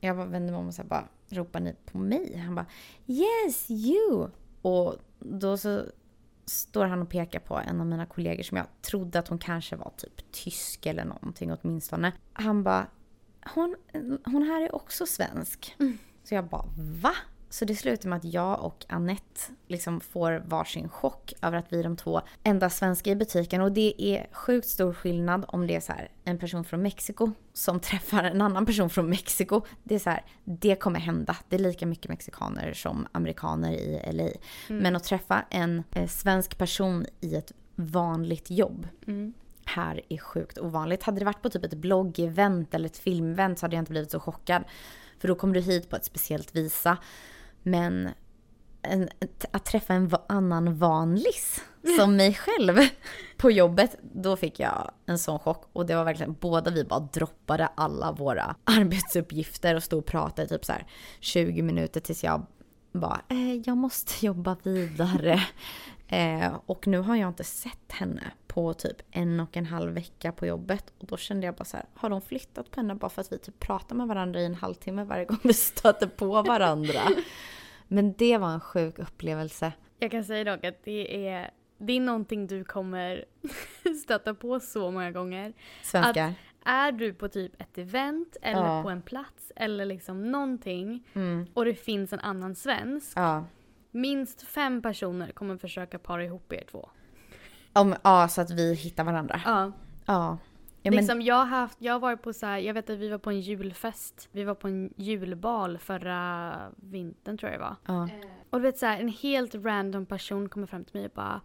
Jag 0.00 0.16
bara 0.16 0.26
vänder 0.26 0.52
mig 0.52 0.60
om 0.60 0.66
och 0.68 0.74
så 0.74 0.84
bara 0.84 1.08
ropar 1.28 1.60
ni 1.60 1.74
på 1.84 1.98
mig? 1.98 2.36
Han 2.36 2.54
bara 2.54 2.66
Yes, 3.06 3.70
you! 3.70 4.28
Och 4.62 4.96
då 5.18 5.56
så 5.56 5.84
står 6.52 6.86
han 6.86 7.02
och 7.02 7.08
pekar 7.08 7.40
på 7.40 7.58
en 7.58 7.80
av 7.80 7.86
mina 7.86 8.06
kollegor 8.06 8.42
som 8.42 8.56
jag 8.56 8.66
trodde 8.82 9.18
att 9.18 9.28
hon 9.28 9.38
kanske 9.38 9.76
var 9.76 9.92
typ 9.96 10.32
tysk 10.32 10.86
eller 10.86 11.04
någonting 11.04 11.52
åtminstone. 11.52 12.12
Han 12.32 12.62
bara 12.62 12.86
hon, 13.54 13.76
hon 14.24 14.42
här 14.42 14.62
är 14.62 14.74
också 14.74 15.06
svensk. 15.06 15.76
Mm. 15.78 15.98
Så 16.24 16.34
jag 16.34 16.44
bara 16.44 16.64
va? 16.76 17.14
Så 17.52 17.64
det 17.64 17.74
slutar 17.74 18.08
med 18.08 18.16
att 18.16 18.24
jag 18.24 18.64
och 18.64 18.84
Annette 18.88 19.40
liksom 19.66 20.00
får 20.00 20.42
varsin 20.46 20.88
chock 20.88 21.32
över 21.42 21.58
att 21.58 21.72
vi 21.72 21.78
är 21.78 21.84
de 21.84 21.96
två 21.96 22.20
enda 22.42 22.70
svenska 22.70 23.10
i 23.10 23.16
butiken. 23.16 23.62
Och 23.62 23.72
det 23.72 23.94
är 23.98 24.26
sjukt 24.32 24.68
stor 24.68 24.92
skillnad 24.92 25.44
om 25.48 25.66
det 25.66 25.74
är 25.74 25.80
så 25.80 25.92
här 25.92 26.10
en 26.24 26.38
person 26.38 26.64
från 26.64 26.82
Mexiko 26.82 27.30
som 27.52 27.80
träffar 27.90 28.24
en 28.24 28.40
annan 28.40 28.66
person 28.66 28.90
från 28.90 29.10
Mexiko. 29.10 29.60
Det 29.82 29.94
är 29.94 29.98
så 29.98 30.10
här, 30.10 30.24
det 30.44 30.74
kommer 30.76 31.00
hända. 31.00 31.36
Det 31.48 31.56
är 31.56 31.60
lika 31.60 31.86
mycket 31.86 32.08
mexikaner 32.08 32.72
som 32.72 33.06
amerikaner 33.12 33.72
i 33.72 34.12
LA. 34.12 34.22
Mm. 34.22 34.82
Men 34.82 34.96
att 34.96 35.04
träffa 35.04 35.44
en 35.50 35.82
eh, 35.90 36.08
svensk 36.08 36.58
person 36.58 37.06
i 37.20 37.34
ett 37.34 37.52
vanligt 37.74 38.50
jobb 38.50 38.88
Mm. 39.06 39.34
här 39.64 40.00
är 40.08 40.18
sjukt 40.18 40.58
ovanligt. 40.58 41.02
Hade 41.02 41.18
det 41.18 41.24
varit 41.24 41.42
på 41.42 41.50
typ 41.50 41.64
ett 41.64 41.74
bloggevent 41.74 42.74
eller 42.74 42.86
ett 42.86 42.98
filmevent 42.98 43.58
så 43.58 43.64
hade 43.66 43.76
jag 43.76 43.82
inte 43.82 43.92
blivit 43.92 44.10
så 44.10 44.20
chockad. 44.20 44.64
För 45.18 45.28
då 45.28 45.34
kommer 45.34 45.54
du 45.54 45.60
hit 45.60 45.90
på 45.90 45.96
ett 45.96 46.04
speciellt 46.04 46.56
visa. 46.56 46.98
Men 47.62 48.08
en, 48.82 49.08
att 49.50 49.64
träffa 49.64 49.94
en 49.94 50.10
annan 50.28 50.78
vanlis 50.78 51.64
som 51.98 52.16
mig 52.16 52.34
själv 52.34 52.78
på 53.36 53.50
jobbet, 53.50 53.96
då 54.02 54.36
fick 54.36 54.60
jag 54.60 54.90
en 55.06 55.18
sån 55.18 55.38
chock. 55.38 55.70
Och 55.72 55.86
det 55.86 55.94
var 55.94 56.04
verkligen, 56.04 56.36
båda 56.40 56.70
vi 56.70 56.84
bara 56.84 57.00
droppade 57.00 57.66
alla 57.66 58.12
våra 58.12 58.56
arbetsuppgifter 58.64 59.74
och 59.74 59.82
stod 59.82 59.98
och 59.98 60.06
pratade 60.06 60.48
typ 60.48 60.64
så 60.64 60.72
här 60.72 60.86
20 61.20 61.62
minuter 61.62 62.00
tills 62.00 62.24
jag 62.24 62.46
bara, 62.92 63.20
eh, 63.28 63.54
jag 63.54 63.76
måste 63.76 64.26
jobba 64.26 64.56
vidare. 64.62 65.42
Eh, 66.12 66.56
och 66.66 66.86
nu 66.86 66.98
har 66.98 67.16
jag 67.16 67.28
inte 67.28 67.44
sett 67.44 67.92
henne 67.92 68.22
på 68.46 68.74
typ 68.74 68.96
en 69.10 69.40
och 69.40 69.56
en 69.56 69.66
halv 69.66 69.92
vecka 69.94 70.32
på 70.32 70.46
jobbet. 70.46 70.92
Och 70.98 71.06
då 71.06 71.16
kände 71.16 71.46
jag 71.46 71.54
bara 71.54 71.64
så 71.64 71.76
här, 71.76 71.86
har 71.94 72.10
de 72.10 72.20
flyttat 72.20 72.70
på 72.70 72.80
henne 72.80 72.94
bara 72.94 73.08
för 73.10 73.20
att 73.20 73.32
vi 73.32 73.38
typ 73.38 73.58
pratar 73.60 73.96
med 73.96 74.06
varandra 74.08 74.40
i 74.40 74.46
en 74.46 74.54
halvtimme 74.54 75.04
varje 75.04 75.24
gång 75.24 75.38
vi 75.42 75.54
stöter 75.54 76.06
på 76.06 76.42
varandra? 76.42 77.00
Men 77.88 78.12
det 78.12 78.38
var 78.38 78.48
en 78.50 78.60
sjuk 78.60 78.98
upplevelse. 78.98 79.72
Jag 79.98 80.10
kan 80.10 80.24
säga 80.24 80.44
dock 80.56 80.64
att 80.64 80.84
det 80.84 81.26
är, 81.28 81.50
det 81.78 81.92
är 81.92 82.00
någonting 82.00 82.46
du 82.46 82.64
kommer 82.64 83.24
stöta 84.04 84.34
på 84.34 84.60
så 84.60 84.90
många 84.90 85.10
gånger. 85.10 85.52
Svenskar. 85.82 86.34
är 86.64 86.92
du 86.92 87.14
på 87.14 87.28
typ 87.28 87.60
ett 87.60 87.78
event 87.78 88.36
eller 88.42 88.76
Ja. 88.76 88.82
på 88.82 88.90
en 88.90 89.02
plats 89.02 89.52
eller 89.56 89.84
liksom 89.86 90.30
någonting 90.32 91.06
Mm. 91.14 91.46
och 91.54 91.64
det 91.64 91.74
finns 91.74 92.12
en 92.12 92.20
annan 92.20 92.54
svensk. 92.54 93.12
Ja. 93.16 93.44
Minst 93.94 94.42
fem 94.42 94.82
personer 94.82 95.32
kommer 95.32 95.56
försöka 95.56 95.98
para 95.98 96.24
ihop 96.24 96.52
er 96.52 96.64
två. 96.70 96.88
Om, 97.72 97.94
ja, 98.04 98.28
så 98.28 98.40
att 98.40 98.50
vi 98.50 98.74
hittar 98.74 99.04
varandra. 99.04 99.40
Ja. 99.44 99.72
Ja. 100.06 100.38
ja 100.82 100.90
men, 100.90 100.94
liksom 100.94 101.22
jag 101.22 101.34
har 101.34 101.46
haft, 101.46 101.76
jag 101.80 101.92
har 101.92 102.00
varit 102.00 102.22
på 102.22 102.32
så 102.32 102.46
här, 102.46 102.58
jag 102.58 102.74
vet 102.74 102.90
att 102.90 102.98
vi 102.98 103.08
var 103.08 103.18
på 103.18 103.30
en 103.30 103.40
julfest. 103.40 104.28
Vi 104.32 104.44
var 104.44 104.54
på 104.54 104.68
en 104.68 104.94
julbal 104.96 105.78
förra 105.78 106.54
vintern 106.76 107.38
tror 107.38 107.52
jag 107.52 107.60
det 107.60 107.64
var. 107.64 107.76
ja. 107.86 108.08
Och 108.50 108.58
du 108.58 108.62
vet 108.62 108.78
så 108.78 108.86
här, 108.86 109.00
en 109.00 109.08
helt 109.08 109.54
random 109.54 110.06
person 110.06 110.48
kommer 110.48 110.66
fram 110.66 110.84
till 110.84 110.96
mig 110.96 111.04
och 111.04 111.12
bara 111.14 111.40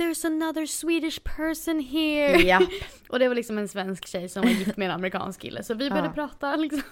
There's 0.00 0.26
another 0.26 0.66
Swedish 0.66 1.20
person 1.24 1.80
here. 1.80 2.36
ja. 2.42 2.60
Och 3.08 3.18
det 3.18 3.28
var 3.28 3.34
liksom 3.34 3.58
en 3.58 3.68
svensk 3.68 4.06
tjej 4.06 4.28
som 4.28 4.42
var 4.42 4.50
gift 4.50 4.76
med 4.76 4.86
en 4.86 4.94
amerikansk 4.94 5.40
kille. 5.40 5.62
Så 5.62 5.74
vi 5.74 5.90
började 5.90 6.08
Ja. 6.08 6.12
prata 6.14 6.56
liksom. 6.56 6.82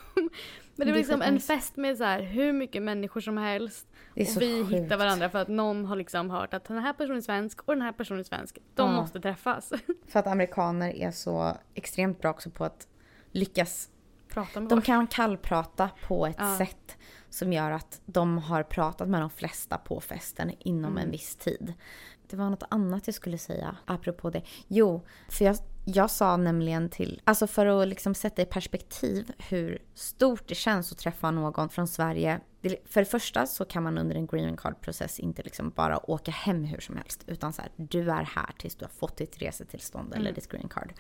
Men 0.77 0.87
det 0.87 0.93
var 0.93 0.99
liksom 0.99 1.23
en 1.23 1.41
fest 1.41 1.77
med 1.77 1.97
så 1.99 2.05
här, 2.05 2.23
hur 2.23 2.53
mycket 2.53 2.83
människor 2.83 3.21
som 3.21 3.37
helst. 3.39 3.87
Och 4.11 4.19
vi 4.19 4.25
sjukt. 4.27 4.73
hittar 4.73 4.97
varandra 4.97 5.31
för 5.31 5.39
att 5.39 5.49
någon 5.49 5.85
har 5.85 5.97
liksom 5.97 6.31
hört 6.31 6.55
att 6.55 6.65
den 6.65 6.79
här 6.79 6.93
personen 6.93 7.17
är 7.17 7.21
svensk 7.21 7.61
och 7.63 7.75
den 7.75 7.83
här 7.83 7.93
personen 7.93 8.21
är 8.21 8.25
svensk. 8.25 8.59
De 8.75 8.91
Ja. 8.91 8.97
måste 9.01 9.21
träffas. 9.21 9.73
För 10.09 10.19
att 10.19 10.27
amerikaner 10.27 10.97
är 10.97 11.11
så 11.11 11.57
extremt 11.75 12.21
bra 12.21 12.31
också 12.31 12.51
på 12.51 12.65
att 12.65 12.89
lyckas. 13.33 13.89
Prata 14.29 14.61
med 14.61 14.69
De 14.69 14.83
kan 14.83 15.07
kallprata 15.07 15.91
på 16.09 16.27
ett 16.27 16.37
Ja. 16.39 16.59
sätt 16.59 16.97
som 17.31 17.53
gör 17.53 17.71
att 17.71 18.01
de 18.07 18.39
har 18.39 18.63
pratat 18.63 19.09
med 19.09 19.21
de 19.21 19.31
flesta 19.31 19.79
på 19.79 20.01
festen 20.01 20.53
inom 20.59 20.91
Mm. 20.93 21.05
en 21.05 21.11
viss 21.11 21.37
tid. 21.37 21.73
Det 22.31 22.37
var 22.37 22.51
något 22.51 22.63
annat 22.71 23.07
jag 23.07 23.15
skulle 23.15 23.39
säga 23.39 23.77
apropå 23.85 24.31
det. 24.31 24.43
Jo, 24.69 25.07
för 25.29 25.45
jag, 25.45 25.57
jag 25.85 26.11
sa 26.11 26.37
nämligen 26.37 26.89
till, 26.91 27.21
alltså 27.25 27.47
för 27.47 27.67
att 27.67 27.89
liksom 27.89 28.15
sätta 28.15 28.43
i 28.43 28.45
perspektiv 28.45 29.33
hur 29.39 29.83
stort 29.95 30.49
det 30.49 30.55
känns 30.55 30.93
att 30.93 30.99
träffa 30.99 31.31
någon 31.31 31.69
från 31.69 31.89
Sverige. 31.89 32.41
För 32.85 33.01
det 33.01 33.05
första 33.05 33.47
så 33.47 33.65
kan 33.65 33.83
man 33.83 33.99
under 33.99 34.17
en 34.17 34.27
green 34.27 34.57
card-process 34.57 35.21
inte 35.21 35.43
liksom 35.43 35.71
bara 35.71 36.11
åka 36.11 36.31
hem 36.31 36.65
hur 36.65 36.81
som 36.81 36.97
helst. 36.97 37.25
Utan 37.27 37.53
så 37.53 37.63
här, 37.63 37.71
du 37.77 38.11
är 38.11 38.23
här 38.23 38.51
tills 38.59 38.75
du 38.77 38.85
har 38.85 38.91
fått 38.91 39.17
ditt 39.17 39.43
resetillstånd 39.43 40.13
eller 40.13 40.21
Mm. 40.31 40.35
ditt 40.35 40.49
green 40.49 40.69
card. 40.69 40.93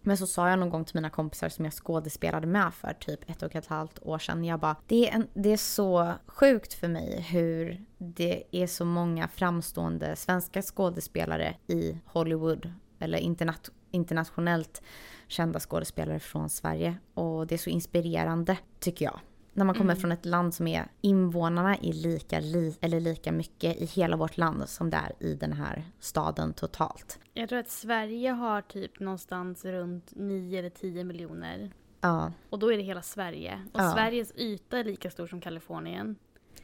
Men 0.00 0.16
så 0.16 0.26
sa 0.26 0.50
jag 0.50 0.58
någon 0.58 0.70
gång 0.70 0.84
till 0.84 0.94
mina 0.94 1.10
kompisar 1.10 1.48
som 1.48 1.64
jag 1.64 1.74
skådespelade 1.74 2.46
med 2.46 2.74
för 2.74 2.92
typ 2.92 3.30
ett 3.30 3.42
och 3.42 3.54
ett 3.56 3.66
halvt 3.66 3.98
år 4.02 4.18
sedan. 4.18 4.44
Jag 4.44 4.60
bara, 4.60 4.76
det 4.86 5.08
är, 5.08 5.14
en, 5.14 5.28
det 5.34 5.52
är 5.52 5.56
så 5.56 6.12
sjukt 6.26 6.74
för 6.74 6.88
mig 6.88 7.20
hur 7.20 7.84
det 7.98 8.42
är 8.50 8.66
så 8.66 8.84
många 8.84 9.28
framstående 9.28 10.16
svenska 10.16 10.62
skådespelare 10.62 11.56
i 11.66 11.98
Hollywood 12.06 12.72
eller 12.98 13.18
internat, 13.18 13.70
internationellt 13.90 14.82
kända 15.28 15.60
skådespelare 15.60 16.20
från 16.20 16.50
Sverige. 16.50 16.96
Och 17.14 17.46
det 17.46 17.54
är 17.54 17.58
så 17.58 17.70
inspirerande 17.70 18.56
tycker 18.80 19.04
jag. 19.04 19.20
När 19.56 19.64
man 19.64 19.74
kommer 19.74 19.92
Mm. 19.92 20.00
från 20.00 20.12
ett 20.12 20.24
land 20.26 20.54
som 20.54 20.66
är 20.66 20.86
invånarna 21.00 21.76
är 21.76 21.92
lika, 21.92 22.40
li, 22.40 22.76
eller 22.80 23.00
lika 23.00 23.32
mycket 23.32 23.76
i 23.76 23.84
hela 23.84 24.16
vårt 24.16 24.36
land 24.36 24.68
som 24.68 24.90
det 24.90 24.96
är 24.96 25.26
i 25.26 25.34
den 25.34 25.52
här 25.52 25.84
staden 26.00 26.52
totalt. 26.52 27.18
Jag 27.34 27.48
tror 27.48 27.58
att 27.58 27.68
Sverige 27.70 28.30
har 28.30 28.62
typ 28.62 29.00
någonstans 29.00 29.64
runt 29.64 30.12
9 30.16 30.58
eller 30.58 30.70
10 30.70 31.04
miljoner. 31.04 31.70
Ja, 32.00 32.32
Och 32.50 32.58
då 32.58 32.72
är 32.72 32.76
det 32.76 32.82
hela 32.82 33.02
Sverige. 33.02 33.60
Och 33.72 33.80
Ja. 33.80 33.92
Sveriges 33.94 34.32
yta 34.36 34.78
är 34.78 34.84
lika 34.84 35.10
stor 35.10 35.26
som 35.26 35.40
Kalifornien. 35.40 36.16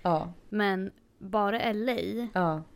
ja, 0.03 0.33
Men 0.49 0.91
bara 1.19 1.73
LA 1.73 2.29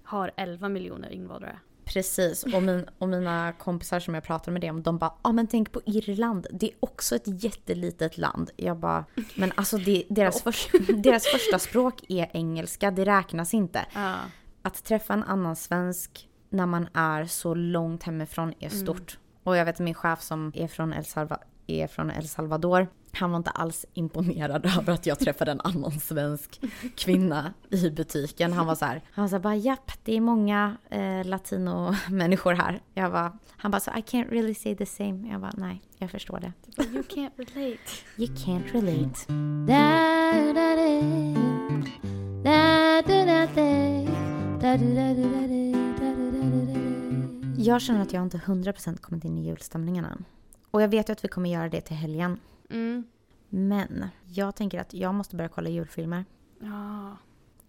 har 0.03 0.31
11 0.37 0.69
miljoner 0.69 1.09
invånare. 1.11 1.59
Precis, 1.87 2.43
och, 2.55 2.63
min, 2.63 2.89
och 2.99 3.09
mina 3.09 3.53
kompisar 3.59 4.01
som 4.01 4.15
jag 4.15 4.25
pratade 4.25 4.51
med 4.51 4.61
det 4.61 4.71
om, 4.71 4.83
de 4.83 4.99
bara 4.99 5.11
ja 5.23 5.31
ah, 5.31 5.33
men 5.33 5.47
tänk 5.47 5.73
på 5.73 5.81
Irland, 5.87 6.47
det 6.51 6.67
är 6.67 6.77
också 6.81 7.17
ett 7.17 7.45
jättelitet 7.45 8.19
land. 8.19 8.51
Jag 8.57 8.77
bara, 8.77 9.05
men 9.35 9.53
alltså 9.55 9.77
det, 9.79 10.05
deras, 10.11 10.43
förs, 10.43 10.69
deras 10.97 11.27
första 11.27 11.59
språk 11.59 11.95
är 12.09 12.31
engelska, 12.33 12.91
det 12.91 13.05
räknas 13.05 13.55
inte. 13.55 13.87
Ja. 13.95 14.15
Att 14.63 14.85
träffa 14.85 15.15
en 15.15 15.23
annan 15.23 15.57
svensk 15.57 16.29
när 16.51 16.67
man 16.67 16.89
är 16.95 17.25
så 17.25 17.55
långt 17.55 18.03
hemifrån 18.03 18.55
är 18.61 18.71
Mm. 18.73 18.87
stort. 18.87 19.19
Och 19.43 19.57
jag 19.57 19.65
vet 19.65 19.79
min 19.79 19.95
chef 19.95 20.21
som 20.23 20.53
är 20.55 20.69
från 20.69 20.93
El, 20.93 21.05
Salva, 21.05 21.39
är 21.67 21.87
från 21.87 22.11
El 22.11 22.29
Salvador, 22.29 22.89
han 23.13 23.31
var 23.31 23.37
inte 23.37 23.51
alls 23.51 23.87
imponerad 23.95 24.67
över 24.79 24.93
att 24.93 25.07
jag 25.07 25.19
träffade 25.19 25.51
en 25.51 25.61
annan 25.61 26.01
svensk 26.01 26.61
kvinna 26.97 27.55
i 27.71 27.91
butiken. 27.91 28.53
Han 28.53 28.67
var 28.67 28.75
så 28.75 28.85
här, 28.85 29.03
han 29.13 29.23
var 29.23 29.29
så 29.29 29.35
här 29.35 29.43
bara 29.43 29.57
japp, 29.57 29.93
det 30.05 30.17
är 30.17 30.21
många 30.21 30.77
eh, 30.91 31.25
latino-människor 31.25 32.53
här. 32.53 32.81
Jag 32.95 33.13
bara, 33.13 33.39
han 33.49 33.71
bara 33.71 33.81
så 33.81 33.91
I 33.91 34.01
can't 34.01 34.31
really 34.31 34.55
say 34.55 34.77
the 34.77 34.87
same. 34.87 35.29
Jag 35.31 35.41
bara 35.41 35.53
nej, 35.57 35.83
jag 35.99 36.11
förstår 36.11 36.41
det. 36.41 36.53
You 36.83 37.03
can't 37.03 37.31
relate. 37.37 37.91
You 38.17 38.35
can't 38.35 38.73
relate. 38.73 39.33
Jag 47.59 47.83
känner 47.83 48.03
att 48.03 48.13
jag 48.13 48.23
inte 48.23 48.39
100% 48.39 49.01
kommit 49.01 49.25
in 49.25 49.39
i 49.39 49.47
julstämningen 49.47 50.05
än. 50.05 50.25
Och 50.77 50.83
jag 50.83 50.89
vet 50.89 51.09
ju 51.09 51.13
att 51.13 51.25
vi 51.25 51.29
kommer 51.29 51.51
göra 51.51 51.69
det 51.69 51.81
till 51.81 51.97
helgen. 51.97 52.41
Mm. 52.71 53.05
Men 53.49 54.07
jag 54.27 54.57
tänker 54.57 54.81
att 54.81 54.95
jag 54.95 55.15
måste 55.15 55.37
börja 55.37 55.49
kolla 55.49 55.69
julfilmer. 55.69 56.25
Ja. 56.61 57.17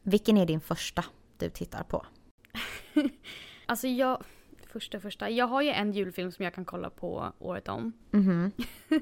Vilken 0.04 0.38
är 0.38 0.46
din 0.46 0.62
första 0.62 1.06
du 1.38 1.50
tittar 1.50 1.84
på? 1.84 2.06
Alltså 3.66 3.88
jag... 3.88 4.24
Första 4.68 5.00
första. 5.00 5.30
Jag 5.30 5.48
har 5.48 5.62
ju 5.62 5.70
en 5.70 5.92
julfilm 5.92 6.32
som 6.32 6.46
jag 6.46 6.54
kan 6.54 6.66
kolla 6.66 6.90
på 6.90 7.34
året 7.40 7.68
om. 7.68 7.94
Mhm. 8.12 8.52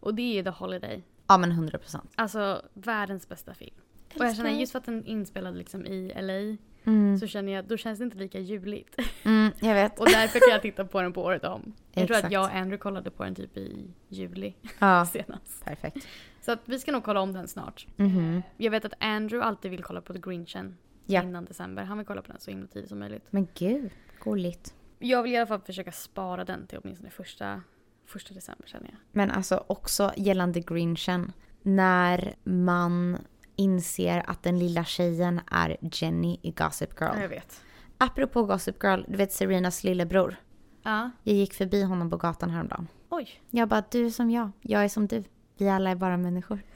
Och 0.00 0.14
det 0.14 0.38
är 0.38 0.42
The 0.42 0.50
Holiday. 0.50 1.02
Ja 1.26 1.38
men 1.38 1.52
100%. 1.52 2.00
Alltså 2.14 2.62
världens 2.72 3.28
bästa 3.28 3.54
film. 3.54 3.76
Och 4.14 4.24
jag 4.24 4.36
känner 4.36 4.50
just 4.50 4.72
för 4.72 4.78
att 4.78 4.84
den 4.84 4.98
är 4.98 5.08
inspelad 5.08 5.56
liksom 5.56 5.86
i 5.86 6.12
LA 6.22 6.56
Mm. 6.86 7.18
så 7.18 7.26
känner 7.26 7.52
jag, 7.52 7.64
då 7.64 7.76
känns 7.76 7.98
det 7.98 8.04
inte 8.04 8.18
lika 8.18 8.38
juligt. 8.38 8.96
Mm, 9.24 9.52
jag 9.60 9.74
vet. 9.74 9.98
Och 10.00 10.06
därför 10.06 10.38
kan 10.40 10.48
jag 10.50 10.62
titta 10.62 10.84
på 10.84 11.02
den 11.02 11.12
på 11.12 11.22
året 11.22 11.44
om. 11.44 11.72
Jag 11.92 12.06
tror 12.06 12.16
att 12.16 12.32
jag 12.32 12.42
och 12.44 12.50
Andrew 12.54 12.78
kollade 12.78 13.10
på 13.10 13.24
den 13.24 13.34
typ 13.34 13.56
i 13.56 13.90
juli 14.08 14.54
Ja, 14.78 15.06
senast. 15.12 15.64
perfekt. 15.64 16.06
Så 16.40 16.52
att 16.52 16.60
vi 16.64 16.78
ska 16.78 16.92
nog 16.92 17.04
kolla 17.04 17.20
om 17.20 17.32
den 17.32 17.48
snart. 17.48 17.86
Mhm. 17.96 18.42
Jag 18.56 18.70
vet 18.70 18.84
att 18.84 18.92
Andrew 19.00 19.46
alltid 19.48 19.70
vill 19.70 19.82
kolla 19.82 20.00
på 20.00 20.12
The 20.12 20.18
Grinchen 20.20 20.76
Ja. 21.06 21.22
innan 21.22 21.44
december. 21.44 21.82
Han 21.84 21.98
vill 21.98 22.06
kolla 22.06 22.22
på 22.22 22.32
den 22.32 22.40
så 22.40 22.50
himla 22.50 22.66
tidigt 22.66 22.88
som 22.88 22.98
möjligt. 22.98 23.24
Men 23.30 23.48
gud, 23.54 23.90
gulligt. 24.24 24.74
Jag 24.98 25.22
vill 25.22 25.32
i 25.32 25.36
alla 25.36 25.46
fall 25.46 25.60
försöka 25.60 25.92
spara 25.92 26.44
den 26.44 26.66
till 26.66 26.78
åtminstone 26.82 27.10
första, 27.10 27.62
första 28.06 28.34
december 28.34 28.66
känner 28.68 28.86
jag. 28.86 28.96
Men 29.12 29.30
alltså 29.30 29.64
också 29.66 30.12
gällande 30.16 30.60
Grinchen. 30.60 31.32
När 31.62 32.34
man 32.44 33.18
inser 33.56 34.22
att 34.26 34.42
den 34.42 34.58
lilla 34.58 34.84
tjejen 34.84 35.40
är 35.50 35.76
Jenny 35.92 36.38
i 36.42 36.50
Gossip 36.50 37.00
Girl. 37.00 37.20
jag 37.20 37.28
vet. 37.28 37.60
Apropå 37.98 38.44
Gossip 38.44 38.82
Girl, 38.82 39.02
du 39.08 39.16
vet 39.16 39.32
Serenas 39.32 39.84
lillebror. 39.84 40.36
Ja. 40.82 41.10
Jag 41.22 41.36
gick 41.36 41.54
förbi 41.54 41.82
honom 41.82 42.10
på 42.10 42.16
gatan 42.16 42.50
häromdagen. 42.50 42.88
Oj. 43.10 43.40
Jag 43.50 43.68
bara, 43.68 43.84
du 43.90 44.06
är 44.06 44.10
som 44.10 44.30
jag, 44.30 44.50
jag 44.60 44.84
är 44.84 44.88
som 44.88 45.06
du. 45.06 45.24
Vi 45.58 45.68
alla 45.68 45.90
är 45.90 45.94
bara 45.96 46.16
människor. 46.16 46.62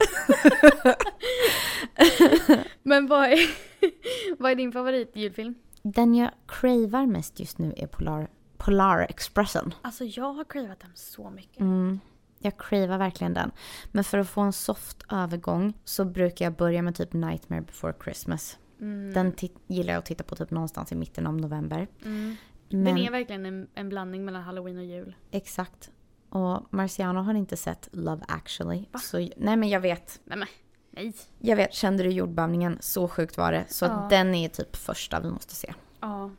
Men 2.83 3.07
vad 3.07 3.23
är, 3.29 3.39
vad 4.39 4.51
är 4.51 4.55
din 4.55 4.71
favorit 4.71 5.15
julfilm? 5.15 5.55
Den 5.83 6.15
jag 6.15 6.29
cravar 6.47 7.05
mest 7.05 7.39
just 7.39 7.57
nu 7.57 7.73
är 7.77 7.87
Polar, 7.87 8.29
Polar 8.57 8.99
Expressen. 9.09 9.73
Alltså 9.81 10.03
jag 10.03 10.33
har 10.33 10.43
cravat 10.43 10.79
den 10.79 10.91
så 10.95 11.29
mycket. 11.29 11.59
Mm, 11.59 11.99
jag 12.39 12.57
cravar 12.57 12.97
verkligen 12.97 13.33
den. 13.33 13.51
Men 13.91 14.03
för 14.03 14.17
att 14.17 14.29
få 14.29 14.41
en 14.41 14.53
soft 14.53 15.05
övergång 15.11 15.73
så 15.83 16.05
brukar 16.05 16.45
jag 16.45 16.53
börja 16.55 16.81
med 16.81 16.95
typ 16.95 17.13
Nightmare 17.13 17.61
before 17.61 17.93
Christmas. 18.03 18.57
Mm. 18.81 19.13
Den 19.13 19.33
gillar 19.67 19.93
jag 19.93 19.99
att 19.99 20.05
titta 20.05 20.23
på 20.23 20.35
typ 20.35 20.51
någonstans 20.51 20.91
i 20.91 20.95
mitten 20.95 21.27
av 21.27 21.37
november. 21.37 21.87
Mm. 22.05 22.35
Men, 22.69 22.83
Den 22.83 22.97
är 22.97 23.11
verkligen 23.11 23.45
en, 23.45 23.67
en 23.75 23.89
blandning 23.89 24.25
mellan 24.25 24.41
halloween 24.43 24.77
och 24.77 24.83
jul. 24.85 25.15
Exakt. 25.31 25.91
Och 26.29 26.73
Marciano 26.73 27.19
har 27.21 27.33
inte 27.33 27.57
sett 27.57 27.89
Love 27.91 28.21
actually. 28.27 28.85
Va? 28.91 28.99
Så, 28.99 29.17
nej 29.17 29.57
men 29.57 29.69
jag 29.69 29.79
vet. 29.79 30.19
Nej 30.23 30.37
men, 30.37 30.47
nej. 30.91 31.13
Jag 31.39 31.55
vet, 31.55 31.73
kände 31.73 32.03
du 32.03 32.09
jordbävningen? 32.09 32.77
Så 32.81 33.07
sjukt 33.07 33.37
var 33.37 33.51
det. 33.51 33.65
Så 33.67 33.85
Ja. 33.85 34.07
den 34.09 34.35
är 34.35 34.49
typ 34.49 34.75
första 34.75 35.19
vi 35.19 35.29
måste 35.29 35.55
se. 35.55 35.73
Ja. 35.99 36.31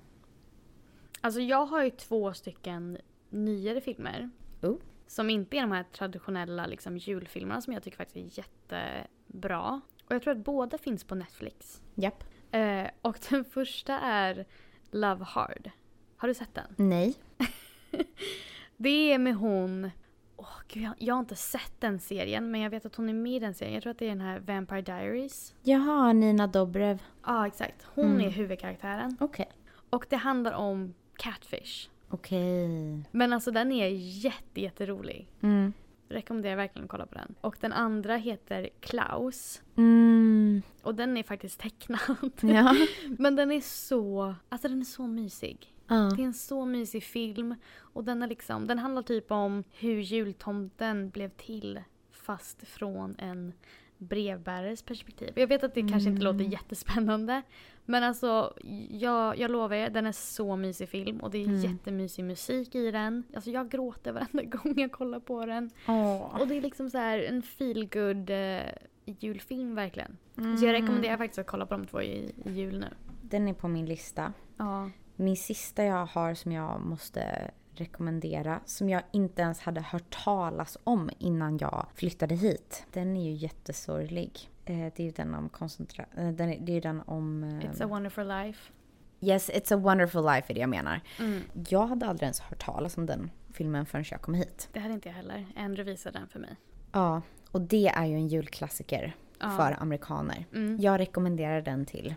Alltså 1.20 1.40
jag 1.40 1.66
har 1.66 1.84
ju 1.84 1.90
två 1.90 2.32
stycken 2.32 2.98
nyare 3.30 3.80
filmer. 3.80 4.30
Oh. 4.62 4.76
Som 5.10 5.30
inte 5.30 5.56
är 5.56 5.60
de 5.60 5.72
här 5.72 5.82
traditionella 5.92 6.66
liksom, 6.66 6.98
julfilmerna 6.98 7.60
som 7.60 7.72
jag 7.72 7.82
tycker 7.82 7.96
faktiskt 7.96 8.38
är 8.38 8.38
jättebra. 8.38 9.80
Och 10.04 10.14
jag 10.14 10.22
tror 10.22 10.32
att 10.32 10.44
båda 10.44 10.78
finns 10.78 11.04
på 11.04 11.14
Netflix. 11.14 11.82
Japp. 11.94 12.24
Eh, 12.50 12.86
och 13.02 13.18
den 13.30 13.44
första 13.44 13.98
är 14.00 14.46
Love 14.90 15.24
Hard. 15.24 15.70
Har 16.16 16.28
du 16.28 16.34
sett 16.34 16.54
den? 16.54 16.74
Nej. 16.76 17.14
Det 18.76 19.12
är 19.12 19.18
med 19.18 19.34
hon... 19.34 19.90
Åh 20.36 20.56
gud, 20.68 20.82
jag, 20.82 20.94
jag 20.98 21.14
har 21.14 21.20
inte 21.20 21.36
sett 21.36 21.72
den 21.80 21.98
serien 22.00 22.50
men 22.50 22.60
jag 22.60 22.70
vet 22.70 22.86
att 22.86 22.94
hon 22.96 23.08
är 23.08 23.12
med 23.14 23.32
i 23.32 23.38
den 23.38 23.54
serien. 23.54 23.74
Jag 23.74 23.82
tror 23.82 23.90
att 23.90 23.98
det 23.98 24.04
är 24.04 24.08
den 24.08 24.20
här 24.20 24.40
Vampire 24.40 24.82
Diaries. 24.82 25.54
Jaha, 25.62 26.12
Nina 26.12 26.46
Dobrev. 26.46 27.02
Ja, 27.26 27.46
exakt. 27.46 27.82
Hon 27.94 28.04
Mm. 28.04 28.20
är 28.26 28.30
huvudkaraktären. 28.30 29.16
Okej. 29.20 29.50
Och 29.90 30.06
det 30.08 30.16
handlar 30.16 30.52
om 30.52 30.94
Catfish. 31.16 31.88
Okej. 32.10 33.02
Men 33.10 33.32
alltså 33.32 33.50
den 33.50 33.72
är 33.72 33.88
jätte, 34.24 34.60
jätterolig. 34.60 35.28
Mm. 35.40 35.72
Rekommenderar 36.08 36.56
verkligen 36.56 36.84
att 36.84 36.90
kolla 36.90 37.06
på 37.06 37.14
den. 37.14 37.34
Och 37.40 37.56
den 37.60 37.72
andra 37.72 38.16
heter 38.16 38.68
Klaus. 38.80 39.62
Mm. 39.76 40.62
Och 40.82 40.94
den 40.94 41.16
är 41.16 41.22
faktiskt 41.22 41.60
tecknad. 41.60 42.00
Ja. 42.40 42.76
Men 43.18 43.36
den 43.36 43.52
är 43.52 43.60
så, 43.60 44.34
alltså 44.48 44.68
den 44.68 44.80
är 44.80 44.84
så 44.84 45.06
mysig. 45.06 45.74
ja. 45.88 45.94
Det 46.16 46.22
är 46.22 46.26
en 46.26 46.34
så 46.34 46.64
mysig 46.64 47.02
film. 47.04 47.54
Och 47.78 48.04
den, 48.04 48.22
är 48.22 48.26
liksom, 48.28 48.66
den 48.66 48.78
handlar 48.78 49.02
typ 49.02 49.30
om 49.30 49.64
hur 49.72 50.00
jultomten 50.00 51.10
blev 51.10 51.28
till 51.28 51.80
fast 52.10 52.68
från 52.68 53.16
en 53.18 53.52
brevbärares 53.98 54.82
perspektiv. 54.82 55.32
Jag 55.36 55.46
vet 55.46 55.64
att 55.64 55.74
det 55.74 55.88
kanske 55.88 56.10
inte 56.10 56.22
låter 56.22 56.44
jättespännande. 56.44 57.42
Men 57.90 58.04
alltså, 58.04 58.54
jag, 58.90 59.38
jag 59.38 59.50
lovar 59.50 59.76
er, 59.76 59.90
den 59.90 60.06
är 60.06 60.12
så 60.12 60.56
mysig 60.56 60.88
film 60.88 61.20
och 61.20 61.30
det 61.30 61.38
är 61.38 61.44
Mm. 61.48 61.56
jättemysig 61.60 62.24
musik 62.24 62.74
i 62.74 62.90
den. 62.90 63.24
Alltså 63.34 63.50
jag 63.50 63.70
gråter 63.70 64.12
varenda 64.12 64.42
gång 64.58 64.74
jag 64.76 64.92
kollar 64.92 65.20
på 65.20 65.46
den. 65.46 65.70
Åh. 65.88 66.40
Och 66.40 66.48
det 66.48 66.56
är 66.56 66.60
liksom 66.60 66.90
så 66.90 66.98
här 66.98 67.18
en 67.18 67.42
feelgood 67.42 68.30
eh, 68.30 68.60
julfilm 69.04 69.74
verkligen. 69.74 70.16
Så 70.60 70.66
jag 70.66 70.72
rekommenderar 70.72 71.16
faktiskt 71.16 71.38
att 71.38 71.46
kolla 71.46 71.66
på 71.66 71.74
de 71.74 71.86
två 71.86 72.02
i, 72.02 72.34
i 72.44 72.50
jul 72.52 72.78
nu. 72.80 72.88
Den 73.22 73.48
är 73.48 73.54
på 73.54 73.68
min 73.68 73.86
lista. 73.86 74.32
Ja. 74.56 74.90
Min 75.16 75.36
sista 75.36 75.84
jag 75.84 76.06
har 76.06 76.34
som 76.34 76.52
jag 76.52 76.80
måste 76.80 77.50
rekommendera, 77.74 78.60
som 78.64 78.88
jag 78.88 79.02
inte 79.12 79.42
ens 79.42 79.60
hade 79.60 79.80
hört 79.80 80.24
talas 80.24 80.78
om 80.84 81.10
innan 81.18 81.58
jag 81.58 81.86
flyttade 81.94 82.34
hit. 82.34 82.86
Den 82.92 83.16
är 83.16 83.24
ju 83.24 83.32
jättesorglig. 83.32 84.50
Eh, 84.64 84.76
Det 84.96 85.00
är 85.00 85.04
ju 85.04 85.10
den 85.10 85.34
om 85.34 85.48
koncentra... 85.48 86.04
eh, 86.16 86.28
Det 86.28 86.44
är 86.44 86.70
ju 86.70 86.80
den 86.80 87.00
om... 87.06 87.44
eh, 87.44 87.48
It's 87.70 87.84
a 87.84 87.86
wonderful 87.86 88.28
life. 88.28 88.72
Yes, 89.20 89.50
it's 89.50 89.74
a 89.74 89.76
wonderful 89.76 90.24
life 90.24 90.52
är 90.52 90.54
det 90.54 90.60
jag 90.60 90.70
menar. 90.70 91.00
Mm. 91.18 91.42
Jag 91.68 91.86
hade 91.86 92.06
aldrig 92.06 92.22
ens 92.22 92.40
hört 92.40 92.64
talas 92.64 92.96
om 92.98 93.06
den 93.06 93.30
filmen 93.52 93.86
förrän 93.86 94.04
jag 94.10 94.22
kom 94.22 94.34
hit. 94.34 94.68
Det 94.72 94.80
hade 94.80 94.94
inte 94.94 95.08
jag 95.08 95.16
heller. 95.16 95.46
Andrew 95.56 95.90
visade 95.92 96.18
den 96.18 96.28
för 96.28 96.38
mig. 96.38 96.56
Ja, 96.92 97.22
och 97.50 97.60
det 97.60 97.88
är 97.88 98.06
ju 98.06 98.14
en 98.14 98.28
julklassiker 98.28 99.16
Ja. 99.38 99.50
för 99.50 99.76
amerikaner. 99.82 100.46
Mm. 100.54 100.78
Jag 100.80 101.00
rekommenderar 101.00 101.62
den 101.62 101.86
till 101.86 102.14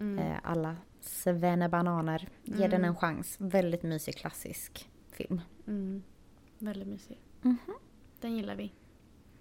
Mm. 0.00 0.34
alla 0.42 0.76
svennebananer. 1.00 2.28
Ge 2.42 2.54
den 2.68 2.72
Mm. 2.72 2.84
en 2.84 2.96
chans. 2.96 3.36
Väldigt 3.40 3.82
mysig 3.82 4.16
klassisk 4.16 4.90
film. 5.12 5.40
Mm. 5.66 6.02
Väldigt 6.58 6.88
mysig. 6.88 7.18
Mhm. 7.42 7.56
Den 8.20 8.36
gillar 8.36 8.54
vi. 8.56 8.72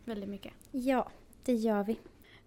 Väldigt 0.06 0.30
mycket. 0.30 0.54
Ja, 0.72 1.10
det 1.44 1.54
gör 1.54 1.84
vi. 1.84 2.00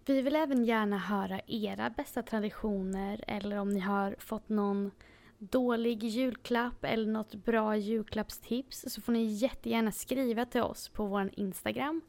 Vi 0.08 0.22
vill 0.22 0.36
även 0.36 0.64
gärna 0.64 0.98
höra 0.98 1.40
era 1.46 1.90
bästa 1.90 2.22
traditioner 2.22 3.24
eller 3.26 3.58
om 3.58 3.68
ni 3.68 3.80
har 3.80 4.16
fått 4.18 4.48
någon 4.48 4.90
dålig 5.38 6.04
julklapp 6.04 6.84
eller 6.84 7.06
något 7.06 7.34
bra 7.34 7.76
julklappstips 7.76 8.84
så 8.88 9.00
får 9.00 9.12
ni 9.12 9.24
jättegärna 9.24 9.92
skriva 9.92 10.44
till 10.44 10.62
oss 10.62 10.88
på 10.88 11.06
vår 11.06 11.30
Instagram 11.32 12.00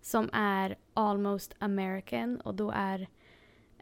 som 0.00 0.30
är 0.32 0.76
almost 0.94 1.54
American 1.58 2.40
och 2.40 2.54
då 2.54 2.70
är 2.70 3.08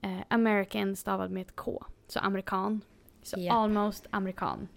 eh, 0.03 0.21
American 0.29 0.97
stavad 0.97 1.31
med 1.31 1.41
ett 1.41 1.57
K, 1.57 1.85
så 2.07 2.18
amerikan. 2.18 2.81
Så 3.23 3.41
Japp. 3.41 3.55
almost 3.55 4.07
amerikan. 4.11 4.68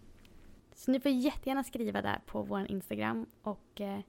Så 0.75 0.91
ni 0.91 0.99
får 0.99 1.11
jättegärna 1.11 1.63
skriva 1.63 2.01
där 2.01 2.21
på 2.25 2.41
vår 2.41 2.71
Instagram 2.71 3.25
och 3.41 3.81
eh, 3.81 3.99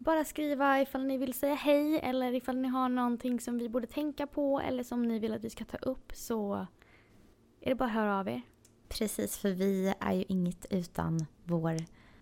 bara 0.00 0.24
skriva 0.24 0.80
ifall 0.80 1.04
ni 1.04 1.18
vill 1.18 1.34
säga 1.34 1.54
hej 1.54 1.98
eller 1.98 2.34
ifall 2.34 2.56
ni 2.56 2.68
har 2.68 2.88
någonting 2.88 3.40
som 3.40 3.58
vi 3.58 3.68
borde 3.68 3.86
tänka 3.86 4.26
på 4.26 4.60
eller 4.60 4.82
som 4.82 5.02
ni 5.02 5.18
vill 5.18 5.34
att 5.34 5.44
vi 5.44 5.50
ska 5.50 5.64
ta 5.64 5.76
upp 5.76 6.12
så 6.14 6.66
är 7.60 7.68
det 7.68 7.74
bara 7.74 7.88
att 7.88 7.94
höra 7.94 8.18
av 8.18 8.28
er. 8.28 8.42
Precis, 8.88 9.38
för 9.38 9.50
vi 9.50 9.94
är 10.00 10.12
ju 10.12 10.24
inget 10.28 10.66
utan 10.70 11.26
vår... 11.44 11.76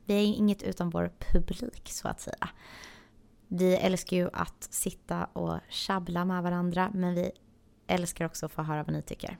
Vi 0.05 0.15
är 0.15 0.25
inget 0.25 0.63
utan 0.63 0.91
vår 0.91 1.13
publik, 1.19 1.89
så 1.89 2.09
att 2.09 2.21
säga. 2.21 2.49
Vi 3.49 3.75
älskar 3.75 4.17
ju 4.17 4.31
att 4.33 4.63
sitta 4.71 5.25
och 5.25 5.59
tjabbla 5.69 6.25
med 6.25 6.43
varandra, 6.43 6.91
men 6.95 7.15
vi 7.15 7.31
älskar 7.87 8.25
också 8.25 8.47
att 8.47 8.53
få 8.53 8.63
höra 8.63 8.83
vad 8.83 8.93
ni 8.93 9.03
tycker. 9.03 9.39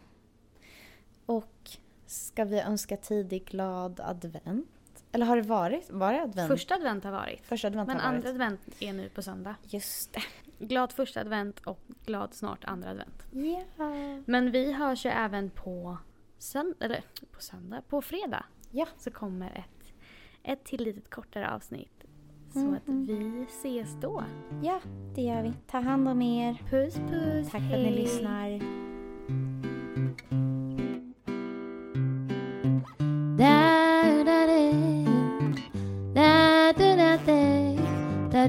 Och 1.27 1.71
ska 2.07 2.45
vi 2.45 2.61
önska 2.61 2.97
tidig 2.97 3.45
glad 3.45 4.01
advent? 4.01 4.78
Eller 5.13 5.27
har 5.27 5.37
det 5.37 5.43
varit? 5.43 5.91
Var 5.91 6.13
det 6.13 6.23
advent? 6.23 6.49
Första 6.49 6.75
advent 6.75 7.05
har 7.05 7.13
varit. 7.13 7.47
Första 7.47 7.69
advent 7.69 7.87
Men 7.87 7.97
har 8.01 8.13
varit. 8.13 8.17
andra 8.27 8.29
advent 8.45 8.61
är 8.81 8.93
nu 8.93 9.09
på 9.09 9.23
söndag. 9.23 9.55
Just 9.63 10.13
det. 10.13 10.23
Glad 10.67 10.93
första 10.93 11.21
advent 11.21 11.61
och 11.61 11.81
glad 12.07 12.35
snart 12.35 12.65
andra 12.65 12.91
advent. 12.91 13.23
Ja. 13.33 13.63
Men 14.27 14.51
vi 14.51 14.73
hörs 14.73 15.07
ju 15.07 15.11
även 15.11 15.51
på 15.51 15.97
söndag, 16.39 16.85
eller 16.85 17.03
på 17.33 17.41
söndag, 17.43 17.83
på 17.89 18.03
fredag. 18.03 18.45
Ja. 18.71 18.87
Så 18.99 19.11
kommer 19.11 19.47
ett, 19.59 19.93
ett 20.43 20.65
till 20.65 20.85
litet 20.85 21.11
kortare 21.11 21.51
avsnitt. 21.51 22.05
Så 22.53 22.59
Mhm. 22.59 22.75
att 22.75 22.83
vi 23.09 23.43
ses 23.49 24.01
då. 24.01 24.25
Ja, 24.63 24.81
det 25.15 25.23
gör 25.23 25.43
vi. 25.43 25.53
Ta 25.71 25.79
hand 25.81 26.09
om 26.09 26.23
er. 26.23 26.63
Puss 26.71 26.95
puss. 26.95 27.51
Tack 27.51 27.61
för 27.63 27.75
att 27.75 27.81
ni 27.81 27.91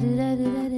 hej. 0.01 0.09
lyssnar. 0.15 0.59
Da 0.63 0.68